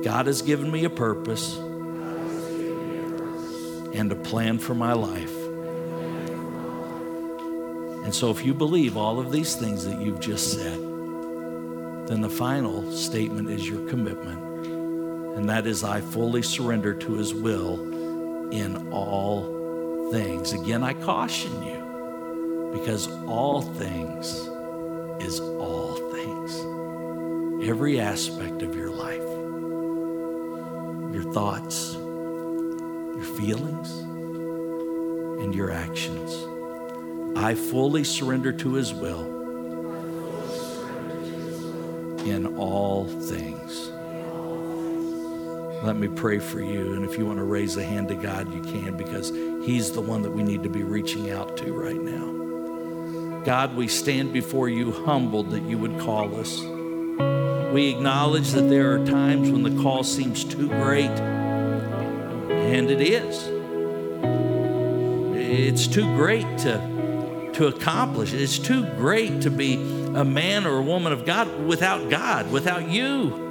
God 0.04 0.26
has 0.26 0.42
given 0.42 0.72
me 0.72 0.86
a 0.86 0.90
purpose 0.90 1.58
and 3.94 4.12
a 4.12 4.16
plan 4.16 4.58
for 4.58 4.74
my 4.74 4.94
life. 4.94 5.36
And 8.04 8.16
so, 8.16 8.32
if 8.32 8.44
you 8.44 8.54
believe 8.54 8.98
all 8.98 9.20
of 9.20 9.32
these 9.32 9.56
things 9.56 9.86
that 9.86 10.02
you've 10.02 10.20
just 10.20 10.54
said, 10.54 10.80
then 12.08 12.22
the 12.22 12.30
final 12.30 12.92
statement 12.92 13.50
is 13.50 13.70
your 13.70 13.88
commitment. 13.88 14.51
And 15.36 15.50
that 15.50 15.66
is, 15.66 15.84
I 15.84 16.02
fully 16.02 16.42
surrender 16.42 16.94
to 16.94 17.14
His 17.16 17.34
will 17.34 17.80
in 18.52 18.92
all 18.92 20.12
things. 20.12 20.54
Again, 20.54 20.84
I 20.84 20.94
caution 20.94 21.64
you 21.64 22.72
because 22.74 23.08
all 23.26 23.62
things 23.62 24.28
is 25.24 25.40
all 25.40 25.96
things. 26.12 27.68
Every 27.68 28.00
aspect 28.00 28.62
of 28.62 28.76
your 28.76 28.90
life, 28.90 29.22
your 31.14 31.32
thoughts, 31.34 31.94
your 31.94 33.24
feelings, 33.38 33.90
and 35.42 35.56
your 35.56 35.72
actions. 35.72 36.48
I 37.38 37.56
fully 37.56 38.04
surrender 38.04 38.52
to 38.52 38.74
His 38.74 38.94
will 38.94 39.40
in 42.26 42.56
all 42.58 43.06
things. 43.08 43.92
Let 45.84 45.96
me 45.96 46.08
pray 46.08 46.38
for 46.38 46.62
you. 46.62 46.94
And 46.94 47.04
if 47.04 47.18
you 47.18 47.26
want 47.26 47.40
to 47.40 47.44
raise 47.44 47.76
a 47.76 47.84
hand 47.84 48.08
to 48.10 48.16
God, 48.16 48.54
you 48.54 48.62
can 48.62 48.96
because 48.96 49.30
He's 49.66 49.92
the 49.92 50.02
one 50.02 50.22
that 50.22 50.30
we 50.30 50.44
need 50.44 50.62
to 50.62 50.70
be 50.70 50.84
reaching 50.84 51.32
out 51.32 51.58
to 51.58 51.74
right 51.74 52.00
now. 52.00 53.42
God, 53.44 53.76
we 53.76 53.88
stand 53.88 54.32
before 54.32 54.70
you 54.70 54.92
humbled 54.92 55.50
that 55.50 55.64
you 55.64 55.80
would 55.80 56.00
call 56.00 56.40
us. 56.40 56.62
We 57.74 57.90
acknowledge 57.90 58.52
that 58.52 58.70
there 58.70 58.94
are 58.94 59.06
times 59.06 59.50
when 59.50 59.64
the 59.64 59.82
call 59.82 60.04
seems 60.04 60.44
too 60.44 60.68
great, 60.68 61.10
and 61.10 62.92
it 62.92 63.02
is. 63.02 63.50
It's 65.36 65.88
too 65.88 66.06
great 66.16 66.46
to, 66.60 67.50
to 67.54 67.68
accomplish. 67.68 68.34
It's 68.34 68.60
too 68.60 68.84
great 68.98 69.42
to 69.42 69.50
be 69.50 69.76
a 70.14 70.24
man 70.24 70.68
or 70.68 70.78
a 70.78 70.84
woman 70.84 71.12
of 71.12 71.26
God 71.26 71.66
without 71.66 72.12
God, 72.12 72.52
without 72.52 72.88
you. 72.88 73.51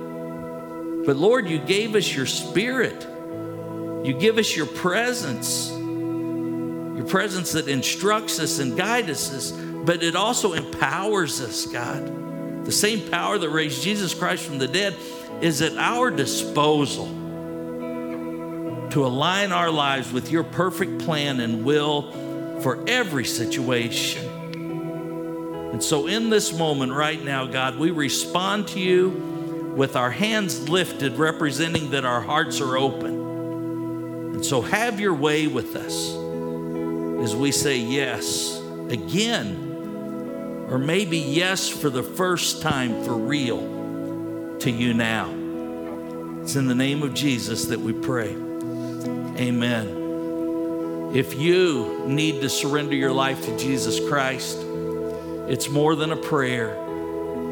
But 1.05 1.16
Lord, 1.16 1.48
you 1.48 1.59
gave 1.59 1.94
us 1.94 2.14
your 2.14 2.26
spirit. 2.26 3.07
You 4.05 4.14
give 4.14 4.38
us 4.38 4.57
your 4.57 4.66
presence, 4.66 5.70
your 5.70 7.07
presence 7.07 7.53
that 7.53 7.68
instructs 7.68 8.38
us 8.38 8.59
and 8.59 8.76
guides 8.76 9.32
us, 9.32 9.51
but 9.53 10.03
it 10.03 10.16
also 10.16 10.55
empowers 10.55 11.40
us, 11.40 11.66
God. 11.66 12.64
The 12.64 12.72
same 12.72 13.11
power 13.11 13.38
that 13.38 13.48
raised 13.48 13.82
Jesus 13.82 14.14
Christ 14.14 14.44
from 14.44 14.59
the 14.59 14.68
dead 14.68 14.96
is 15.40 15.62
at 15.62 15.76
our 15.76 16.11
disposal 16.11 17.07
to 18.90 19.07
align 19.07 19.53
our 19.53 19.70
lives 19.70 20.12
with 20.12 20.30
your 20.30 20.44
perfect 20.44 21.01
plan 21.01 21.40
and 21.40 21.64
will 21.64 22.12
for 22.61 22.82
every 22.88 23.24
situation. 23.24 24.26
And 25.72 25.82
so, 25.82 26.07
in 26.07 26.30
this 26.30 26.53
moment 26.53 26.92
right 26.92 27.22
now, 27.22 27.46
God, 27.46 27.78
we 27.78 27.90
respond 27.90 28.68
to 28.68 28.80
you 28.80 29.30
with 29.76 29.96
our 29.96 30.10
hands 30.10 30.68
lifted, 30.68 31.16
representing 31.16 31.90
that 31.90 32.04
our 32.04 32.20
hearts 32.20 32.60
are 32.60 32.76
open. 32.76 34.34
And 34.34 34.44
so, 34.44 34.60
have 34.60 35.00
your 35.00 35.14
way 35.14 35.46
with 35.46 35.76
us 35.76 36.14
as 37.22 37.36
we 37.36 37.52
say 37.52 37.76
yes 37.76 38.58
again, 38.88 40.66
or 40.70 40.78
maybe 40.78 41.18
yes 41.18 41.68
for 41.68 41.90
the 41.90 42.02
first 42.02 42.62
time 42.62 43.04
for 43.04 43.14
real 43.14 44.58
to 44.60 44.70
you 44.70 44.94
now. 44.94 45.28
It's 46.42 46.56
in 46.56 46.66
the 46.66 46.74
name 46.74 47.02
of 47.02 47.14
Jesus 47.14 47.66
that 47.66 47.80
we 47.80 47.92
pray. 47.92 48.30
Amen. 48.30 49.98
If 51.14 51.34
you 51.34 52.04
need 52.06 52.40
to 52.40 52.48
surrender 52.48 52.94
your 52.94 53.12
life 53.12 53.44
to 53.44 53.58
Jesus 53.58 54.00
Christ, 54.08 54.58
it's 55.48 55.68
more 55.68 55.96
than 55.96 56.12
a 56.12 56.16
prayer. 56.16 56.76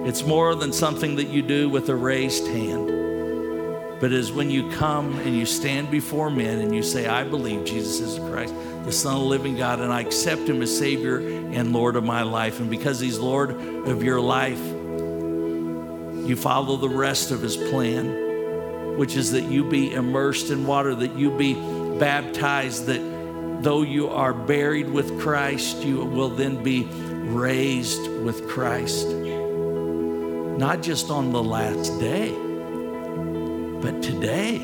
It's 0.06 0.24
more 0.24 0.54
than 0.54 0.72
something 0.72 1.16
that 1.16 1.28
you 1.28 1.42
do 1.42 1.68
with 1.68 1.88
a 1.88 1.96
raised 1.96 2.46
hand. 2.46 2.88
But 4.00 4.12
is 4.12 4.30
when 4.30 4.50
you 4.50 4.70
come 4.70 5.18
and 5.18 5.36
you 5.36 5.44
stand 5.44 5.90
before 5.90 6.30
men 6.30 6.60
and 6.60 6.74
you 6.74 6.82
say, 6.82 7.06
I 7.06 7.24
believe 7.24 7.64
Jesus 7.64 8.00
is 8.00 8.18
Christ, 8.30 8.54
the 8.84 8.92
Son 8.92 9.16
of 9.16 9.22
the 9.22 9.26
living 9.26 9.56
God, 9.56 9.80
and 9.80 9.92
I 9.92 10.00
accept 10.00 10.42
him 10.48 10.62
as 10.62 10.76
Savior 10.76 11.18
and 11.18 11.72
Lord 11.72 11.96
of 11.96 12.04
my 12.04 12.22
life. 12.22 12.60
And 12.60 12.70
because 12.70 13.00
he's 13.00 13.18
Lord 13.18 13.50
of 13.50 14.02
your 14.04 14.20
life, 14.20 14.60
you 14.60 16.36
follow 16.36 16.76
the 16.76 16.88
rest 16.88 17.32
of 17.32 17.42
his 17.42 17.56
plan, 17.56 18.96
which 18.96 19.16
is 19.16 19.32
that 19.32 19.44
you 19.44 19.68
be 19.68 19.92
immersed 19.92 20.50
in 20.50 20.66
water, 20.66 20.94
that 20.94 21.16
you 21.16 21.36
be 21.36 21.54
baptized, 21.98 22.86
that 22.86 23.00
though 23.62 23.82
you 23.82 24.08
are 24.08 24.32
buried 24.32 24.88
with 24.88 25.20
Christ, 25.20 25.82
you 25.82 26.04
will 26.04 26.30
then 26.30 26.62
be 26.62 26.84
raised 26.84 28.08
with 28.22 28.48
Christ. 28.48 29.08
Not 30.58 30.82
just 30.82 31.08
on 31.08 31.30
the 31.30 31.40
last 31.40 32.00
day, 32.00 32.32
but 33.80 34.02
today, 34.02 34.58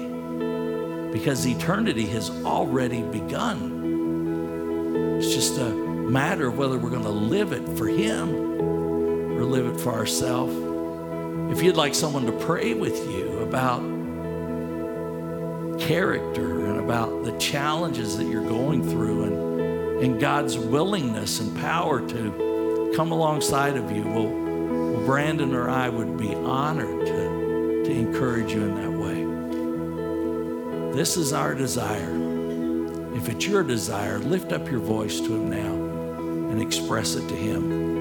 because 1.13 1.47
eternity 1.47 2.05
has 2.07 2.31
already 2.45 3.03
begun. 3.03 5.19
It's 5.19 5.33
just 5.33 5.57
a 5.57 5.71
matter 5.71 6.49
of 6.49 6.59
whether 6.59 6.79
we're 6.79 6.91
going 6.91 7.05
to 7.05 7.11
live 7.11 7.53
it 7.53 7.79
for 7.79 7.87
Him 7.87 8.35
or 9.39 9.45
live 9.45 9.67
it 9.67 9.81
for 9.81 9.93
ourselves. 9.93 10.53
If 11.57 11.63
you'd 11.63 11.77
like 11.77 11.95
someone 11.95 12.27
to 12.27 12.33
pray 12.33 12.75
with 12.75 12.99
you 13.09 13.39
about 13.39 13.81
character 15.79 16.67
and 16.67 16.81
about 16.81 17.23
the 17.23 17.39
challenges 17.39 18.17
that 18.17 18.25
you're 18.25 18.49
going 18.49 18.83
through 18.83 19.27
and, 19.27 20.05
and 20.05 20.21
God's 20.21 20.59
willingness 20.59 21.39
and 21.39 21.57
power 21.57 22.05
to 22.09 22.93
come 22.97 23.13
alongside 23.13 23.77
of 23.77 23.93
you, 23.93 24.03
well, 24.03 24.44
Brandon 25.05 25.55
or 25.55 25.69
I 25.69 25.89
would 25.91 26.17
be 26.17 26.35
honored 26.35 27.07
to, 27.07 27.85
to 27.85 27.91
encourage 27.91 28.53
you 28.53 28.65
in 28.65 28.75
that 28.75 28.91
way. 28.91 29.25
This 30.97 31.17
is 31.17 31.33
our 31.33 31.55
desire. 31.55 32.11
If 33.15 33.29
it's 33.29 33.47
your 33.47 33.63
desire, 33.63 34.19
lift 34.19 34.53
up 34.53 34.71
your 34.71 34.81
voice 34.81 35.21
to 35.21 35.35
Him 35.35 35.51
now 35.51 35.75
and 36.51 36.61
express 36.63 37.15
it 37.17 37.29
to 37.29 37.37
Him. 37.37 37.94